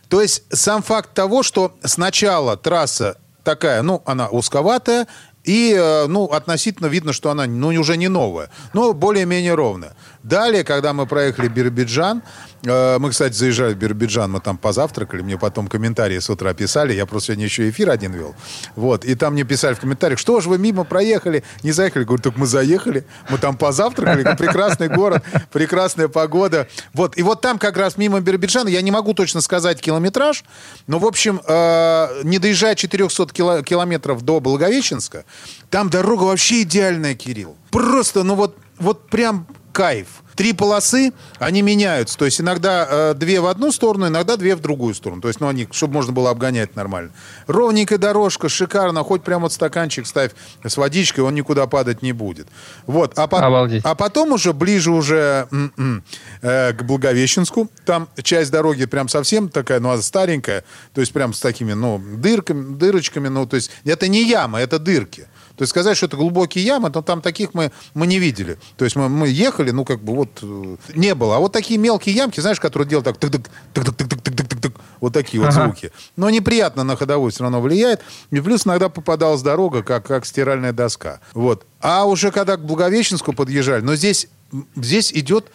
То 0.08 0.20
есть 0.20 0.42
сам 0.50 0.82
факт 0.82 1.14
того, 1.14 1.42
что 1.42 1.74
сначала 1.82 2.56
трасса 2.56 3.16
такая, 3.44 3.82
ну, 3.82 4.02
она 4.06 4.28
узковатая, 4.28 5.06
и, 5.44 5.74
э, 5.76 6.06
ну, 6.06 6.26
относительно 6.26 6.86
видно, 6.86 7.12
что 7.12 7.30
она, 7.30 7.46
ну, 7.46 7.68
уже 7.68 7.96
не 7.96 8.08
новая, 8.08 8.50
но 8.72 8.92
более-менее 8.92 9.54
ровная. 9.54 9.94
Далее, 10.22 10.62
когда 10.62 10.92
мы 10.92 11.06
проехали 11.06 11.48
Биробиджан, 11.48 12.22
э, 12.64 12.98
мы, 12.98 13.10
кстати, 13.10 13.34
заезжали 13.34 13.74
в 13.74 13.76
Биробиджан, 13.76 14.30
мы 14.30 14.40
там 14.40 14.56
позавтракали, 14.56 15.20
мне 15.20 15.36
потом 15.36 15.66
комментарии 15.66 16.20
с 16.20 16.30
утра 16.30 16.54
писали, 16.54 16.92
я 16.92 17.06
просто 17.06 17.28
сегодня 17.28 17.46
еще 17.46 17.68
эфир 17.68 17.90
один 17.90 18.12
вел, 18.12 18.36
вот, 18.76 19.04
и 19.04 19.16
там 19.16 19.32
мне 19.32 19.42
писали 19.42 19.74
в 19.74 19.80
комментариях, 19.80 20.20
что 20.20 20.40
же 20.40 20.48
вы 20.48 20.58
мимо 20.58 20.84
проехали, 20.84 21.42
не 21.64 21.72
заехали, 21.72 22.04
говорю, 22.04 22.22
только 22.22 22.38
мы 22.38 22.46
заехали, 22.46 23.04
мы 23.30 23.38
там 23.38 23.56
позавтракали, 23.56 24.36
прекрасный 24.36 24.88
город, 24.88 25.24
прекрасная 25.50 26.06
погода, 26.06 26.68
вот, 26.94 27.18
и 27.18 27.22
вот 27.22 27.40
там 27.40 27.58
как 27.58 27.76
раз 27.76 27.96
мимо 27.96 28.20
Биробиджана, 28.20 28.68
я 28.68 28.80
не 28.80 28.92
могу 28.92 29.14
точно 29.14 29.40
сказать 29.40 29.80
километраж, 29.80 30.44
но, 30.86 31.00
в 31.00 31.04
общем, 31.04 31.40
э, 31.44 32.22
не 32.22 32.38
доезжая 32.38 32.76
400 32.76 33.62
километров 33.64 34.22
до 34.22 34.38
Благовещенска, 34.38 35.24
там 35.68 35.90
дорога 35.90 36.22
вообще 36.24 36.62
идеальная, 36.62 37.16
Кирилл, 37.16 37.56
просто, 37.72 38.22
ну 38.22 38.36
вот, 38.36 38.56
вот 38.78 39.08
прям 39.08 39.48
кайф. 39.72 40.06
Три 40.36 40.54
полосы, 40.54 41.12
они 41.38 41.60
меняются. 41.60 42.16
То 42.16 42.24
есть 42.24 42.40
иногда 42.40 42.86
э, 42.90 43.14
две 43.14 43.40
в 43.40 43.46
одну 43.46 43.70
сторону, 43.70 44.06
иногда 44.08 44.38
две 44.38 44.56
в 44.56 44.60
другую 44.60 44.94
сторону. 44.94 45.20
То 45.20 45.28
есть, 45.28 45.40
ну, 45.40 45.48
они, 45.48 45.68
чтобы 45.72 45.92
можно 45.94 46.12
было 46.12 46.30
обгонять 46.30 46.74
нормально. 46.74 47.10
Ровненькая 47.46 47.98
дорожка, 47.98 48.48
шикарно. 48.48 49.02
Хоть 49.04 49.22
прямо 49.22 49.42
вот 49.42 49.52
стаканчик 49.52 50.06
ставь 50.06 50.30
с 50.64 50.76
водичкой, 50.78 51.24
он 51.24 51.34
никуда 51.34 51.66
падать 51.66 52.00
не 52.00 52.12
будет. 52.12 52.46
Вот. 52.86 53.18
А, 53.18 53.26
по- 53.26 53.44
Обалдеть. 53.46 53.82
а 53.84 53.94
потом 53.94 54.32
уже 54.32 54.54
ближе 54.54 54.90
уже 54.90 55.48
м-м, 55.50 56.02
э, 56.40 56.72
к 56.72 56.82
Благовещенску. 56.82 57.70
Там 57.84 58.08
часть 58.22 58.50
дороги 58.50 58.86
прям 58.86 59.08
совсем 59.08 59.50
такая, 59.50 59.80
ну, 59.80 59.90
она 59.90 60.00
старенькая. 60.00 60.64
То 60.94 61.02
есть 61.02 61.12
прям 61.12 61.34
с 61.34 61.40
такими, 61.40 61.74
ну, 61.74 61.98
дырками, 61.98 62.74
дырочками. 62.74 63.28
Ну, 63.28 63.44
то 63.46 63.56
есть 63.56 63.70
это 63.84 64.08
не 64.08 64.26
яма, 64.26 64.60
это 64.60 64.78
дырки. 64.78 65.26
То 65.56 65.62
есть 65.62 65.70
сказать, 65.70 65.96
что 65.96 66.06
это 66.06 66.16
глубокие 66.16 66.64
ямы, 66.64 66.90
то 66.90 67.02
там 67.02 67.20
таких 67.20 67.54
мы, 67.54 67.72
мы 67.94 68.06
не 68.06 68.18
видели. 68.18 68.58
То 68.76 68.84
есть 68.84 68.96
мы, 68.96 69.08
мы 69.08 69.28
ехали, 69.28 69.70
ну, 69.70 69.84
как 69.84 70.02
бы 70.02 70.14
вот 70.14 70.30
э, 70.42 70.76
не 70.94 71.14
было. 71.14 71.36
А 71.36 71.38
вот 71.38 71.52
такие 71.52 71.78
мелкие 71.78 72.14
ямки, 72.14 72.40
знаешь, 72.40 72.58
которые 72.60 72.88
делают 72.88 73.04
так, 73.04 73.16
тык-тык, 73.18 73.46
тык-тык, 73.74 74.06
тык-тык, 74.06 74.46
тык-тык, 74.46 74.72
вот 75.00 75.12
такие 75.12 75.40
вот 75.42 75.50
Ага. 75.50 75.64
звуки. 75.64 75.92
Но 76.16 76.30
неприятно 76.30 76.84
на 76.84 76.96
ходовую 76.96 77.30
все 77.32 77.42
равно 77.42 77.60
влияет. 77.60 78.00
И 78.30 78.40
плюс 78.40 78.66
иногда 78.66 78.88
попадалась 78.88 79.42
дорога, 79.42 79.82
как, 79.82 80.06
как 80.06 80.26
стиральная 80.26 80.72
доска. 80.72 81.20
Вот. 81.34 81.66
А 81.80 82.04
уже 82.06 82.30
когда 82.30 82.56
к 82.56 82.64
Благовещенску 82.64 83.32
подъезжали, 83.32 83.82
но 83.82 83.94
здесь, 83.96 84.28
здесь 84.76 85.12
идет 85.12 85.50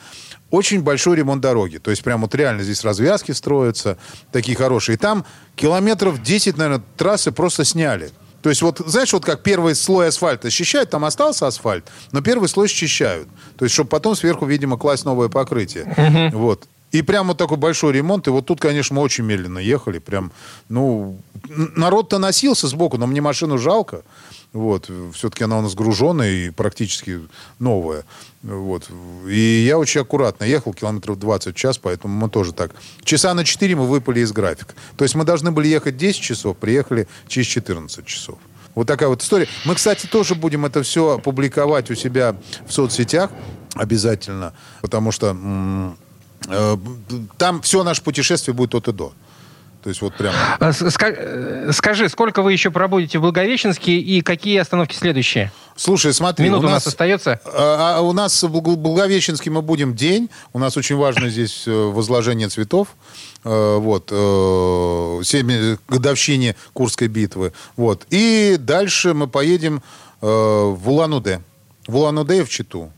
очень 0.52 0.82
большой 0.82 1.18
ремонт 1.18 1.42
дороги. 1.42 1.78
То 1.78 1.92
есть 1.92 2.04
прям 2.04 2.22
вот 2.22 2.34
реально 2.36 2.64
здесь 2.64 2.84
развязки 2.84 3.32
строятся, 3.32 3.98
такие 4.32 4.58
хорошие. 4.58 4.96
И 4.96 4.98
там 4.98 5.26
километров 5.56 6.22
10, 6.22 6.58
наверное, 6.58 6.84
трассы 6.96 7.32
просто 7.32 7.66
сняли. 7.66 8.12
То 8.48 8.52
есть 8.52 8.62
вот, 8.62 8.80
знаешь, 8.86 9.12
вот 9.12 9.26
как 9.26 9.44
первый 9.44 9.76
слой 9.76 10.08
асфальта 10.08 10.50
счищают, 10.50 10.90
там 10.90 11.04
остался 11.04 11.48
асфальт, 11.48 11.84
но 12.14 12.22
первый 12.22 12.48
слой 12.48 12.70
счищают. 12.70 13.28
То 13.58 13.66
есть, 13.66 13.74
чтобы 13.74 13.90
потом 13.90 14.16
сверху, 14.16 14.46
видимо, 14.46 14.78
класть 14.78 15.04
новое 15.04 15.28
покрытие. 15.28 16.32
Вот. 16.32 16.64
И 16.91 17.02
прям 17.02 17.28
вот 17.28 17.38
такой 17.38 17.58
большой 17.58 17.93
ремонт. 17.93 18.28
И 18.28 18.30
вот 18.30 18.45
тут, 18.45 18.62
конечно, 18.62 18.95
мы 18.95 19.02
очень 19.02 19.26
медленно 19.26 19.60
ехали. 19.60 20.00
Прям, 20.00 20.32
ну, 20.69 21.17
народ-то 21.47 22.17
носился 22.17 22.67
сбоку, 22.67 22.97
но 22.97 23.08
мне 23.08 23.21
машину 23.21 23.58
жалко. 23.58 24.04
Вот. 24.54 24.89
Все-таки 25.13 25.43
она 25.43 25.60
у 25.60 25.62
нас 25.62 25.76
груженная 25.76 26.32
и 26.32 26.50
практически 26.50 27.19
новая. 27.60 28.06
Вот. 28.41 28.89
И 29.28 29.65
я 29.67 29.78
очень 29.78 30.02
аккуратно 30.02 30.45
ехал, 30.45 30.73
километров 30.73 31.19
20 31.19 31.56
в 31.56 31.58
час, 31.58 31.78
поэтому 31.78 32.13
мы 32.13 32.30
тоже 32.30 32.54
так. 32.54 32.71
Часа 33.04 33.34
на 33.34 33.43
4 33.43 33.76
мы 33.76 33.86
выпали 33.86 34.21
из 34.21 34.32
графика. 34.32 34.73
То 34.95 35.04
есть 35.04 35.15
мы 35.15 35.26
должны 35.26 35.52
были 35.52 35.67
ехать 35.67 35.97
10 35.97 36.21
часов, 36.21 36.56
приехали 36.58 37.08
через 37.28 37.47
14 37.47 38.06
часов. 38.06 38.38
Вот 38.76 38.88
такая 38.88 39.10
вот 39.10 39.21
история. 39.21 39.47
Мы, 39.65 39.76
кстати, 39.76 40.06
тоже 40.06 40.36
будем 40.36 40.65
это 40.65 40.84
все 40.84 41.19
публиковать 41.19 41.91
у 41.91 41.95
себя 41.95 42.36
в 42.65 42.71
соцсетях 42.71 43.32
обязательно, 43.73 44.54
потому 44.82 45.12
что 45.12 45.36
там 47.38 47.62
все 47.62 47.84
наше 47.84 48.02
путешествие 48.04 48.54
будет 48.54 48.76
от 48.76 48.88
и 48.88 48.92
до. 48.94 49.14
То 49.84 49.90
есть 49.90 50.02
вот 50.02 50.16
прям... 50.16 50.34
А, 50.60 50.72
э, 50.72 51.72
Скажи, 51.72 52.10
сколько 52.10 52.42
вы 52.42 52.52
еще 52.52 52.72
пробудете 52.72 53.20
в 53.20 53.22
Благовещенске 53.22 53.94
и 53.98 54.22
какие 54.22 54.58
остановки 54.58 54.96
следующие? 54.96 55.52
Слушай, 55.78 56.14
смотри, 56.14 56.46
Минут 56.46 56.64
у 56.66 56.68
нас 56.68 56.86
остается? 56.88 57.40
А, 57.46 57.98
а 57.98 58.02
у 58.02 58.12
нас 58.12 58.42
в 58.44 58.50
Благо- 58.52 58.76
Благовещенске 58.76 59.50
мы 59.50 59.62
будем 59.62 59.96
день. 59.96 60.30
У 60.52 60.60
нас 60.60 60.76
очень 60.76 60.98
важно 60.98 61.30
здесь 61.30 61.64
э, 61.68 61.72
возложение 61.72 62.50
цветов. 62.50 62.90
Э, 63.46 63.78
Вот. 63.78 64.08
семь- 65.26 65.78
годовщине 65.88 66.56
Курской 66.74 67.08
битвы. 67.08 67.54
Вот. 67.78 68.06
И 68.10 68.58
дальше 68.60 69.14
мы 69.14 69.28
поедем 69.28 69.82
в 70.20 70.90
Улан-Удэ. 70.90 71.40
В 71.88 71.96
Улан-Удэ 71.96 72.40
и 72.40 72.44
в 72.44 72.50
Читу. 72.50 72.92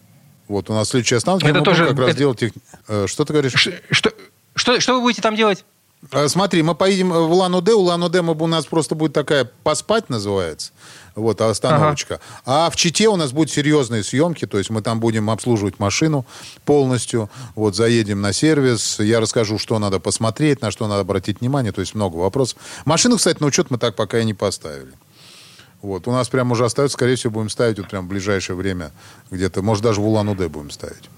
Вот 0.49 0.69
у 0.69 0.73
нас 0.73 0.89
следующая 0.89 1.15
остановка. 1.17 1.47
Это 1.47 1.59
мы 1.59 1.63
будем 1.63 1.71
тоже- 1.77 1.87
как 1.89 1.99
раз 1.99 2.09
это- 2.09 2.17
делать... 2.17 2.39
тех- 2.39 2.51
э, 2.89 3.05
Что 3.07 3.23
ты 3.23 3.31
говоришь? 3.33 3.53
Ш- 3.53 3.71
Что, 3.91 4.11
что, 4.55 4.79
что 4.81 4.93
вы 4.95 5.01
будете 5.01 5.21
там 5.21 5.35
делать? 5.37 5.63
Э, 6.11 6.27
Смотри, 6.27 6.61
мы 6.63 6.75
поедем 6.75 7.09
в 7.11 7.31
Улан-Удэ. 7.31 7.73
Улан-Удэ 7.73 8.19
у 8.21 8.47
нас 8.47 8.65
просто 8.65 8.95
будет 8.95 9.13
такая 9.13 9.45
поспать 9.63 10.09
называется. 10.09 10.71
Вот, 11.15 11.41
остановочка. 11.41 12.19
А 12.45 12.69
в 12.69 12.75
Чите 12.77 13.09
у 13.09 13.15
нас 13.17 13.31
будут 13.33 13.51
серьезные 13.51 14.03
съемки, 14.03 14.47
то 14.47 14.57
есть 14.57 14.69
мы 14.69 14.81
там 14.81 14.99
будем 15.01 15.29
обслуживать 15.29 15.77
машину 15.79 16.25
полностью. 16.65 17.29
Вот, 17.55 17.75
заедем 17.75 18.21
на 18.21 18.31
сервис, 18.33 18.99
я 18.99 19.19
расскажу, 19.19 19.59
что 19.59 19.77
надо 19.79 19.99
посмотреть, 19.99 20.61
на 20.61 20.71
что 20.71 20.87
надо 20.87 21.01
обратить 21.01 21.41
внимание, 21.41 21.71
то 21.73 21.81
есть 21.81 21.93
много 21.93 22.15
вопросов. 22.15 22.57
Машину, 22.85 23.17
кстати, 23.17 23.39
на 23.41 23.47
учет 23.47 23.69
мы 23.69 23.77
так 23.77 23.95
пока 23.95 24.19
и 24.19 24.23
не 24.25 24.33
поставили. 24.33 24.93
Вот, 25.81 26.07
у 26.07 26.11
нас 26.11 26.27
прям 26.27 26.51
уже 26.51 26.65
остается, 26.65 26.95
скорее 26.95 27.15
всего, 27.15 27.31
будем 27.31 27.49
ставить 27.49 27.79
вот 27.79 27.89
прям 27.89 28.05
в 28.05 28.09
ближайшее 28.09 28.55
время 28.55 28.91
где-то, 29.31 29.61
может, 29.61 29.83
даже 29.83 30.01
в 30.01 30.07
Улан-Удэ 30.07 30.49
будем 30.49 30.71
ставить. 30.71 31.09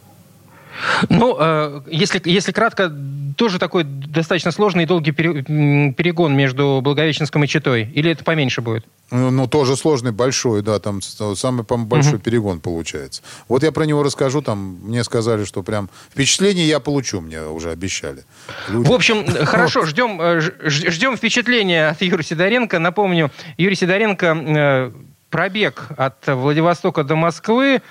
Ну, 1.10 1.38
э, 1.40 1.82
если, 1.88 2.22
если 2.26 2.52
кратко, 2.52 2.92
тоже 3.38 3.60
такой 3.60 3.84
достаточно 3.84 4.52
сложный 4.52 4.84
и 4.84 4.86
долгий 4.86 5.12
перегон 5.12 6.36
между 6.36 6.82
Благовещенском 6.84 7.44
и 7.44 7.48
Читой? 7.48 7.90
Или 7.94 8.12
это 8.12 8.24
поменьше 8.24 8.62
будет? 8.62 8.86
Ну, 9.12 9.30
ну, 9.30 9.48
тоже 9.48 9.76
сложный, 9.76 10.12
большой, 10.12 10.62
да, 10.62 10.80
там 10.80 11.02
самый, 11.02 11.66
по 11.66 11.78
большой 11.78 12.18
перегон 12.20 12.62
получается. 12.62 13.22
Вот 13.50 13.64
я 13.64 13.72
про 13.72 13.84
него 13.84 14.04
расскажу, 14.04 14.42
там 14.42 14.80
мне 14.84 15.04
сказали, 15.04 15.44
что 15.44 15.64
прям 15.64 15.90
впечатление 16.12 16.66
я 16.68 16.80
получу, 16.80 17.20
мне 17.20 17.42
уже 17.44 17.72
обещали. 17.72 18.24
Люди. 18.70 18.88
В 18.88 18.94
общем, 18.94 19.26
хорошо, 19.46 19.86
ждем, 19.86 20.20
э, 20.22 20.40
ждем 20.64 21.18
впечатления 21.18 21.90
от 21.90 22.02
Юрия 22.02 22.24
Сидоренко. 22.24 22.80
Напомню, 22.80 23.32
Юрий 23.58 23.76
Сидоренко 23.76 24.26
э, 24.26 24.92
пробег 25.30 25.88
от 25.98 26.28
Владивостока 26.28 27.04
до 27.04 27.16
Москвы 27.16 27.82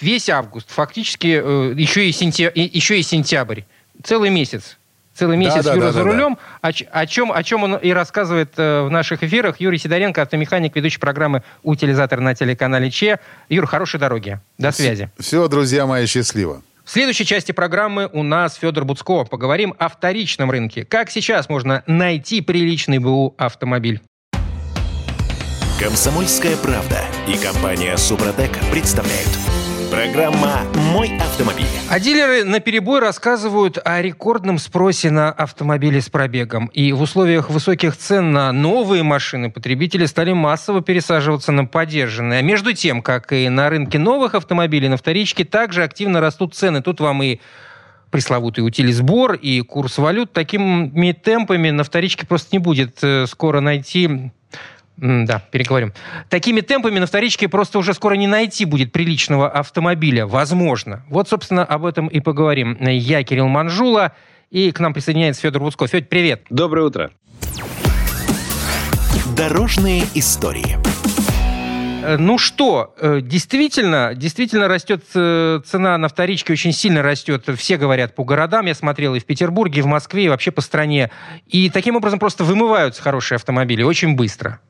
весь 0.00 0.28
август, 0.28 0.70
фактически 0.70 1.40
э, 1.42 1.74
еще, 1.76 2.08
и 2.08 2.10
сентя- 2.10 2.52
еще 2.54 2.98
и 2.98 3.02
сентябрь. 3.02 3.62
Целый 4.02 4.30
месяц. 4.30 4.78
Целый 5.14 5.36
месяц 5.36 5.64
да, 5.64 5.74
Юра 5.74 5.86
да, 5.86 5.92
за 5.92 5.98
да, 5.98 6.04
рулем, 6.04 6.38
О, 6.62 6.72
ч- 6.72 6.88
о 6.90 7.06
чем, 7.06 7.32
о 7.32 7.42
чем 7.42 7.64
он 7.64 7.76
и 7.76 7.90
рассказывает 7.90 8.54
э, 8.56 8.82
в 8.82 8.90
наших 8.90 9.22
эфирах. 9.22 9.60
Юрий 9.60 9.76
Сидоренко, 9.76 10.22
автомеханик, 10.22 10.74
ведущий 10.74 10.98
программы 10.98 11.42
«Утилизатор» 11.62 12.20
на 12.20 12.34
телеканале 12.34 12.90
ЧЕ. 12.90 13.20
Юр, 13.50 13.66
хорошей 13.66 14.00
дороги. 14.00 14.40
До 14.56 14.72
связи. 14.72 15.10
Все, 15.18 15.46
друзья 15.48 15.86
мои, 15.86 16.06
счастливо. 16.06 16.62
В 16.84 16.90
следующей 16.90 17.26
части 17.26 17.52
программы 17.52 18.08
у 18.12 18.22
нас 18.22 18.54
Федор 18.54 18.84
Буцко. 18.84 19.24
Поговорим 19.24 19.74
о 19.78 19.88
вторичном 19.88 20.50
рынке. 20.50 20.84
Как 20.84 21.10
сейчас 21.10 21.48
можно 21.48 21.84
найти 21.86 22.40
приличный 22.40 22.98
БУ 22.98 23.34
автомобиль? 23.36 24.00
Комсомольская 25.82 26.56
правда 26.58 27.00
и 27.26 27.36
компания 27.36 27.96
Супротек 27.96 28.52
представляют. 28.70 29.28
Программа 29.90 30.60
«Мой 30.92 31.10
автомобиль». 31.18 31.66
А 31.90 31.98
дилеры 31.98 32.44
на 32.44 32.60
перебой 32.60 33.00
рассказывают 33.00 33.78
о 33.84 34.00
рекордном 34.00 34.58
спросе 34.58 35.10
на 35.10 35.32
автомобили 35.32 35.98
с 35.98 36.08
пробегом. 36.08 36.66
И 36.66 36.92
в 36.92 37.02
условиях 37.02 37.50
высоких 37.50 37.96
цен 37.96 38.30
на 38.30 38.52
новые 38.52 39.02
машины 39.02 39.50
потребители 39.50 40.06
стали 40.06 40.32
массово 40.32 40.82
пересаживаться 40.82 41.50
на 41.50 41.64
подержанные. 41.64 42.38
А 42.38 42.42
между 42.42 42.74
тем, 42.74 43.02
как 43.02 43.32
и 43.32 43.48
на 43.48 43.68
рынке 43.68 43.98
новых 43.98 44.36
автомобилей, 44.36 44.88
на 44.88 44.96
вторичке 44.96 45.44
также 45.44 45.82
активно 45.82 46.20
растут 46.20 46.54
цены. 46.54 46.80
Тут 46.80 47.00
вам 47.00 47.24
и 47.24 47.40
пресловутый 48.12 48.64
утилизбор 48.64 49.32
и 49.32 49.62
курс 49.62 49.98
валют. 49.98 50.32
Такими 50.32 51.10
темпами 51.10 51.70
на 51.70 51.82
вторичке 51.82 52.24
просто 52.24 52.50
не 52.52 52.60
будет 52.60 53.02
э, 53.02 53.26
скоро 53.26 53.58
найти 53.58 54.30
Да, 55.02 55.42
переговорим. 55.50 55.92
Такими 56.28 56.60
темпами 56.60 57.00
на 57.00 57.06
вторичке 57.06 57.48
просто 57.48 57.80
уже 57.80 57.92
скоро 57.92 58.14
не 58.14 58.28
найти 58.28 58.64
будет 58.64 58.92
приличного 58.92 59.50
автомобиля. 59.50 60.26
Возможно. 60.26 61.04
Вот, 61.08 61.28
собственно, 61.28 61.64
об 61.64 61.84
этом 61.84 62.06
и 62.06 62.20
поговорим. 62.20 62.78
Я 62.80 63.24
Кирилл 63.24 63.48
Манжула, 63.48 64.12
и 64.50 64.70
к 64.70 64.78
нам 64.78 64.94
присоединяется 64.94 65.42
Федор 65.42 65.60
Вудсков. 65.62 65.90
Федь, 65.90 66.08
привет. 66.08 66.44
Доброе 66.50 66.86
утро. 66.86 67.10
Дорожные 69.36 70.04
истории. 70.14 70.78
Э, 72.04 72.16
Ну 72.16 72.38
что, 72.38 72.94
э, 73.00 73.20
действительно, 73.22 74.12
действительно 74.14 74.68
растет 74.68 75.02
э, 75.16 75.60
цена 75.64 75.98
на 75.98 76.06
вторичке, 76.06 76.52
очень 76.52 76.72
сильно 76.72 77.02
растет. 77.02 77.48
Все 77.56 77.76
говорят 77.76 78.14
по 78.14 78.22
городам. 78.22 78.66
Я 78.66 78.74
смотрел 78.74 79.16
и 79.16 79.18
в 79.18 79.24
Петербурге, 79.24 79.80
и 79.80 79.82
в 79.82 79.86
Москве, 79.86 80.26
и 80.26 80.28
вообще 80.28 80.52
по 80.52 80.60
стране. 80.60 81.10
И 81.48 81.70
таким 81.70 81.96
образом 81.96 82.20
просто 82.20 82.44
вымываются 82.44 83.02
хорошие 83.02 83.36
автомобили 83.36 83.82
очень 83.82 84.14
быстро. 84.14 84.60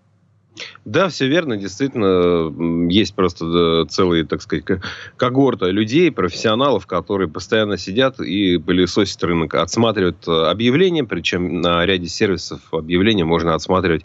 Да, 0.84 1.08
все 1.08 1.28
верно. 1.28 1.56
Действительно, 1.56 2.88
есть 2.90 3.14
просто 3.14 3.86
целые, 3.88 4.24
так 4.24 4.42
сказать, 4.42 4.64
ко- 4.64 4.80
когорта 5.16 5.66
людей, 5.66 6.10
профессионалов, 6.10 6.86
которые 6.86 7.28
постоянно 7.28 7.78
сидят 7.78 8.20
и 8.20 8.58
пылесосят 8.58 9.22
рынок, 9.24 9.54
отсматривают 9.54 10.26
э, 10.26 10.30
объявления, 10.30 11.04
причем 11.04 11.60
на 11.60 11.84
ряде 11.86 12.08
сервисов 12.08 12.60
объявления 12.72 13.24
можно 13.24 13.54
отсматривать 13.54 14.04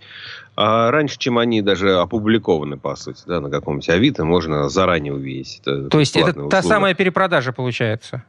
а 0.59 0.89
раньше, 0.89 1.19
чем 1.19 1.37
они 1.37 1.61
даже 1.61 1.99
опубликованы, 1.99 2.77
по 2.77 2.95
сути, 2.95 3.21
да, 3.27 3.39
на 3.39 3.51
каком-нибудь 3.51 3.89
Авито, 3.89 4.25
можно 4.25 4.69
заранее 4.69 5.13
увидеть. 5.13 5.61
Это 5.61 5.87
То 5.87 5.99
есть 5.99 6.15
это 6.15 6.31
бесплатная 6.31 6.49
та 6.49 6.57
услуга. 6.57 6.75
самая 6.75 6.95
перепродажа 6.95 7.53
получается. 7.53 8.23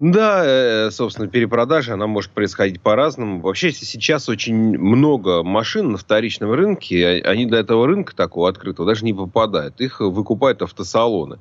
Да, 0.00 0.42
э, 0.44 0.90
собственно, 0.92 1.26
перепродажа, 1.26 1.94
она 1.94 2.06
может 2.06 2.30
происходить 2.30 2.80
по-разному. 2.80 3.40
Вообще, 3.40 3.72
сейчас 3.72 4.28
очень 4.28 4.54
много 4.78 5.42
машин 5.42 5.90
на 5.90 5.98
вторичном 5.98 6.52
рынке, 6.52 7.20
они 7.22 7.46
до 7.46 7.56
этого 7.56 7.84
рынка 7.84 8.14
такого 8.14 8.48
открытого 8.48 8.86
даже 8.86 9.04
не 9.04 9.12
попадают. 9.12 9.80
Их 9.80 9.98
выкупают 9.98 10.62
автосалоны. 10.62 11.38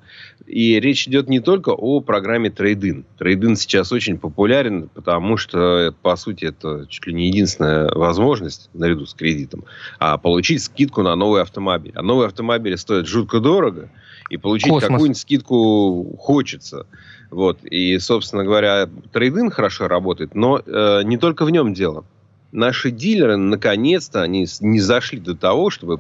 И 0.48 0.80
речь 0.80 1.08
идет 1.08 1.30
не 1.30 1.40
только 1.40 1.70
о 1.70 2.02
программе 2.02 2.50
трейдин. 2.50 3.06
Трейдин 3.20 3.58
сейчас 3.58 3.92
очень 3.92 4.18
популярен, 4.18 4.90
потому 4.92 5.38
что, 5.38 5.94
по 6.02 6.16
сути, 6.16 6.46
это 6.46 6.88
чуть 6.90 7.06
ли 7.06 7.14
не 7.14 7.28
единственная 7.28 7.94
возможность, 7.94 8.72
наряду 8.74 9.06
с 9.06 9.14
кредитом, 9.14 9.66
а 10.00 10.18
получить 10.18 10.64
скидку 10.64 11.04
на 11.04 11.16
новый 11.16 11.44
автомобиль. 11.44 11.92
А 11.94 12.02
новые 12.02 12.26
автомобили 12.26 12.76
стоят 12.76 13.06
жутко 13.06 13.40
дорого, 13.40 13.92
и 14.30 14.38
получить 14.38 14.74
какую-нибудь 14.80 15.18
скидку 15.18 16.16
хочется. 16.20 16.86
Вот. 17.30 17.64
И, 17.64 17.98
собственно 18.00 18.44
говоря, 18.44 18.90
трейдинг 19.12 19.54
хорошо 19.54 19.88
работает, 19.88 20.36
но 20.36 20.60
э, 20.60 21.02
не 21.04 21.18
только 21.18 21.46
в 21.46 21.50
нем 21.50 21.74
дело. 21.74 22.06
Наши 22.52 22.92
дилеры, 22.92 23.38
наконец-то, 23.38 24.22
они 24.22 24.48
не 24.62 24.80
зашли 24.80 25.20
до 25.20 25.36
того, 25.36 25.70
чтобы 25.70 26.00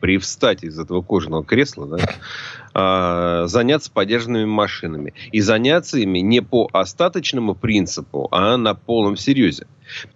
привстать 0.00 0.64
из 0.64 0.78
этого 0.78 1.00
кожаного 1.00 1.44
кресла, 1.44 1.86
да, 1.86 3.44
э, 3.44 3.46
заняться 3.48 3.90
подержанными 3.90 4.44
машинами. 4.44 5.14
И 5.32 5.40
заняться 5.40 5.98
ими 5.98 6.18
не 6.18 6.40
по 6.42 6.68
остаточному 6.72 7.54
принципу, 7.54 8.28
а 8.30 8.56
на 8.56 8.74
полном 8.74 9.16
серьезе. 9.16 9.66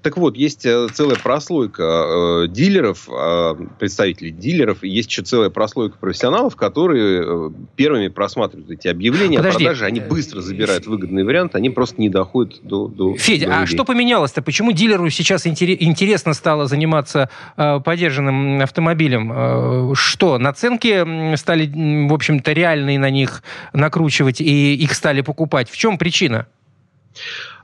Так 0.03 0.17
вот, 0.17 0.37
есть 0.37 0.65
э, 0.67 0.89
целая 0.93 1.17
прослойка 1.17 1.83
э, 1.83 2.49
дилеров, 2.49 3.09
э, 3.09 3.55
представителей 3.79 4.31
дилеров, 4.31 4.83
и 4.83 4.89
есть 4.89 5.11
еще 5.11 5.23
целая 5.23 5.51
прослойка 5.51 5.97
профессионалов, 5.99 6.57
которые 6.57 7.23
э, 7.25 7.51
первыми 7.77 8.09
просматривают 8.09 8.71
эти 8.71 8.89
объявления 8.89 9.39
Подожди. 9.39 9.65
о 9.65 9.69
продаже, 9.69 9.85
они 9.87 10.01
быстро 10.01 10.41
забирают 10.41 10.87
выгодный 10.87 11.25
вариант, 11.25 11.55
они 11.55 11.71
просто 11.71 12.01
не 12.01 12.09
доходят 12.09 12.61
до... 12.63 12.89
до 12.89 13.17
Федя, 13.17 13.47
до 13.47 13.61
а 13.61 13.67
что 13.67 13.85
поменялось-то? 13.85 14.43
Почему 14.43 14.73
дилеру 14.73 15.09
сейчас 15.11 15.47
интересно 15.47 16.35
стало 16.35 16.67
заниматься 16.67 17.31
э, 17.57 17.81
подержанным 17.81 18.61
автомобилем? 18.63 19.33
Э, 19.33 19.95
что, 19.95 20.39
наценки 20.39 21.37
стали, 21.37 22.09
в 22.09 22.13
общем-то, 22.13 22.53
реальные 22.53 22.99
на 22.99 23.11
них 23.11 23.43
накручивать, 23.73 24.41
и 24.41 24.75
их 24.75 24.95
стали 24.95 25.21
покупать? 25.21 25.71
В 25.71 25.77
чем 25.77 25.99
причина? 25.99 26.47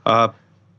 А, 0.03 0.33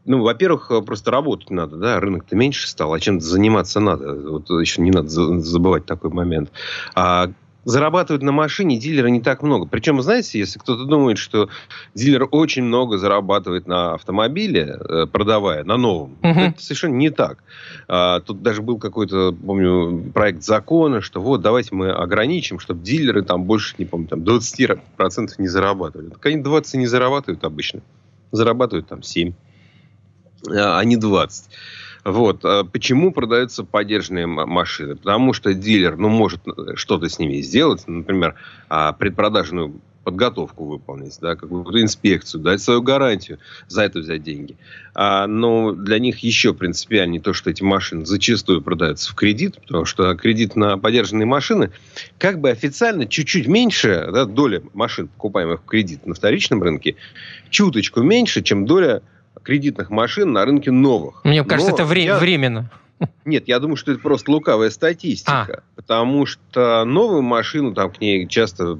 ну, 0.07 0.23
во-первых, 0.23 0.71
э, 0.71 0.81
просто 0.83 1.11
работать 1.11 1.51
надо, 1.51 1.77
да, 1.77 2.01
рынок-то 2.01 2.37
меньше 2.37 2.69
стал, 2.69 2.95
а 2.95 3.01
чем 3.01 3.21
заниматься 3.21 3.81
надо. 3.81 4.14
Вот 4.14 4.49
еще 4.51 4.81
не 4.81 4.90
надо 4.90 5.09
забывать 5.09 5.85
такой 5.85 6.11
момент. 6.11 6.51
А 6.95 7.31
зарабатывают 7.64 8.23
на 8.23 8.31
машине 8.31 8.79
дилеры 8.79 9.11
не 9.11 9.21
так 9.21 9.42
много. 9.42 9.66
Причем, 9.66 10.01
знаете, 10.01 10.38
если 10.38 10.61
кто-то 10.61 10.85
думает, 10.85 11.19
что 11.19 11.49
дилер 11.95 12.29
очень 12.31 12.62
много 12.62 12.97
зарабатывает 12.97 13.66
на 13.66 13.95
автомобиле, 13.95 14.79
э, 14.79 15.07
продавая 15.11 15.64
на 15.64 15.77
новом, 15.77 16.12
угу. 16.23 16.29
это 16.29 16.62
совершенно 16.62 16.95
не 16.95 17.11
так. 17.11 17.42
А, 17.88 18.21
тут 18.21 18.40
даже 18.40 18.62
был 18.62 18.79
какой-то, 18.79 19.33
помню, 19.33 20.12
проект 20.12 20.45
закона, 20.45 21.01
что 21.01 21.21
вот 21.21 21.40
давайте 21.42 21.75
мы 21.75 21.90
ограничим, 21.90 22.61
чтобы 22.61 22.85
дилеры 22.85 23.23
там 23.23 23.42
больше, 23.42 23.75
не 23.79 23.85
помню, 23.85 24.07
там 24.07 24.21
20% 24.21 24.79
не 25.38 25.49
зарабатывали. 25.49 26.11
Так 26.11 26.25
они 26.27 26.42
20 26.42 26.75
не 26.75 26.87
зарабатывают 26.87 27.42
обычно. 27.42 27.81
Зарабатывают 28.31 28.87
там 28.87 29.03
7 29.03 29.33
а 30.49 30.83
не 30.85 30.97
20. 30.97 31.51
Вот. 32.05 32.45
А 32.45 32.65
почему 32.65 33.13
продаются 33.13 33.65
поддержанные 33.65 34.27
машины? 34.27 34.97
Потому 34.97 35.33
что 35.33 35.55
дилер 35.55 35.97
ну, 35.97 36.09
может 36.09 36.41
что-то 36.77 37.09
с 37.09 37.19
ними 37.19 37.41
сделать, 37.41 37.83
например, 37.87 38.37
а, 38.69 38.93
предпродажную 38.93 39.81
подготовку 40.07 40.67
выполнить, 40.67 41.19
да, 41.21 41.35
какую-то 41.35 41.83
инспекцию, 41.83 42.41
дать 42.41 42.63
свою 42.63 42.81
гарантию, 42.81 43.41
за 43.67 43.83
это 43.83 43.99
взять 43.99 44.23
деньги. 44.23 44.57
А, 44.95 45.27
но 45.27 45.73
для 45.73 45.99
них 45.99 46.21
еще 46.21 46.55
принципиальнее 46.55 47.21
то, 47.21 47.33
что 47.33 47.51
эти 47.51 47.65
машины 47.65 48.07
зачастую 48.07 48.63
продаются 48.63 49.11
в 49.11 49.17
кредит, 49.17 49.61
потому 49.61 49.85
что 49.85 50.15
кредит 50.15 50.55
на 50.55 50.79
подержанные 50.79 51.27
машины 51.27 51.73
как 52.19 52.41
бы 52.41 52.51
официально 52.51 53.05
чуть-чуть 53.07 53.49
меньше, 53.49 54.09
да, 54.13 54.27
доля 54.27 54.63
машин, 54.75 55.09
покупаемых 55.09 55.63
в 55.63 55.65
кредит 55.65 56.07
на 56.07 56.15
вторичном 56.15 56.63
рынке, 56.63 56.95
чуточку 57.51 58.01
меньше, 58.01 58.43
чем 58.43 58.65
доля 58.65 59.03
кредитных 59.42 59.90
машин 59.90 60.33
на 60.33 60.44
рынке 60.44 60.70
новых. 60.70 61.20
Мне 61.25 61.44
кажется, 61.44 61.70
Но 61.70 61.77
это 61.77 61.85
вре- 61.85 62.05
я... 62.05 62.18
временно. 62.18 62.70
Нет, 63.25 63.46
я 63.46 63.59
думаю, 63.59 63.77
что 63.77 63.92
это 63.92 64.01
просто 64.01 64.31
лукавая 64.31 64.70
статистика. 64.70 65.62
А. 65.62 65.62
Потому 65.75 66.25
что 66.25 66.85
новую 66.85 67.22
машину, 67.22 67.75
там 67.75 67.90
к 67.90 68.01
ней 68.01 68.27
часто 68.27 68.79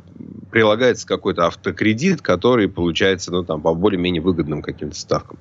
прилагается 0.51 1.07
какой-то 1.07 1.47
автокредит, 1.47 2.23
который 2.23 2.69
получается 2.69 3.31
ну, 3.31 3.45
там, 3.45 3.61
по 3.61 3.75
более-менее 3.75 4.23
выгодным 4.23 4.63
каким-то 4.63 4.97
ставкам. 4.99 5.39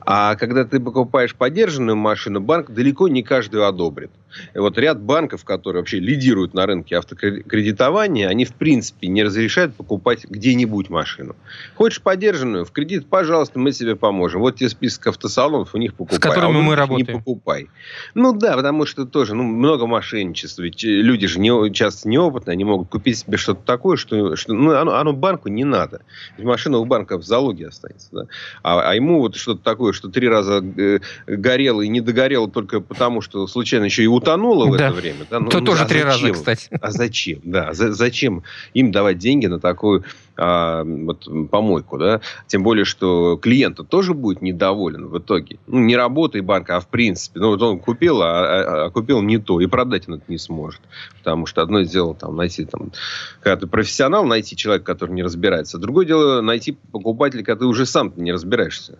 А 0.00 0.36
когда 0.36 0.64
ты 0.64 0.78
покупаешь 0.78 1.34
подержанную 1.34 1.96
машину, 1.96 2.40
банк 2.40 2.70
далеко 2.70 3.08
не 3.08 3.24
каждую 3.24 3.66
одобрит. 3.66 4.10
Вот 4.54 4.78
ряд 4.78 5.00
банков, 5.00 5.44
которые 5.44 5.82
вообще 5.82 5.98
лидируют 5.98 6.54
на 6.54 6.66
рынке 6.66 6.96
автокредитования, 6.96 8.28
они 8.28 8.44
в 8.44 8.54
принципе 8.54 9.08
не 9.08 9.22
разрешают 9.22 9.74
покупать 9.74 10.24
где-нибудь 10.28 10.90
машину. 10.90 11.36
Хочешь 11.74 12.00
подержанную, 12.00 12.64
в 12.64 12.72
кредит, 12.72 13.06
пожалуйста, 13.08 13.58
мы 13.58 13.72
тебе 13.72 13.96
поможем. 13.96 14.40
Вот 14.40 14.56
тебе 14.56 14.68
список 14.68 15.08
автосалонов, 15.08 15.74
у 15.74 15.78
них 15.78 15.94
покупай. 15.94 16.18
С 16.18 16.20
которыми 16.20 16.58
а 16.58 16.62
мы 16.62 16.74
работаем. 16.76 17.06
Не 17.06 17.18
покупай. 17.18 17.68
Ну 18.14 18.32
да, 18.32 18.56
потому 18.56 18.86
что 18.86 19.04
тоже 19.04 19.34
ну, 19.34 19.42
много 19.42 19.86
мошенничества. 19.86 20.62
Ведь 20.62 20.82
люди 20.82 21.26
же 21.26 21.40
не, 21.40 21.72
часто 21.72 22.08
неопытные, 22.08 22.52
они 22.52 22.64
могут 22.64 22.88
купить 22.88 23.18
себе 23.18 23.36
что-то 23.36 23.62
такое, 23.64 23.96
что, 23.96 24.36
что 24.36 24.54
ну, 24.54 24.76
оно, 24.76 24.96
оно 24.96 25.12
банку 25.12 25.48
не 25.48 25.64
надо. 25.64 26.02
Ведь 26.36 26.46
машина 26.46 26.78
у 26.78 26.84
банка 26.84 27.18
в 27.18 27.24
залоге 27.24 27.68
останется. 27.68 28.08
Да? 28.12 28.26
А, 28.62 28.90
а 28.90 28.94
ему 28.94 29.20
вот 29.20 29.36
что-то 29.36 29.62
такое, 29.62 29.92
что 29.92 30.08
три 30.08 30.28
раза 30.28 30.62
э, 30.62 31.00
горело 31.26 31.82
и 31.82 31.88
не 31.88 32.00
догорело 32.00 32.50
только 32.50 32.80
потому, 32.80 33.20
что 33.20 33.46
случайно 33.46 33.84
еще 33.84 34.02
и 34.02 34.06
утонуло 34.26 34.66
в 34.66 34.76
да. 34.76 34.88
это 34.88 34.94
время. 34.96 35.26
Да? 35.30 35.40
Ну, 35.40 35.48
То 35.48 35.60
ну, 35.60 35.66
тоже 35.66 35.84
а 35.84 35.86
три 35.86 36.02
зачем? 36.02 36.28
раза, 36.28 36.32
кстати. 36.32 36.68
А 36.80 36.90
зачем? 36.90 37.40
Да, 37.44 37.72
за, 37.72 37.92
зачем 37.92 38.42
им 38.74 38.92
давать 38.92 39.18
деньги 39.18 39.46
на 39.46 39.60
такую 39.60 40.04
а, 40.36 40.84
вот, 40.84 41.28
помойку, 41.50 41.98
да? 41.98 42.20
Тем 42.46 42.62
более, 42.62 42.84
что 42.84 43.36
клиент 43.36 43.80
тоже 43.88 44.14
будет 44.14 44.42
недоволен 44.42 45.06
в 45.06 45.18
итоге. 45.18 45.58
Ну, 45.66 45.78
не 45.78 45.96
работой 45.96 46.40
банка, 46.40 46.76
а 46.76 46.80
в 46.80 46.88
принципе. 46.88 47.40
Ну, 47.40 47.50
вот 47.50 47.62
он 47.62 47.78
купил, 47.78 48.20
а, 48.22 48.26
а, 48.26 48.86
а 48.86 48.90
купил 48.90 49.22
не 49.22 49.38
то, 49.38 49.60
и 49.60 49.66
продать 49.66 50.08
он 50.08 50.14
это 50.14 50.24
не 50.28 50.38
сможет. 50.38 50.80
Потому 51.18 51.46
что 51.46 51.62
одно 51.62 51.80
дело 51.82 52.14
там 52.14 52.36
найти, 52.36 52.64
там, 52.64 52.92
когда 53.40 53.56
ты 53.56 53.66
профессионал, 53.66 54.24
найти 54.24 54.56
человека, 54.56 54.84
который 54.84 55.12
не 55.12 55.22
разбирается. 55.22 55.78
Другое 55.78 56.06
дело 56.06 56.40
найти 56.40 56.76
покупателя, 56.92 57.42
когда 57.42 57.60
ты 57.60 57.66
уже 57.66 57.86
сам 57.86 58.12
не 58.16 58.32
разбираешься. 58.32 58.98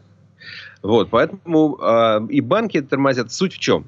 Вот, 0.83 1.09
поэтому 1.11 1.79
э, 1.81 2.27
и 2.31 2.41
банки 2.41 2.81
тормозят. 2.81 3.33
Суть 3.33 3.55
в 3.55 3.59
чем? 3.59 3.87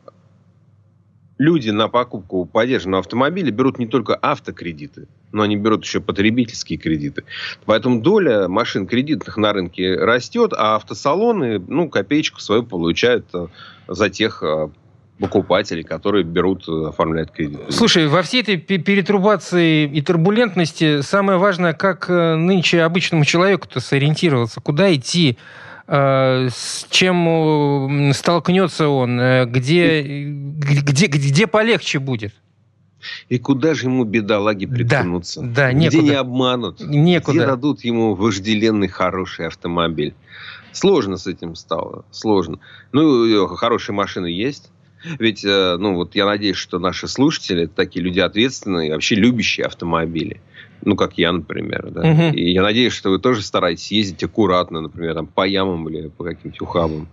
Люди 1.39 1.71
на 1.71 1.89
покупку 1.89 2.45
поддержанного 2.45 3.01
автомобиля 3.01 3.53
берут 3.53 3.79
не 3.79 3.87
только 3.87 4.17
автокредиты, 4.17 5.07
но 5.31 5.45
они 5.45 5.57
берут 5.57 5.85
еще 5.85 6.01
потребительские 6.01 6.79
кредиты. 6.79 7.23
Поэтому 7.65 8.01
доля 8.01 8.49
машин 8.49 8.89
кредитных 8.89 9.37
на 9.37 9.53
рынке 9.53 9.95
растет, 9.95 10.53
а 10.57 10.77
автосалоны, 10.77 11.61
ну, 11.61 11.89
копеечку 11.89 12.41
свою 12.41 12.65
получают 12.65 13.27
э, 13.35 13.47
за 13.87 14.11
тех 14.11 14.43
э, 14.43 14.69
покупателей, 15.21 15.85
которые 15.85 16.25
берут, 16.25 16.69
э, 16.69 16.89
оформляют 16.89 17.31
кредит. 17.31 17.61
Слушай, 17.69 18.09
во 18.09 18.23
всей 18.23 18.43
этой 18.43 18.57
перетрубации 18.57 19.85
и 19.85 20.03
турбулентности 20.03 21.03
самое 21.03 21.39
важное, 21.39 21.73
как 21.73 22.09
нынче 22.09 22.83
обычному 22.83 23.25
человеку-то 23.25 23.79
сориентироваться, 23.79 24.61
куда 24.61 24.93
идти, 24.93 25.39
с 25.89 26.87
чем 26.91 28.13
столкнется 28.13 28.89
он, 28.89 29.19
э, 29.19 29.47
где, 29.47 30.03
где, 30.03 31.07
где 31.07 31.47
полегче 31.47 31.99
будет. 31.99 32.35
И 33.31 33.39
куда 33.39 33.75
же 33.75 33.87
ему, 33.87 34.05
бедолаги, 34.05 34.67
приткнуться? 34.67 35.41
Да, 35.41 35.47
да, 35.49 35.73
некуда. 35.73 35.99
Где 35.99 36.09
не 36.11 36.15
обманут? 36.15 36.81
Некуда. 36.81 37.39
Где 37.39 37.47
дадут 37.47 37.85
ему 37.85 38.15
вожделенный 38.15 38.89
хороший 38.89 39.47
автомобиль? 39.47 40.15
Сложно 40.73 41.17
с 41.17 41.27
этим 41.27 41.55
стало, 41.55 42.05
сложно. 42.11 42.59
Ну, 42.93 43.47
хорошие 43.47 43.95
машины 43.95 44.27
есть. 44.27 44.71
Ведь, 45.19 45.45
э, 45.45 45.77
ну, 45.79 45.95
вот 45.95 46.15
я 46.17 46.27
надеюсь, 46.27 46.57
что 46.57 46.79
наши 46.79 47.09
слушатели 47.09 47.67
такие 47.67 48.05
люди 48.05 48.21
ответственные, 48.21 48.93
вообще 48.93 49.15
любящие 49.15 49.65
автомобили 49.67 50.43
ну, 50.83 50.97
как 50.97 51.19
я, 51.19 51.33
например, 51.33 51.91
да. 51.91 52.01
Угу. 52.01 52.37
И 52.37 52.53
я 52.53 52.63
надеюсь, 52.63 52.93
что 52.93 53.11
вы 53.11 53.19
тоже 53.19 53.43
стараетесь 53.43 53.91
ездить 53.91 54.23
аккуратно, 54.23 54.81
например, 54.81 55.15
там, 55.15 55.27
по 55.27 55.47
ямам 55.47 55.89
или 55.89 56.09
по 56.09 56.25
каким-то 56.25 56.65
ухабам. 56.65 57.09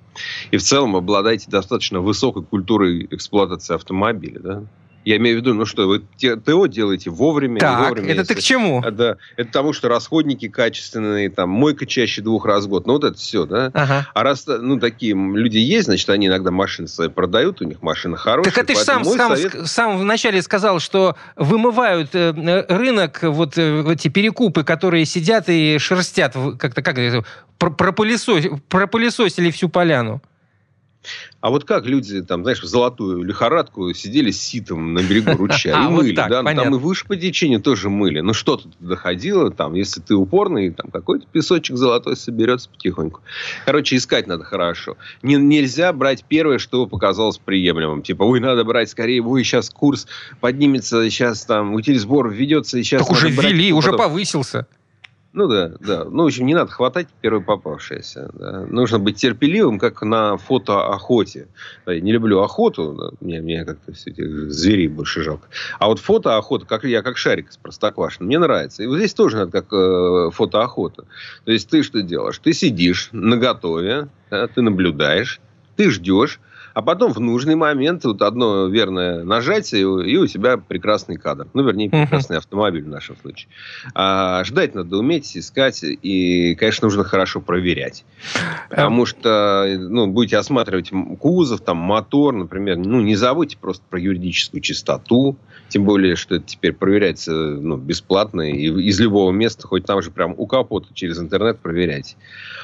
И 0.51 0.57
в 0.57 0.63
целом 0.63 0.95
обладаете 0.95 1.49
достаточно 1.49 1.99
высокой 1.99 2.43
культурой 2.43 3.07
эксплуатации 3.11 3.75
автомобиля, 3.75 4.39
да. 4.39 4.63
Я 5.05 5.17
имею 5.17 5.37
в 5.37 5.41
виду, 5.41 5.53
ну 5.53 5.65
что, 5.65 5.87
вы 5.87 5.99
ТО 5.99 6.65
делаете 6.65 7.11
вовремя, 7.11 7.59
так, 7.59 7.79
не 7.79 7.85
вовремя. 7.85 8.11
это 8.11 8.21
если... 8.21 8.33
ты 8.33 8.39
к 8.41 8.43
чему? 8.43 8.81
А, 8.83 8.89
да, 8.89 9.17
это 9.37 9.47
потому, 9.49 9.71
что 9.71 9.87
расходники 9.87 10.47
качественные, 10.47 11.29
там, 11.29 11.51
мойка 11.51 11.85
чаще 11.85 12.23
двух 12.23 12.45
раз 12.45 12.65
в 12.65 12.69
год. 12.69 12.87
Ну, 12.87 12.93
вот 12.93 13.03
это 13.03 13.15
все, 13.15 13.45
да? 13.45 13.69
Ага. 13.75 14.07
А 14.15 14.23
раз, 14.23 14.47
ну, 14.47 14.79
такие 14.79 15.13
люди 15.13 15.59
есть, 15.59 15.85
значит, 15.85 16.09
они 16.09 16.25
иногда 16.25 16.49
машины 16.49 16.87
свои 16.87 17.09
продают, 17.09 17.61
у 17.61 17.65
них 17.65 17.83
машины 17.83 18.17
хорошие. 18.17 18.51
Так 18.51 18.63
а 18.63 18.65
ты 18.65 18.73
же 18.73 18.81
сам, 18.83 19.05
сам, 19.05 19.37
совет... 19.37 19.67
сам 19.67 19.99
вначале 19.99 20.41
сказал, 20.41 20.79
что 20.79 21.15
вымывают 21.35 22.15
э, 22.15 22.65
рынок, 22.67 23.19
вот 23.21 23.59
э, 23.59 23.85
эти 23.93 24.07
перекупы, 24.07 24.63
которые 24.63 25.05
сидят 25.05 25.49
и 25.49 25.77
шерстят, 25.77 26.33
как-то, 26.57 26.81
как 26.81 26.97
это, 26.97 27.23
пропылесосили 27.59 29.51
всю 29.51 29.69
поляну. 29.69 30.23
А 31.45 31.51
вот 31.51 31.63
как 31.63 31.85
люди, 31.85 32.23
там, 32.23 32.41
знаешь, 32.41 32.63
в 32.63 32.65
золотую 32.65 33.21
лихорадку 33.21 33.93
сидели 33.93 34.31
с 34.31 34.41
ситом 34.41 34.95
на 34.95 35.03
берегу 35.03 35.33
ручья 35.37 35.79
и 35.79 35.89
мыли, 35.89 36.15
да? 36.15 36.41
Ну, 36.41 36.55
там 36.55 36.73
и 36.73 36.79
выше 36.79 37.05
по 37.05 37.15
течению 37.15 37.61
тоже 37.61 37.91
мыли. 37.91 38.21
Ну, 38.21 38.33
что-то 38.33 38.67
доходило, 38.79 39.51
там, 39.51 39.75
если 39.75 40.01
ты 40.01 40.15
упорный, 40.15 40.71
там, 40.71 40.89
какой-то 40.89 41.27
песочек 41.31 41.77
золотой 41.77 42.17
соберется 42.17 42.67
потихоньку. 42.69 43.21
Короче, 43.63 43.95
искать 43.95 44.25
надо 44.25 44.43
хорошо. 44.43 44.97
Не, 45.21 45.35
нельзя 45.35 45.93
брать 45.93 46.25
первое, 46.27 46.57
что 46.57 46.87
показалось 46.87 47.37
приемлемым. 47.37 48.01
Типа, 48.01 48.23
ой, 48.23 48.39
надо 48.39 48.63
брать 48.63 48.89
скорее, 48.89 49.21
ой, 49.21 49.43
сейчас 49.43 49.69
курс 49.69 50.07
поднимется, 50.41 51.07
сейчас 51.11 51.45
там 51.45 51.75
утилизбор 51.75 52.27
введется, 52.27 52.79
и 52.79 52.83
сейчас... 52.83 53.03
Так 53.03 53.11
уже 53.11 53.29
ввели, 53.29 53.71
уже 53.71 53.93
повысился. 53.93 54.65
Ну 55.35 55.47
да, 55.47 55.73
да. 55.81 56.05
Ну, 56.05 56.23
в 56.23 56.27
общем, 56.27 56.45
не 56.45 56.53
надо 56.53 56.71
хватать 56.71 57.07
первое 57.19 57.41
попавшееся. 57.41 58.29
Да. 58.33 58.65
Нужно 58.69 58.99
быть 58.99 59.17
терпеливым, 59.17 59.79
как 59.79 60.01
на 60.01 60.37
фотоохоте. 60.37 61.49
Я 61.85 61.99
не 61.99 62.13
люблю 62.13 62.39
охоту, 62.39 62.93
да. 62.93 63.09
мне, 63.19 63.41
мне 63.41 63.65
как-то 63.65 63.91
все 63.91 64.11
эти 64.11 64.25
зверей 64.47 64.87
больше 64.87 65.23
жалко. 65.23 65.49
А 65.77 65.87
вот 65.87 65.99
фотоохота, 65.99 66.65
как 66.65 66.85
я 66.85 67.01
как 67.01 67.17
шарик 67.17 67.49
из 67.49 67.57
простоквашино, 67.57 68.25
мне 68.25 68.39
нравится. 68.39 68.81
И 68.81 68.87
вот 68.87 68.97
здесь 68.97 69.13
тоже 69.13 69.35
надо 69.35 69.51
как 69.51 69.73
э, 69.73 70.29
фотоохота. 70.31 71.03
То 71.43 71.51
есть 71.51 71.69
ты 71.69 71.83
что 71.83 72.01
делаешь? 72.01 72.39
Ты 72.39 72.53
сидишь 72.53 73.09
на 73.11 73.35
готове, 73.35 74.07
да, 74.31 74.47
ты 74.47 74.61
наблюдаешь, 74.61 75.41
ты 75.75 75.91
ждешь, 75.91 76.39
а 76.75 76.81
потом 76.81 77.13
в 77.13 77.21
нужный 77.21 77.55
момент 77.55 78.03
вот 78.03 78.21
одно 78.21 78.67
верное 78.67 79.23
нажатие, 79.23 79.81
и 79.81 80.17
у 80.17 80.27
тебя 80.27 80.57
прекрасный 80.57 81.15
кадр. 81.15 81.47
Ну, 81.53 81.63
вернее, 81.63 81.89
прекрасный 81.89 82.37
автомобиль 82.37 82.83
в 82.83 82.89
нашем 82.89 83.15
случае. 83.15 83.47
А 83.93 84.43
ждать 84.43 84.75
надо 84.75 84.97
уметь, 84.97 85.37
искать, 85.37 85.81
и, 85.83 86.53
конечно, 86.55 86.87
нужно 86.87 87.05
хорошо 87.05 87.39
проверять. 87.39 88.03
Потому 88.69 89.05
что, 89.05 89.65
ну, 89.79 90.07
будете 90.07 90.35
осматривать 90.35 90.91
кузов, 91.17 91.61
там, 91.61 91.77
мотор, 91.77 92.35
например, 92.35 92.75
ну, 92.75 92.99
не 92.99 93.15
забудьте 93.15 93.57
просто 93.57 93.83
про 93.89 93.97
юридическую 93.97 94.59
чистоту, 94.59 95.37
тем 95.69 95.85
более, 95.85 96.15
что 96.15 96.35
это 96.35 96.45
теперь 96.45 96.73
проверяется 96.73 97.31
ну, 97.31 97.77
бесплатно 97.77 98.41
и 98.41 98.67
из 98.67 98.99
любого 98.99 99.31
места, 99.31 99.67
хоть 99.67 99.85
там 99.85 100.01
же 100.01 100.11
прям 100.11 100.33
у 100.37 100.45
капота 100.45 100.87
через 100.93 101.19
интернет 101.19 101.59
проверять. 101.59 102.17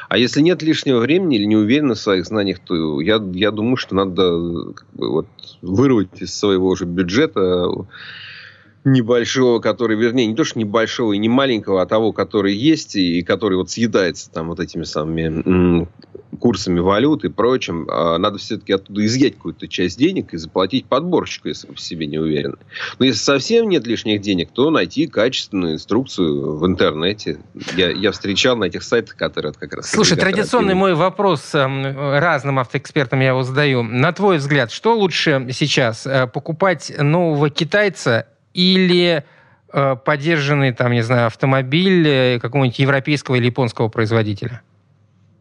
А 0.09 0.17
если 0.17 0.41
нет 0.41 0.61
лишнего 0.61 0.99
времени 0.99 1.37
или 1.37 1.45
не 1.45 1.55
уверены 1.55 1.95
в 1.95 1.99
своих 1.99 2.25
знаниях, 2.25 2.59
то 2.59 3.01
я, 3.01 3.21
я 3.33 3.51
думаю, 3.51 3.77
что 3.77 3.95
надо 4.05 4.73
как 4.73 4.87
бы, 4.93 5.09
вот, 5.11 5.29
вырвать 5.61 6.21
из 6.21 6.37
своего 6.37 6.69
уже 6.69 6.85
бюджета 6.85 7.67
небольшого, 8.83 9.59
который, 9.59 9.97
вернее, 9.97 10.25
не 10.25 10.35
то, 10.35 10.43
что 10.43 10.59
небольшого 10.59 11.13
и 11.13 11.17
не 11.17 11.29
маленького, 11.29 11.81
а 11.81 11.85
того, 11.85 12.11
который 12.11 12.53
есть 12.55 12.95
и 12.95 13.21
который 13.21 13.57
вот 13.57 13.69
съедается 13.69 14.31
там 14.31 14.47
вот 14.47 14.59
этими 14.59 14.83
самыми 14.83 15.87
курсами 16.39 16.79
валют 16.79 17.23
и 17.23 17.29
прочим, 17.29 17.87
а 17.89 18.17
надо 18.17 18.37
все-таки 18.37 18.73
оттуда 18.73 19.05
изъять 19.05 19.35
какую-то 19.35 19.67
часть 19.67 19.99
денег 19.99 20.33
и 20.33 20.37
заплатить 20.37 20.85
подборщику, 20.85 21.49
если 21.49 21.67
вы 21.67 21.75
в 21.75 21.81
себе 21.81 22.07
не 22.07 22.17
уверены. 22.17 22.55
Но 22.99 23.05
если 23.05 23.19
совсем 23.19 23.69
нет 23.69 23.85
лишних 23.85 24.21
денег, 24.21 24.49
то 24.51 24.69
найти 24.71 25.07
качественную 25.07 25.73
инструкцию 25.73 26.57
в 26.57 26.65
интернете. 26.65 27.39
Я, 27.75 27.91
я 27.91 28.11
встречал 28.11 28.55
на 28.55 28.65
этих 28.65 28.83
сайтах, 28.83 29.15
которые 29.15 29.53
как 29.53 29.73
раз... 29.73 29.91
Слушай, 29.91 30.17
традиционный 30.17 30.73
мой 30.73 30.95
вопрос 30.95 31.53
эм, 31.53 31.83
разным 31.95 32.59
автоэкспертам 32.59 33.19
я 33.19 33.29
его 33.29 33.43
задаю. 33.43 33.83
На 33.83 34.11
твой 34.13 34.37
взгляд, 34.37 34.71
что 34.71 34.95
лучше 34.95 35.47
сейчас? 35.51 36.07
Э, 36.07 36.27
покупать 36.27 36.91
нового 36.97 37.49
китайца 37.49 38.27
или 38.53 39.23
э, 39.71 39.95
поддержанный, 39.95 40.73
там, 40.73 40.91
не 40.91 41.01
знаю, 41.01 41.27
автомобиль 41.27 42.07
э, 42.07 42.39
какого-нибудь 42.39 42.79
европейского 42.79 43.35
или 43.35 43.45
японского 43.45 43.87
производителя? 43.89 44.61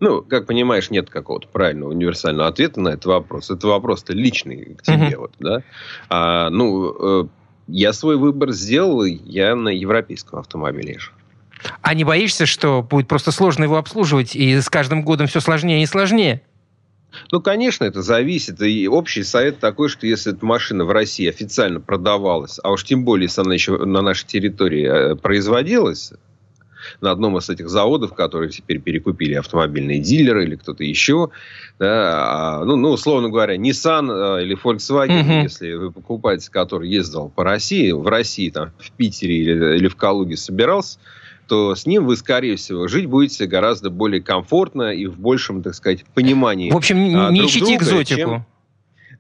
Ну, 0.01 0.23
как 0.23 0.46
понимаешь, 0.46 0.90
нет 0.90 1.11
какого-то 1.11 1.46
правильного 1.49 1.90
универсального 1.90 2.49
ответа 2.49 2.81
на 2.81 2.88
этот 2.90 3.05
вопрос. 3.05 3.51
Это 3.51 3.66
вопрос-то 3.66 4.14
личный 4.14 4.75
к 4.75 4.83
тебе, 4.83 5.11
uh-huh. 5.11 5.16
вот, 5.18 5.33
да. 5.38 5.62
А, 6.09 6.49
ну, 6.49 7.25
э, 7.25 7.29
я 7.68 7.92
свой 7.92 8.16
выбор 8.16 8.53
сделал, 8.53 9.05
я 9.05 9.55
на 9.55 9.68
европейском 9.68 10.38
автомобиле 10.38 10.94
езжу. 10.94 11.12
А 11.83 11.92
не 11.92 12.05
боишься, 12.05 12.46
что 12.46 12.83
будет 12.83 13.09
просто 13.09 13.33
сложно 13.33 13.64
его 13.64 13.77
обслуживать, 13.77 14.35
и 14.35 14.59
с 14.59 14.70
каждым 14.70 15.03
годом 15.03 15.27
все 15.27 15.40
сложнее 15.40 15.83
и 15.83 15.87
сложнее? 15.87 16.40
Ну, 17.33 17.40
конечно, 17.40 17.85
это 17.85 18.03
зависит. 18.03 18.61
И 18.62 18.88
общий 18.88 19.23
совет 19.23 19.59
такой, 19.59 19.88
что 19.88 20.07
если 20.07 20.33
эта 20.33 20.44
машина 20.44 20.85
в 20.85 20.90
России 20.90 21.29
официально 21.29 21.81
продавалась, 21.81 22.59
а 22.62 22.70
уж 22.70 22.85
тем 22.85 23.05
более, 23.05 23.25
если 23.25 23.40
она 23.42 23.55
еще 23.55 23.77
на 23.85 24.03
нашей 24.03 24.27
территории 24.27 25.12
э, 25.12 25.16
производилась, 25.16 26.12
на 27.01 27.11
одном 27.11 27.38
из 27.38 27.49
этих 27.49 27.68
заводов, 27.68 28.14
которые 28.14 28.51
теперь 28.51 28.81
перекупили 28.81 29.35
автомобильные 29.35 30.01
дилеры 30.01 30.44
или 30.44 30.57
кто-то 30.57 30.85
еще, 30.85 31.31
да, 31.79 32.61
а, 32.61 32.64
ну, 32.64 32.77
ну, 32.77 32.90
условно 32.90 33.29
говоря, 33.29 33.57
Nissan 33.57 34.38
э, 34.38 34.44
или 34.44 34.57
Volkswagen, 34.57 35.20
угу. 35.20 35.42
если 35.42 35.75
вы 35.75 35.92
покупаете, 35.92 36.51
который 36.51 36.88
ездил 36.88 37.31
по 37.31 37.44
России, 37.44 37.90
в 37.92 38.07
России, 38.07 38.51
там, 38.51 38.73
в 38.79 38.90
Питере 38.92 39.37
или, 39.37 39.77
или 39.77 39.88
в 39.88 39.96
Калуге 39.96 40.37
собирался, 40.37 40.99
то 41.51 41.75
с 41.75 41.85
ним 41.85 42.07
вы, 42.07 42.17
скорее 42.17 42.55
всего, 42.55 42.87
жить 42.87 43.07
будете 43.07 43.45
гораздо 43.47 43.91
более 43.91 44.23
комфортно 44.23 44.95
и 44.95 45.07
в 45.07 45.19
большем, 45.19 45.65
так 45.65 45.75
сказать, 45.75 46.05
понимании. 46.15 46.71
В 46.71 46.77
общем, 46.77 47.03
не, 47.03 47.13
а, 47.17 47.29
не 47.33 47.45
ищите 47.45 47.75
экзотику. 47.75 48.31
Чем, 48.31 48.47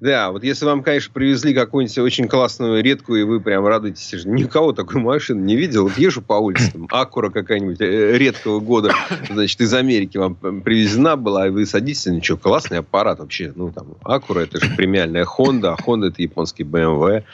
да, 0.00 0.30
вот 0.30 0.42
если 0.44 0.64
вам, 0.64 0.82
конечно, 0.82 1.12
привезли 1.12 1.52
какую-нибудь 1.52 1.98
очень 1.98 2.26
классную, 2.26 2.82
редкую, 2.82 3.20
и 3.20 3.24
вы 3.24 3.40
прям 3.40 3.66
радуетесь, 3.66 4.24
никого 4.24 4.72
такой 4.72 5.00
машины 5.02 5.44
не 5.44 5.56
видел. 5.56 5.84
Вот 5.84 5.98
езжу 5.98 6.22
по 6.22 6.34
улице, 6.34 6.72
там, 6.72 6.88
Акура 6.90 7.28
какая-нибудь 7.28 7.80
э, 7.82 8.16
редкого 8.16 8.60
года, 8.60 8.94
значит, 9.28 9.60
из 9.60 9.74
Америки 9.74 10.16
вам 10.16 10.36
привезена 10.36 11.16
была, 11.16 11.48
и 11.48 11.50
вы 11.50 11.66
садитесь, 11.66 12.06
ничего, 12.06 12.38
классный 12.38 12.78
аппарат 12.78 13.18
вообще. 13.18 13.52
Ну, 13.54 13.72
там, 13.72 13.94
Акура, 14.02 14.40
это 14.40 14.64
же 14.64 14.74
премиальная 14.74 15.26
Honda, 15.26 15.76
а 15.78 15.82
Honda 15.82 16.08
это 16.08 16.22
японский 16.22 16.62
BMW. 16.62 17.24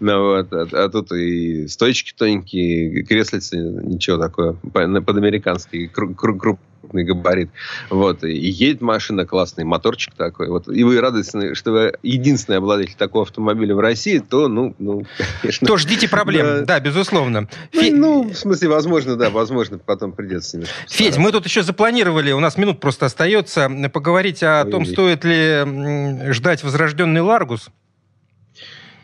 Ну, 0.00 0.36
вот, 0.36 0.52
а, 0.52 0.66
а 0.72 0.88
тут 0.88 1.12
и 1.12 1.68
стоечки 1.68 2.14
тоненькие, 2.16 3.02
креслицы, 3.02 3.58
ничего 3.58 4.16
такое, 4.16 4.54
под 4.54 5.16
американский, 5.16 5.88
крупный 5.88 6.73
крупный 6.84 7.04
габарит. 7.04 7.50
Вот. 7.90 8.24
И 8.24 8.48
едет 8.48 8.80
машина 8.80 9.26
классный, 9.26 9.64
моторчик 9.64 10.14
такой. 10.14 10.48
Вот. 10.48 10.68
И 10.68 10.84
вы 10.84 11.00
радостны, 11.00 11.54
что 11.54 11.72
вы 11.72 11.92
единственный 12.02 12.58
обладатель 12.58 12.94
такого 12.96 13.24
автомобиля 13.24 13.74
в 13.74 13.80
России, 13.80 14.18
то, 14.18 14.48
ну, 14.48 14.74
ну 14.78 15.04
конечно... 15.40 15.66
То 15.66 15.76
ждите 15.76 16.08
проблем, 16.08 16.46
да, 16.46 16.64
да 16.64 16.80
безусловно. 16.80 17.48
Ну, 17.72 17.80
Фе... 17.80 17.92
ну, 17.92 18.30
в 18.30 18.34
смысле, 18.34 18.68
возможно, 18.68 19.16
да, 19.16 19.30
возможно, 19.30 19.78
потом 19.78 20.12
придется 20.12 20.56
немножко 20.56 20.74
Федь, 20.88 21.16
мы 21.16 21.32
тут 21.32 21.46
еще 21.46 21.62
запланировали, 21.62 22.32
у 22.32 22.40
нас 22.40 22.56
минут 22.56 22.80
просто 22.80 23.06
остается, 23.06 23.70
поговорить 23.92 24.42
о 24.42 24.64
Ой, 24.64 24.70
том, 24.70 24.86
стоит 24.86 25.24
ли 25.24 26.32
ждать 26.32 26.62
возрожденный 26.62 27.20
Ларгус. 27.20 27.70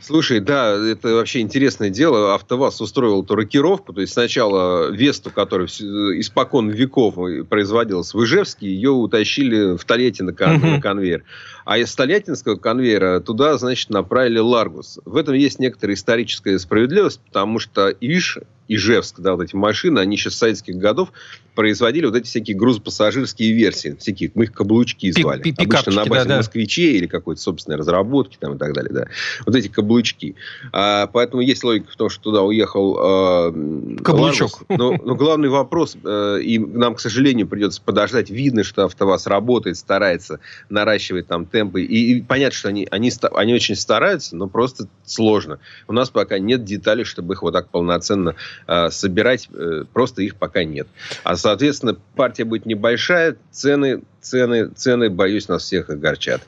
Слушай, 0.02 0.40
да, 0.40 0.72
это 0.72 1.14
вообще 1.14 1.40
интересное 1.40 1.90
дело. 1.90 2.34
АвтоВАЗ 2.34 2.80
устроил 2.80 3.22
эту 3.22 3.34
рокировку. 3.34 3.92
То 3.92 4.00
есть 4.00 4.14
сначала 4.14 4.90
Весту, 4.90 5.30
которая 5.30 5.66
испокон 5.68 6.70
веков 6.70 7.16
производилась 7.48 8.14
в 8.14 8.24
Ижевске, 8.24 8.66
ее 8.66 8.90
утащили 8.90 9.76
в 9.76 9.84
Тольятти 9.84 10.22
на, 10.22 10.32
кон- 10.32 10.60
на 10.60 10.80
конвейер. 10.80 11.24
А 11.70 11.78
из 11.78 11.94
Тольяттинского 11.94 12.56
конвейера 12.56 13.20
туда, 13.20 13.56
значит, 13.56 13.90
направили 13.90 14.40
Ларгус. 14.40 14.98
В 15.04 15.16
этом 15.16 15.34
есть 15.34 15.60
некоторая 15.60 15.94
историческая 15.94 16.58
справедливость, 16.58 17.20
потому 17.20 17.60
что 17.60 17.90
Иж 17.90 18.40
Ижевск, 18.70 19.18
да, 19.18 19.34
вот 19.34 19.42
эти 19.42 19.56
машины, 19.56 19.98
они 19.98 20.14
еще 20.14 20.30
с 20.30 20.36
советских 20.36 20.76
годов 20.76 21.12
производили 21.56 22.06
вот 22.06 22.14
эти 22.14 22.26
всякие 22.26 22.56
грузопассажирские 22.56 23.52
версии, 23.52 23.96
всякие, 23.98 24.30
мы 24.34 24.44
их 24.44 24.52
каблучки 24.52 25.10
звали. 25.10 25.40
Обычно 25.58 25.92
на 25.92 26.04
базе 26.06 26.22
да, 26.22 26.28
да. 26.28 26.36
москвичей 26.38 26.96
или 26.96 27.06
какой-то 27.06 27.40
собственной 27.40 27.76
разработки 27.76 28.38
там 28.38 28.54
и 28.54 28.58
так 28.58 28.72
далее, 28.72 28.92
да. 28.92 29.06
Вот 29.44 29.56
эти 29.56 29.66
каблучки. 29.66 30.36
А, 30.72 31.08
поэтому 31.08 31.42
есть 31.42 31.64
логика 31.64 31.90
в 31.90 31.96
том, 31.96 32.08
что 32.08 32.22
туда 32.22 32.42
уехал 32.42 33.50
э, 33.50 33.96
Каблучок. 34.04 34.62
Но, 34.68 34.92
но 34.92 35.16
главный 35.16 35.48
вопрос, 35.48 35.96
э, 36.02 36.40
и 36.40 36.60
нам, 36.60 36.94
к 36.94 37.00
сожалению, 37.00 37.48
придется 37.48 37.82
подождать, 37.82 38.30
видно, 38.30 38.62
что 38.62 38.84
АвтоВАЗ 38.84 39.26
работает, 39.26 39.76
старается, 39.76 40.38
наращивать 40.68 41.26
там 41.26 41.44
темп 41.44 41.59
темпы. 41.60 41.82
И, 41.82 42.16
и 42.16 42.22
понятно, 42.22 42.56
что 42.56 42.68
они, 42.68 42.88
они, 42.90 43.12
они 43.34 43.54
очень 43.54 43.76
стараются, 43.76 44.34
но 44.34 44.46
просто 44.48 44.88
сложно. 45.04 45.58
У 45.88 45.92
нас 45.92 46.08
пока 46.08 46.38
нет 46.38 46.64
деталей, 46.64 47.04
чтобы 47.04 47.34
их 47.34 47.42
вот 47.42 47.52
так 47.52 47.68
полноценно 47.68 48.34
э, 48.66 48.90
собирать. 48.90 49.48
Э, 49.52 49.84
просто 49.92 50.22
их 50.22 50.36
пока 50.36 50.64
нет. 50.64 50.88
А, 51.22 51.36
соответственно, 51.36 51.96
партия 52.16 52.44
будет 52.44 52.66
небольшая, 52.66 53.36
цены 53.50 54.02
цены, 54.20 54.68
цены, 54.68 55.08
боюсь, 55.08 55.48
нас 55.48 55.62
всех 55.62 55.88
огорчат. 55.88 56.42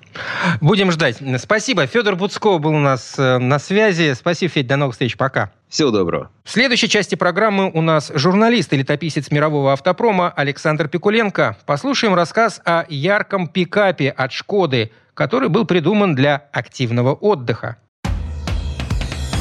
Будем 0.60 0.92
ждать. 0.92 1.16
Спасибо. 1.38 1.86
Федор 1.86 2.16
Буцков 2.16 2.60
был 2.60 2.72
у 2.72 2.78
нас 2.78 3.14
э, 3.18 3.38
на 3.38 3.58
связи. 3.58 4.12
Спасибо, 4.14 4.52
Федь. 4.52 4.66
До 4.66 4.76
новых 4.76 4.94
встреч. 4.94 5.16
Пока. 5.16 5.52
Всего 5.72 5.90
доброго. 5.90 6.30
В 6.44 6.50
следующей 6.50 6.90
части 6.90 7.14
программы 7.14 7.70
у 7.72 7.80
нас 7.80 8.12
журналист 8.14 8.74
и 8.74 8.76
летописец 8.76 9.30
мирового 9.30 9.72
автопрома 9.72 10.28
Александр 10.28 10.86
Пикуленко. 10.86 11.56
Послушаем 11.64 12.14
рассказ 12.14 12.60
о 12.66 12.84
ярком 12.90 13.48
пикапе 13.48 14.10
от 14.10 14.32
«Шкоды», 14.32 14.92
который 15.14 15.48
был 15.48 15.64
придуман 15.64 16.14
для 16.14 16.46
активного 16.52 17.14
отдыха. 17.14 17.78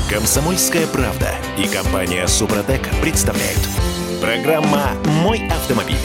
Комсомольская 0.09 0.87
правда 0.87 1.31
и 1.57 1.67
компания 1.67 2.25
«Супротек» 2.27 2.81
представляют. 3.01 3.59
Программа 4.21 4.91
«Мой 5.21 5.45
автомобиль». 5.49 5.97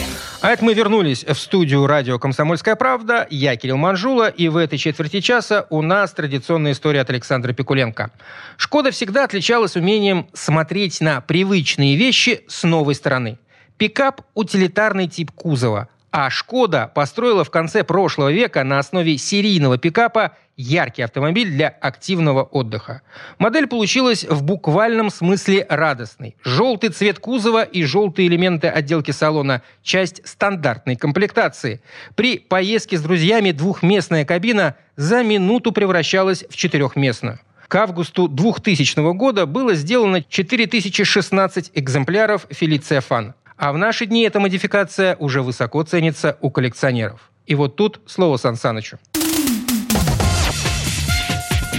А 0.42 0.50
это 0.50 0.64
мы 0.64 0.74
вернулись 0.74 1.24
в 1.24 1.34
студию 1.34 1.86
радио 1.86 2.18
«Комсомольская 2.18 2.76
правда». 2.76 3.26
Я 3.30 3.56
Кирилл 3.56 3.78
Манжула, 3.78 4.28
и 4.28 4.48
в 4.48 4.56
этой 4.56 4.78
четверти 4.78 5.20
часа 5.20 5.66
у 5.70 5.82
нас 5.82 6.12
традиционная 6.12 6.72
история 6.72 7.00
от 7.00 7.10
Александра 7.10 7.52
Пикуленко. 7.52 8.10
«Шкода» 8.56 8.90
всегда 8.90 9.24
отличалась 9.24 9.76
умением 9.76 10.28
смотреть 10.34 11.00
на 11.00 11.20
привычные 11.22 11.96
вещи 11.96 12.44
с 12.48 12.64
новой 12.64 12.94
стороны. 12.94 13.38
Пикап– 13.78 14.22
утилитарный 14.34 15.08
тип 15.08 15.30
кузова– 15.32 15.88
а 16.16 16.30
«Шкода» 16.30 16.90
построила 16.94 17.44
в 17.44 17.50
конце 17.50 17.84
прошлого 17.84 18.32
века 18.32 18.64
на 18.64 18.78
основе 18.78 19.18
серийного 19.18 19.76
пикапа 19.76 20.34
яркий 20.56 21.02
автомобиль 21.02 21.50
для 21.50 21.68
активного 21.68 22.42
отдыха. 22.42 23.02
Модель 23.38 23.66
получилась 23.66 24.24
в 24.24 24.42
буквальном 24.42 25.10
смысле 25.10 25.66
радостной. 25.68 26.36
Желтый 26.44 26.90
цвет 26.90 27.18
кузова 27.18 27.62
и 27.62 27.84
желтые 27.84 28.28
элементы 28.28 28.68
отделки 28.68 29.10
салона– 29.10 29.62
часть 29.82 30.26
стандартной 30.26 30.96
комплектации. 30.96 31.80
При 32.14 32.38
поездке 32.38 32.96
с 32.96 33.02
друзьями 33.02 33.52
двухместная 33.52 34.24
кабина 34.24 34.76
за 34.96 35.22
минуту 35.22 35.72
превращалась 35.72 36.44
в 36.48 36.56
четырехместную. 36.56 37.38
К 37.68 37.74
августу 37.76 38.28
2000 38.28 39.12
года 39.14 39.44
было 39.44 39.74
сделано 39.74 40.22
4016 40.22 41.72
экземпляров 41.74 42.46
«Фелиция 42.50 43.00
Фан». 43.00 43.34
А 43.56 43.72
в 43.72 43.78
наши 43.78 44.06
дни 44.06 44.22
эта 44.22 44.38
модификация 44.38 45.16
уже 45.16 45.42
высоко 45.42 45.82
ценится 45.82 46.36
у 46.40 46.50
коллекционеров. 46.50 47.30
И 47.46 47.54
вот 47.54 47.76
тут 47.76 48.00
слово 48.06 48.36
Сан 48.36 48.56
Санычу. 48.56 48.98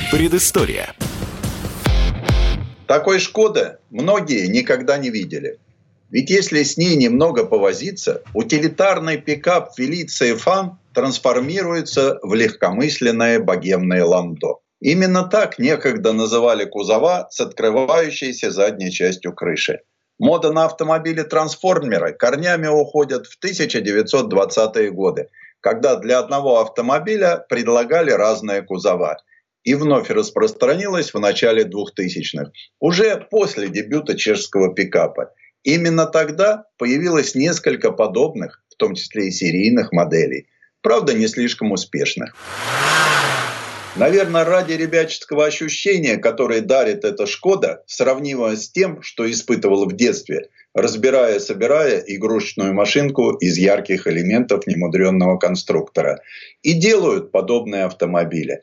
Предыстория. 0.10 0.96
Такой 2.88 3.20
«Шкоды» 3.20 3.78
многие 3.90 4.48
никогда 4.48 4.98
не 4.98 5.10
видели. 5.10 5.60
Ведь 6.10 6.30
если 6.30 6.64
с 6.64 6.78
ней 6.78 6.96
немного 6.96 7.44
повозиться, 7.44 8.24
утилитарный 8.34 9.18
пикап 9.18 9.76
Фелиция 9.76 10.38
Фан 10.38 10.80
трансформируется 10.94 12.20
в 12.24 12.34
легкомысленное 12.36 13.42
богемное 13.42 14.06
ландо. 14.06 14.60
Именно 14.80 15.26
так 15.26 15.60
некогда 15.60 16.14
называли 16.14 16.64
кузова 16.64 17.28
с 17.30 17.42
открывающейся 17.42 18.50
задней 18.52 18.92
частью 18.92 19.34
крыши. 19.34 19.82
Мода 20.20 20.54
на 20.54 20.64
автомобили-трансформеры 20.66 22.14
корнями 22.14 22.68
уходят 22.68 23.28
в 23.28 23.38
1920-е 23.44 24.90
годы, 24.92 25.28
когда 25.60 25.98
для 25.98 26.20
одного 26.20 26.62
автомобиля 26.62 27.46
предлагали 27.50 28.12
разные 28.12 28.62
кузова. 28.62 29.18
И 29.68 29.76
вновь 29.76 30.10
распространилась 30.10 31.14
в 31.14 31.20
начале 31.20 31.66
2000-х, 31.66 32.54
уже 32.80 33.28
после 33.30 33.68
дебюта 33.68 34.16
чешского 34.16 34.74
пикапа. 34.74 35.34
Именно 35.62 36.06
тогда 36.06 36.68
появилось 36.78 37.36
несколько 37.36 37.92
подобных, 37.92 38.64
в 38.70 38.76
том 38.78 38.96
числе 38.96 39.28
и 39.28 39.32
серийных 39.32 39.92
моделей. 39.92 40.48
Правда, 40.82 41.14
не 41.14 41.28
слишком 41.28 41.74
успешных. 41.74 42.34
Наверное, 43.98 44.46
ради 44.46 44.72
ребяческого 44.72 45.46
ощущения, 45.46 46.16
которое 46.16 46.62
дарит 46.62 47.04
эта 47.04 47.26
«Шкода», 47.28 47.84
сравнимо 47.88 48.56
с 48.56 48.72
тем, 48.72 49.02
что 49.02 49.30
испытывал 49.30 49.86
в 49.86 49.98
детстве, 49.98 50.48
разбирая, 50.74 51.42
собирая 51.42 52.02
игрушечную 52.08 52.74
машинку 52.74 53.32
из 53.32 53.58
ярких 53.58 54.08
элементов 54.08 54.66
немудренного 54.66 55.38
конструктора. 55.38 56.22
И 56.62 56.72
делают 56.72 57.34
подобные 57.34 57.84
автомобили. 57.84 58.62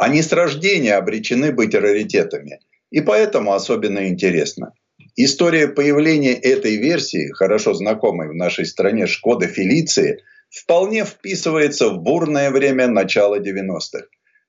Они 0.00 0.22
с 0.22 0.32
рождения 0.32 0.94
обречены 0.94 1.52
быть 1.52 1.74
раритетами. 1.74 2.60
И 2.90 3.02
поэтому 3.02 3.52
особенно 3.52 4.08
интересно. 4.08 4.72
История 5.14 5.68
появления 5.68 6.32
этой 6.32 6.76
версии, 6.76 7.30
хорошо 7.32 7.74
знакомой 7.74 8.30
в 8.30 8.34
нашей 8.34 8.64
стране 8.64 9.06
«Шкода 9.06 9.46
Фелиции», 9.46 10.24
вполне 10.48 11.04
вписывается 11.04 11.90
в 11.90 11.98
бурное 11.98 12.50
время 12.50 12.88
начала 12.88 13.40
90-х. 13.40 14.06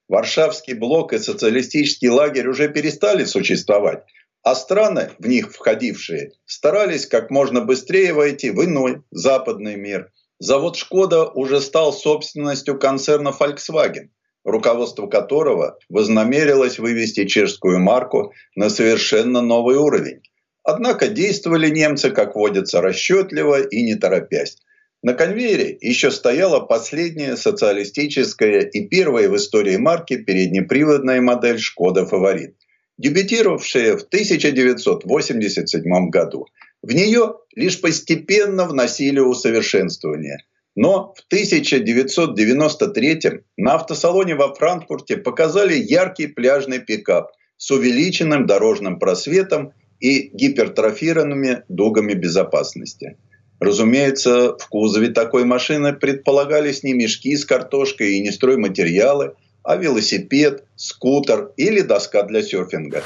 Варшавский 0.08 0.74
блок 0.74 1.12
и 1.12 1.20
социалистический 1.20 2.08
лагерь 2.08 2.47
уже 2.47 2.70
перестали 2.70 3.26
существовать, 3.26 4.06
а 4.43 4.56
страны, 4.56 5.10
в 5.20 5.28
них 5.28 5.52
входившие, 5.52 6.32
старались 6.45 7.06
как 7.06 7.30
можно 7.30 7.60
быстрее 7.60 8.14
войти 8.14 8.52
в 8.52 8.64
иной, 8.64 9.04
западный 9.12 9.76
мир. 9.76 10.14
Завод 10.39 10.78
«Шкода» 10.78 11.26
уже 11.26 11.60
стал 11.60 11.91
собственностью 11.91 12.80
концерна 12.80 13.34
Volkswagen, 13.38 14.08
руководство 14.43 15.07
которого 15.07 15.77
вознамерилось 15.89 16.79
вывести 16.79 17.25
чешскую 17.25 17.79
марку 17.79 18.33
на 18.55 18.69
совершенно 18.69 19.41
новый 19.41 19.77
уровень. 19.77 20.21
Однако 20.63 21.07
действовали 21.07 21.69
немцы, 21.69 22.11
как 22.11 22.35
водится, 22.35 22.81
расчетливо 22.81 23.61
и 23.61 23.83
не 23.83 23.95
торопясь. 23.95 24.57
На 25.03 25.13
конвейере 25.13 25.77
еще 25.81 26.11
стояла 26.11 26.59
последняя 26.59 27.35
социалистическая 27.35 28.59
и 28.59 28.87
первая 28.87 29.29
в 29.29 29.35
истории 29.35 29.77
марки 29.77 30.17
переднеприводная 30.17 31.21
модель 31.21 31.57
«Шкода 31.57 32.05
Фаворит», 32.05 32.55
дебютировавшая 32.99 33.97
в 33.97 34.03
1987 34.03 36.09
году. 36.09 36.45
В 36.83 36.93
нее 36.93 37.37
лишь 37.55 37.81
постепенно 37.81 38.65
вносили 38.65 39.19
усовершенствования. 39.19 40.45
Но 40.76 41.13
в 41.15 41.24
1993 41.28 43.19
на 43.57 43.76
автосалоне 43.76 44.36
во 44.36 44.53
Франкфурте 44.53 45.17
показали 45.17 45.76
яркий 45.76 46.28
пляжный 46.28 46.80
пикап 46.80 47.32
с 47.57 47.72
увеличенным 47.72 48.45
дорожным 48.45 48.99
просветом 48.99 49.74
и 49.99 50.30
гипертрофированными 50.34 51.63
дугами 51.67 52.13
безопасности– 52.13 53.17
Разумеется, 53.61 54.57
в 54.57 54.69
кузове 54.69 55.09
такой 55.09 55.45
машины 55.45 55.93
предполагались 55.93 56.82
не 56.82 56.93
мешки 56.93 57.38
с 57.38 57.45
картошкой 57.45 58.15
и 58.15 58.19
не 58.19 58.32
стройматериалы, 58.32 59.36
а 59.61 59.76
велосипед, 59.76 60.63
скутер 60.76 61.51
или 61.57 61.82
доска 61.82 62.24
для 62.24 62.41
серфинга. 62.41 63.03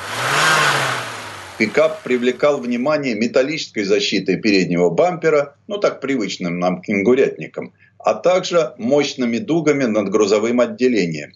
Пикап 1.57 2.03
привлекал 2.03 2.59
внимание 2.59 3.15
металлической 3.15 3.83
защитой 3.83 4.35
переднего 4.35 4.89
бампера, 4.89 5.55
ну 5.67 5.77
так 5.77 6.01
привычным 6.01 6.59
нам 6.59 6.81
кенгурятникам, 6.81 7.73
а 7.97 8.13
также 8.13 8.73
мощными 8.77 9.37
дугами 9.37 9.85
над 9.85 10.09
грузовым 10.09 10.59
отделением. 10.59 11.31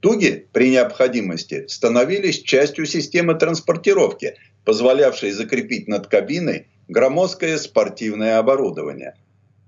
Дуги 0.00 0.46
при 0.52 0.70
необходимости 0.70 1.66
становились 1.66 2.42
частью 2.42 2.86
системы 2.86 3.34
транспортировки, 3.34 4.36
позволявшей 4.64 5.32
закрепить 5.32 5.88
над 5.88 6.06
кабиной 6.06 6.68
громоздкое 6.86 7.58
спортивное 7.58 8.38
оборудование. 8.38 9.16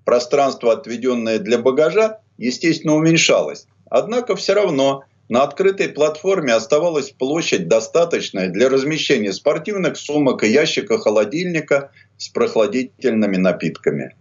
Пространство, 0.05 0.75
отведенное 0.75 1.41
для 1.41 1.59
багажа, 1.59 2.21
естественно, 2.37 2.95
уменьшалось. 2.95 3.67
Однако 3.91 4.37
все 4.37 4.55
равно 4.55 5.03
на 5.29 5.43
открытой 5.43 5.89
платформе 5.89 6.55
оставалась 6.55 7.11
площадь, 7.11 7.69
достаточная 7.69 8.49
для 8.49 8.69
размещения 8.69 9.33
спортивных 9.33 9.97
сумок 9.97 10.45
и 10.45 10.49
ящика 10.49 10.99
холодильника 10.99 11.91
с 12.17 12.29
прохладительными 12.29 13.37
напитками. 13.37 14.15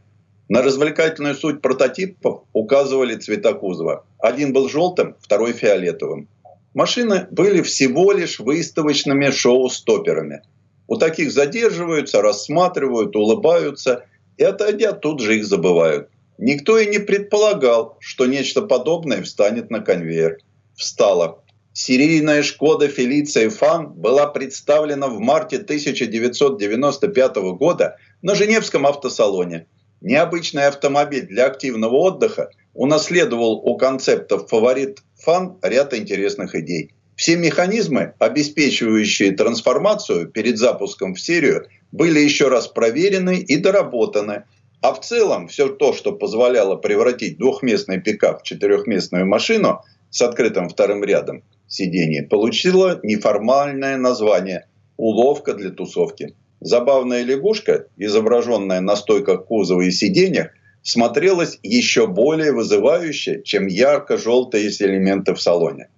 На 0.49 0.61
развлекательную 0.61 1.35
суть 1.35 1.61
прототипов 1.61 2.43
указывали 2.53 3.15
цвета 3.15 3.53
кузова. 3.53 4.05
Один 4.19 4.53
был 4.53 4.69
желтым, 4.69 5.15
второй 5.19 5.53
фиолетовым. 5.53 6.29
Машины 6.73 7.27
были 7.31 7.61
всего 7.61 8.11
лишь 8.11 8.39
выставочными 8.39 9.29
шоу-стоперами– 9.29 10.41
у 10.87 10.95
таких 10.95 11.31
задерживаются, 11.31 12.21
рассматривают, 12.21 13.15
улыбаются 13.15 14.05
и, 14.37 14.43
отойдя, 14.43 14.93
тут 14.93 15.19
же 15.19 15.37
их 15.37 15.45
забывают. 15.45 16.09
Никто 16.37 16.77
и 16.77 16.87
не 16.87 16.99
предполагал, 16.99 17.97
что 17.99 18.25
нечто 18.25 18.61
подобное 18.61 19.21
встанет 19.21 19.69
на 19.69 19.81
конвейер. 19.81 20.37
Встало. 20.78 21.43
Серийная 21.73 22.43
«Шкода 22.43 22.88
Фелиция 22.88 23.49
Фан» 23.49 23.93
была 23.93 24.28
представлена 24.28 25.07
в 25.07 25.19
марте 25.19 25.57
1995 25.57 27.36
года 27.57 27.97
на 28.21 28.36
Женевском 28.36 28.86
автосалоне. 28.86 29.65
Необычный 30.01 30.67
автомобиль 30.67 31.25
для 31.25 31.47
активного 31.47 31.95
отдыха 31.95 32.51
унаследовал 32.75 33.53
у 33.53 33.75
концептов 33.75 34.49
фаворит 34.49 34.99
фан 35.15 35.57
ряд 35.63 35.95
интересных 35.95 36.53
идей. 36.53 36.91
Все 37.15 37.36
механизмы, 37.36 38.13
обеспечивающие 38.19 39.32
трансформацию 39.32 40.28
перед 40.28 40.59
запуском 40.59 41.15
в 41.15 41.19
серию, 41.19 41.65
были 41.91 42.19
еще 42.19 42.49
раз 42.49 42.67
проверены 42.67 43.39
и 43.39 43.57
доработаны. 43.57 44.43
А 44.82 44.93
в 44.93 45.01
целом 45.01 45.47
все 45.47 45.69
то, 45.69 45.93
что 45.93 46.11
позволяло 46.11 46.75
превратить 46.75 47.39
двухместный 47.39 47.99
пикап 47.99 48.41
в 48.41 48.43
четырехместную 48.43 49.25
машину 49.25 49.82
с 50.09 50.21
открытым 50.21 50.69
вторым 50.69 51.03
рядом 51.03 51.43
сидений, 51.67 52.23
получило 52.23 52.99
неформальное 53.03 53.97
название 53.97 54.67
«уловка 54.97 55.53
для 55.53 55.69
тусовки». 55.69 56.35
Забавная 56.59 57.21
лягушка, 57.21 57.85
изображенная 57.97 58.81
на 58.81 58.95
стойках 58.95 59.45
кузова 59.45 59.81
и 59.81 59.91
сиденьях, 59.91 60.49
смотрелась 60.81 61.59
еще 61.61 62.07
более 62.07 62.51
вызывающе, 62.51 63.41
чем 63.43 63.67
ярко-желтые 63.67 64.69
элементы 64.69 65.35
в 65.35 65.41
салоне. 65.41 65.89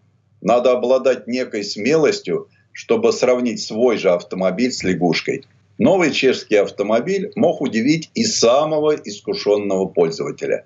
Надо 0.42 0.72
обладать 0.72 1.28
некой 1.28 1.64
смелостью, 1.64 2.50
чтобы 2.74 3.14
сравнить 3.14 3.62
свой 3.62 3.98
же 3.98 4.10
автомобиль 4.10 4.72
с 4.72 4.84
лягушкой. 4.84 5.46
Новый 5.78 6.12
чешский 6.12 6.56
автомобиль 6.56 7.32
мог 7.36 7.62
удивить 7.62 8.10
и 8.14 8.26
самого 8.26 8.96
искушенного 8.96 9.86
пользователя. 9.86 10.66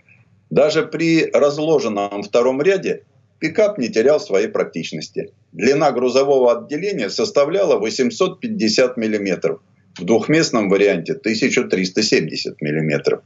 Даже 0.49 0.83
при 0.83 1.29
разложенном 1.31 2.23
втором 2.23 2.61
ряде 2.61 3.03
пикап 3.43 3.77
не 3.77 3.89
терял 3.89 4.21
своей 4.21 4.47
практичности. 4.47 5.33
Длина 5.51 5.91
грузового 5.91 6.57
отделения 6.57 7.09
составляла 7.09 7.77
850 7.77 8.95
мм, 8.95 9.59
в 9.99 10.05
двухместном 10.05 10.69
варианте 10.69 11.11
1370 11.11 12.61
мм. 12.61 13.21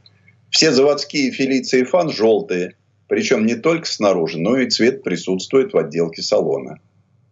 Все 0.50 0.72
заводские 0.72 1.30
фелиции 1.30 1.84
фан 1.84 2.10
желтые, 2.10 2.74
причем 3.06 3.46
не 3.46 3.54
только 3.54 3.86
снаружи, 3.86 4.40
но 4.40 4.58
и 4.58 4.68
цвет 4.68 5.04
присутствует 5.04 5.72
в 5.72 5.78
отделке 5.78 6.20
салона. 6.20 6.80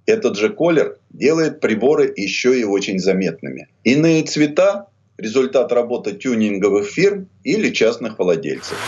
Этот 0.06 0.36
же 0.36 0.50
колер 0.50 0.96
делает 1.10 1.58
приборы 1.58 2.12
еще 2.14 2.56
и 2.56 2.62
очень 2.62 3.00
заметными. 3.00 3.66
Иные 3.82 4.22
цвета– 4.22 4.86
результат 5.18 5.72
работы 5.72 6.12
тюнинговых 6.12 6.86
фирм 6.86 7.28
или 7.42 7.70
частных 7.70 8.20
владельцев. 8.20 8.78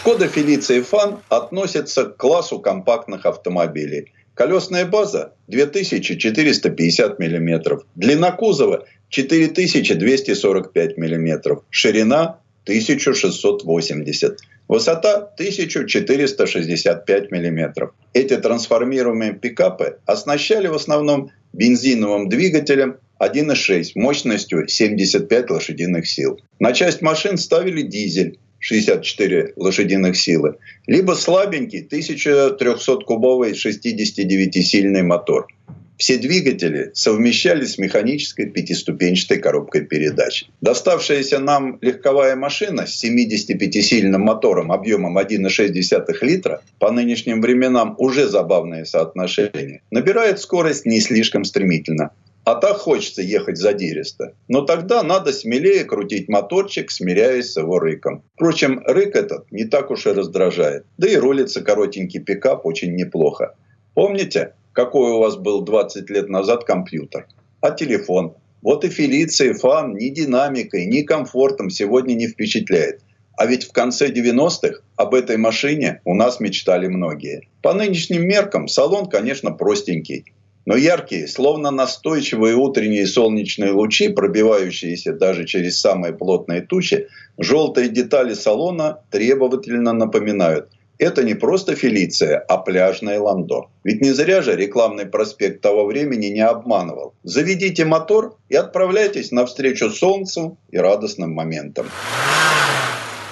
Шкода 0.00 0.28
Фелиция 0.28 0.82
Фан 0.82 1.18
относится 1.28 2.06
к 2.06 2.16
классу 2.16 2.58
компактных 2.58 3.26
автомобилей. 3.26 4.12
Колесная 4.32 4.86
база 4.86 5.34
2450 5.48 7.18
мм, 7.18 7.82
длина 7.96 8.32
кузова 8.32 8.86
4245 9.10 10.96
мм, 10.96 11.60
ширина 11.68 12.38
1680 12.64 14.38
Высота 14.68 15.16
1465 15.16 17.30
мм. 17.30 17.92
Эти 18.14 18.36
трансформируемые 18.38 19.34
пикапы 19.34 19.98
оснащали 20.06 20.68
в 20.68 20.76
основном 20.76 21.30
бензиновым 21.52 22.30
двигателем 22.30 22.96
1.6 23.18 23.90
мощностью 23.96 24.66
75 24.66 25.50
лошадиных 25.50 26.08
сил. 26.08 26.40
На 26.58 26.72
часть 26.72 27.02
машин 27.02 27.36
ставили 27.36 27.82
дизель 27.82 28.38
64 28.60 29.54
лошадиных 29.56 30.16
силы, 30.16 30.56
либо 30.86 31.12
слабенький 31.12 31.86
1300-кубовый 31.90 33.52
69-сильный 33.52 35.02
мотор– 35.02 35.48
все 36.00 36.16
двигатели 36.16 36.92
совмещались 36.94 37.74
с 37.74 37.78
механической 37.78 38.46
пятиступенчатой 38.46 39.36
коробкой 39.36 39.82
передач. 39.82 40.46
Доставшаяся 40.62 41.40
нам 41.40 41.76
легковая 41.82 42.36
машина 42.36 42.86
с 42.86 43.04
75-сильным 43.04 44.16
мотором 44.16 44.72
объемом 44.72 45.18
1,6 45.18 46.06
литра, 46.22 46.62
по 46.78 46.90
нынешним 46.90 47.42
временам 47.42 47.96
уже 47.98 48.28
забавное 48.28 48.86
соотношение, 48.86 49.82
набирает 49.90 50.40
скорость 50.40 50.86
не 50.86 51.02
слишком 51.02 51.44
стремительно. 51.44 52.12
А 52.50 52.56
так 52.56 52.78
хочется 52.78 53.22
ехать 53.22 53.58
задиристо. 53.58 54.34
Но 54.48 54.62
тогда 54.62 55.04
надо 55.04 55.32
смелее 55.32 55.84
крутить 55.84 56.28
моторчик, 56.28 56.90
смиряясь 56.90 57.52
с 57.52 57.56
его 57.56 57.78
рыком. 57.78 58.24
Впрочем, 58.34 58.82
рык 58.84 59.14
этот 59.14 59.52
не 59.52 59.66
так 59.66 59.92
уж 59.92 60.06
и 60.06 60.10
раздражает. 60.10 60.84
Да 60.98 61.08
и 61.08 61.14
рулится 61.14 61.62
коротенький 61.62 62.18
пикап 62.18 62.66
очень 62.66 62.96
неплохо. 62.96 63.54
Помните, 63.94 64.54
какой 64.72 65.12
у 65.12 65.20
вас 65.20 65.36
был 65.36 65.62
20 65.62 66.10
лет 66.10 66.28
назад 66.28 66.64
компьютер, 66.64 67.28
а 67.60 67.70
телефон. 67.70 68.34
Вот 68.62 68.84
и 68.84 68.88
Фелиция 68.88 69.54
Фан 69.54 69.94
ни 69.94 70.08
динамикой, 70.08 70.86
ни 70.86 71.02
комфортом 71.02 71.70
сегодня 71.70 72.14
не 72.14 72.26
впечатляет. 72.26 73.00
А 73.36 73.46
ведь 73.46 73.62
в 73.62 73.70
конце 73.70 74.08
90-х 74.08 74.80
об 74.96 75.14
этой 75.14 75.36
машине 75.36 76.00
у 76.04 76.14
нас 76.14 76.40
мечтали 76.40 76.88
многие. 76.88 77.48
По 77.62 77.74
нынешним 77.74 78.26
меркам 78.26 78.66
салон, 78.66 79.06
конечно, 79.06 79.52
простенький. 79.52 80.24
Но 80.66 80.76
яркие, 80.76 81.26
словно 81.26 81.70
настойчивые 81.70 82.54
утренние 82.54 83.06
солнечные 83.06 83.72
лучи, 83.72 84.08
пробивающиеся 84.08 85.12
даже 85.12 85.46
через 85.46 85.80
самые 85.80 86.12
плотные 86.12 86.60
тучи, 86.60 87.08
желтые 87.38 87.88
детали 87.88 88.34
салона 88.34 89.02
требовательно 89.10 89.92
напоминают– 89.92 90.68
это 91.00 91.24
не 91.24 91.32
просто 91.32 91.76
Фелиция, 91.76 92.36
а 92.36 92.58
пляжное 92.58 93.18
ландо. 93.18 93.68
Ведь 93.84 94.02
не 94.02 94.10
зря 94.10 94.42
же 94.42 94.54
рекламный 94.54 95.06
проспект 95.06 95.62
того 95.62 95.86
времени 95.86 96.26
не 96.26 96.42
обманывал. 96.42 97.14
Заведите 97.22 97.86
мотор 97.86 98.36
и 98.50 98.54
отправляйтесь 98.54 99.32
навстречу 99.32 99.88
солнцу 99.88 100.58
и 100.70 100.76
радостным 100.76 101.32
моментам. 101.32 101.86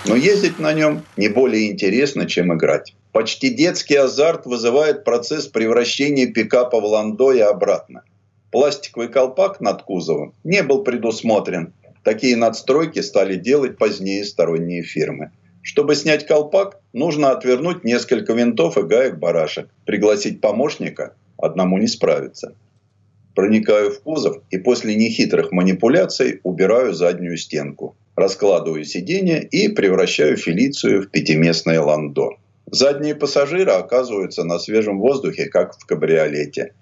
Но 0.07 0.17
ездить 0.17 0.59
на 0.59 0.73
нем 0.73 1.05
не 1.17 1.29
более 1.29 1.71
интересно, 1.71 2.27
чем 2.27 2.55
играть. 2.55 2.95
Почти 3.13 3.51
детский 3.51 3.97
азарт 3.97 4.47
вызывает 4.47 5.05
процесс 5.05 5.47
превращения 5.47 6.27
пикапа 6.27 6.81
в 6.81 6.85
ландо 6.85 7.33
и 7.33 7.41
обратно. 7.41 8.03
Пластиковый 8.51 9.09
колпак 9.09 9.61
над 9.61 9.83
кузовом 9.83 10.35
не 10.45 10.63
был 10.63 10.85
предусмотрен. 10.85 11.73
Такие 12.05 12.37
надстройки 12.37 13.01
стали 13.01 13.37
делать 13.37 13.77
позднее 13.77 14.25
сторонние 14.25 14.83
фирмы. 14.83 15.31
Чтобы 15.63 15.95
снять 15.95 16.27
колпак, 16.27 16.81
нужно 16.93 17.31
отвернуть 17.33 17.85
несколько 17.85 18.33
винтов 18.33 18.79
и 18.79 18.83
гаек 18.83 19.19
барашек. 19.19 19.69
Пригласить 19.85 20.41
помощника 20.41 21.15
одному 21.37 21.77
не 21.79 21.87
справиться. 21.87 22.55
Проникаю 23.35 23.91
в 23.91 24.01
кузов 24.01 24.39
и 24.51 24.59
после 24.59 24.95
нехитрых 24.95 25.53
манипуляций 25.53 26.41
убираю 26.43 26.95
заднюю 26.95 27.37
стенку. 27.37 27.97
Раскладываю 28.19 28.85
сиденье 28.85 29.45
и 29.45 29.69
превращаю 29.69 30.37
Фелицию 30.37 31.03
в 31.03 31.11
пятиместное 31.11 31.81
ландо. 31.81 32.31
Задние 32.69 33.15
пассажиры 33.15 33.71
оказываются 33.71 34.43
на 34.43 34.59
свежем 34.59 34.99
воздухе, 34.99 35.47
как 35.47 35.79
в 35.79 35.87
кабриолете. 35.87 36.73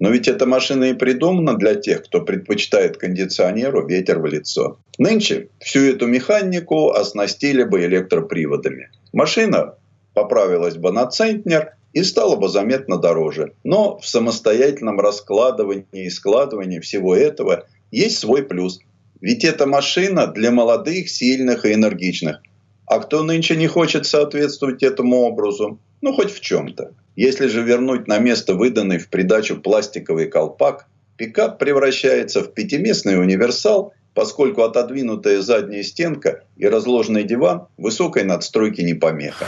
Но 0.00 0.10
ведь 0.10 0.26
эта 0.26 0.46
машина 0.46 0.86
и 0.86 0.94
придумана 0.94 1.54
для 1.54 1.76
тех, 1.76 2.02
кто 2.02 2.22
предпочитает 2.22 2.96
кондиционеру 2.96 3.86
ветер 3.86 4.18
в 4.18 4.26
лицо. 4.26 4.78
Нынче 4.98 5.46
всю 5.60 5.82
эту 5.82 6.08
механику 6.08 6.90
оснастили 6.90 7.62
бы 7.62 7.84
электроприводами. 7.84 8.90
Машина 9.12 9.76
поправилась 10.12 10.74
бы 10.74 10.90
на 10.90 11.06
центнер 11.06 11.74
и 11.92 12.02
стала 12.02 12.34
бы 12.34 12.48
заметно 12.48 12.96
дороже. 12.96 13.52
Но 13.62 13.96
в 13.98 14.08
самостоятельном 14.08 14.98
раскладывании 14.98 15.84
и 15.92 16.10
складывании 16.10 16.80
всего 16.80 17.14
этого 17.14 17.68
есть 17.92 18.18
свой 18.18 18.42
плюс. 18.42 18.80
Ведь 19.20 19.44
эта 19.44 19.66
машина 19.66 20.26
для 20.26 20.50
молодых, 20.50 21.10
сильных 21.10 21.64
и 21.64 21.74
энергичных. 21.74 22.40
А 22.86 23.00
кто 23.00 23.22
нынче 23.22 23.56
не 23.56 23.66
хочет 23.66 24.06
соответствовать 24.06 24.82
этому 24.82 25.18
образу? 25.18 25.78
Ну, 26.00 26.12
хоть 26.12 26.32
в 26.32 26.40
чем-то. 26.40 26.92
Если 27.16 27.48
же 27.48 27.62
вернуть 27.62 28.08
на 28.08 28.18
место 28.18 28.54
выданный 28.54 28.98
в 28.98 29.08
придачу 29.08 29.60
пластиковый 29.60 30.26
колпак, 30.26 30.86
пикап 31.16 31.58
превращается 31.58 32.42
в 32.42 32.54
пятиместный 32.54 33.20
универсал, 33.20 33.92
поскольку 34.14 34.62
отодвинутая 34.62 35.40
задняя 35.42 35.82
стенка 35.82 36.44
и 36.56 36.66
разложенный 36.66 37.24
диван 37.24 37.66
высокой 37.76 38.24
надстройки 38.24 38.80
не 38.80 38.94
помеха. 38.94 39.46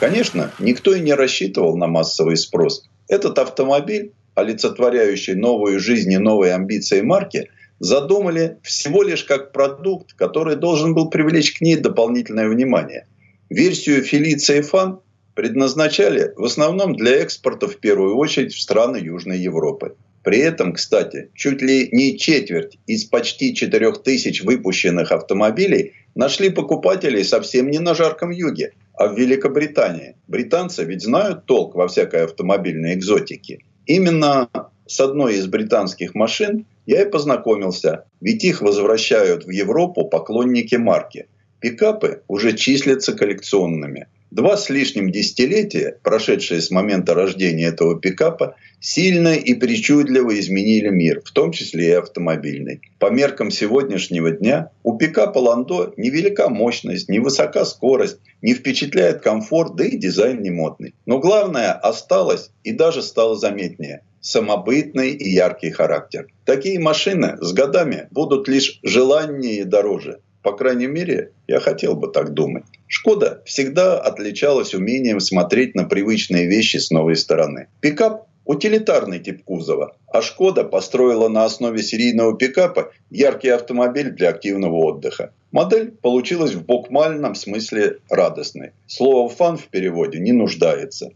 Конечно, 0.00 0.52
никто 0.58 0.94
и 0.94 1.00
не 1.00 1.14
рассчитывал 1.14 1.76
на 1.76 1.86
массовый 1.86 2.36
спрос. 2.36 2.84
Этот 3.08 3.38
автомобиль, 3.38 4.12
олицетворяющий 4.34 5.34
новую 5.34 5.80
жизнь 5.80 6.12
и 6.12 6.18
новые 6.18 6.54
амбиции 6.54 7.00
марки, 7.00 7.48
задумали 7.78 8.58
всего 8.62 9.02
лишь 9.02 9.24
как 9.24 9.52
продукт, 9.52 10.14
который 10.14 10.56
должен 10.56 10.94
был 10.94 11.10
привлечь 11.10 11.56
к 11.56 11.60
ней 11.60 11.76
дополнительное 11.76 12.48
внимание. 12.48 13.06
Версию 13.50 14.02
Фелиция 14.02 14.62
Фан 14.62 15.00
предназначали 15.34 16.32
в 16.36 16.44
основном 16.44 16.96
для 16.96 17.12
экспорта 17.18 17.68
в 17.68 17.76
первую 17.76 18.16
очередь 18.16 18.52
в 18.52 18.60
страны 18.60 18.96
Южной 18.96 19.38
Европы. 19.38 19.94
При 20.24 20.38
этом, 20.38 20.72
кстати, 20.72 21.30
чуть 21.34 21.62
ли 21.62 21.88
не 21.92 22.18
четверть 22.18 22.78
из 22.86 23.04
почти 23.04 23.54
4000 23.54 24.42
выпущенных 24.42 25.12
автомобилей 25.12 25.94
нашли 26.14 26.50
покупателей 26.50 27.24
совсем 27.24 27.70
не 27.70 27.78
на 27.78 27.94
жарком 27.94 28.30
юге, 28.30 28.72
а 28.94 29.06
в 29.06 29.18
Великобритании. 29.18 30.16
Британцы 30.26 30.84
ведь 30.84 31.02
знают 31.02 31.46
толк 31.46 31.76
во 31.76 31.86
всякой 31.86 32.24
автомобильной 32.24 32.94
экзотике. 32.94 33.60
Именно 33.86 34.50
с 34.86 35.00
одной 35.00 35.36
из 35.36 35.46
британских 35.46 36.14
машин 36.14 36.66
я 36.88 37.02
и 37.02 37.10
познакомился, 37.10 38.06
ведь 38.22 38.44
их 38.44 38.62
возвращают 38.62 39.44
в 39.44 39.50
Европу 39.50 40.08
поклонники 40.08 40.76
марки. 40.76 41.28
Пикапы 41.60 42.22
уже 42.28 42.56
числятся 42.56 43.12
коллекционными– 43.12 44.08
Два 44.30 44.58
с 44.58 44.68
лишним 44.68 45.10
десятилетия, 45.10 45.98
прошедшие 46.02 46.60
с 46.60 46.70
момента 46.70 47.14
рождения 47.14 47.66
этого 47.66 47.98
пикапа, 47.98 48.56
сильно 48.78 49.34
и 49.34 49.54
причудливо 49.54 50.38
изменили 50.38 50.88
мир, 50.90 51.22
в 51.24 51.32
том 51.32 51.50
числе 51.50 51.86
и 51.86 51.92
автомобильный. 51.92 52.82
По 52.98 53.10
меркам 53.10 53.50
сегодняшнего 53.50 54.30
дня 54.30 54.70
у 54.82 54.98
пикапа 54.98 55.38
Ландо 55.38 55.94
невелика 55.96 56.50
мощность, 56.50 57.08
невысока 57.08 57.64
скорость, 57.64 58.18
не 58.42 58.52
впечатляет 58.52 59.22
комфорт, 59.22 59.76
да 59.76 59.84
и 59.84 59.96
дизайн 59.96 60.42
не 60.42 60.50
модный. 60.50 60.94
Но 61.06 61.20
главное 61.20 61.72
осталось 61.72 62.50
и 62.64 62.72
даже 62.72 63.02
стало 63.02 63.34
заметнее– 63.34 64.02
самобытный 64.20 65.12
и 65.12 65.30
яркий 65.30 65.70
характер. 65.70 66.26
Такие 66.44 66.78
машины 66.78 67.38
с 67.40 67.52
годами 67.52 68.08
будут 68.10 68.46
лишь 68.46 68.78
желаннее 68.82 69.60
и 69.60 69.64
дороже. 69.64 70.20
По 70.42 70.52
крайней 70.52 70.86
мере, 70.86 71.32
я 71.46 71.60
хотел 71.60 71.94
бы 71.94 72.08
так 72.08 72.32
думать. 72.32 72.64
Шкода 72.86 73.42
всегда 73.44 74.00
отличалась 74.00 74.74
умением 74.74 75.20
смотреть 75.20 75.74
на 75.74 75.84
привычные 75.84 76.46
вещи 76.46 76.76
с 76.76 76.90
новой 76.90 77.16
стороны. 77.16 77.68
Пикап– 77.80 78.26
утилитарный 78.44 79.18
тип 79.18 79.44
кузова, 79.44 79.96
а 80.06 80.22
Шкода 80.22 80.64
построила 80.64 81.28
на 81.28 81.44
основе 81.44 81.82
серийного 81.82 82.36
пикапа 82.36 82.92
яркий 83.10 83.50
автомобиль 83.50 84.10
для 84.10 84.30
активного 84.30 84.76
отдыха. 84.76 85.32
Модель 85.52 85.90
получилась 85.90 86.52
в 86.52 86.64
буквальном 86.64 87.34
смысле 87.34 87.98
радостной. 88.08 88.70
Слово 88.86 89.28
«фан» 89.28 89.56
в 89.56 89.68
переводе 89.68 90.18
не 90.18 90.32
нуждается. 90.32 91.10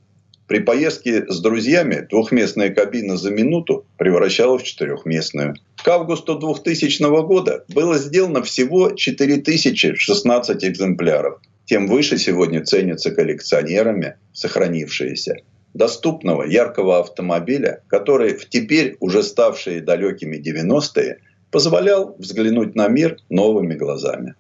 При 0.46 0.58
поездке 0.58 1.24
с 1.28 1.40
друзьями 1.40 2.06
двухместная 2.10 2.68
кабина 2.68 3.16
за 3.16 3.30
минуту 3.30 3.86
превращалась 3.96 4.62
в 4.62 4.66
четырехместную. 4.66 5.54
К 5.82 5.88
августу 5.88 6.38
2000 6.38 7.02
года 7.26 7.64
было 7.68 7.98
сделано 7.98 8.42
всего 8.44 8.92
4016 8.92 10.64
экземпляров. 10.64 11.40
Тем 11.64 11.88
выше 11.88 12.18
сегодня 12.18 12.64
ценятся 12.64 13.10
коллекционерами 13.10 14.14
сохранившиеся. 14.32 15.38
Доступного 15.74 16.44
яркого 16.44 17.00
автомобиля, 17.00 17.82
который 17.88 18.34
в 18.34 18.48
теперь 18.48 18.96
уже 19.00 19.24
ставшие 19.24 19.80
далекими 19.80 20.36
90-е 20.36 21.18
позволял 21.50 22.14
взглянуть 22.16 22.76
на 22.76 22.86
мир 22.86 23.16
новыми 23.28 23.74
глазами. 23.74 24.34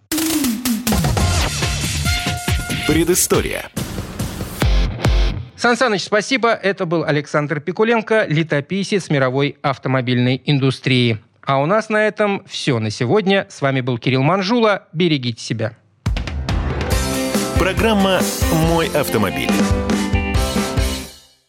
Предыстория. 2.86 3.68
Сан 5.56 5.76
Саныч, 5.76 6.02
спасибо. 6.02 6.52
Это 6.52 6.86
был 6.86 7.02
Александр 7.04 7.60
Пикуленко, 7.60 8.26
летописец 8.28 9.10
мировой 9.10 9.56
автомобильной 9.62 10.40
индустрии. 10.44 11.18
А 11.44 11.60
у 11.60 11.66
нас 11.66 11.88
на 11.88 12.06
этом 12.06 12.44
все 12.46 12.78
на 12.78 12.90
сегодня. 12.90 13.46
С 13.50 13.62
вами 13.62 13.80
был 13.80 13.98
Кирилл 13.98 14.22
Манжула. 14.22 14.86
Берегите 14.92 15.42
себя. 15.42 15.76
Программа 17.58 18.20
«Мой 18.68 18.88
автомобиль». 18.88 19.50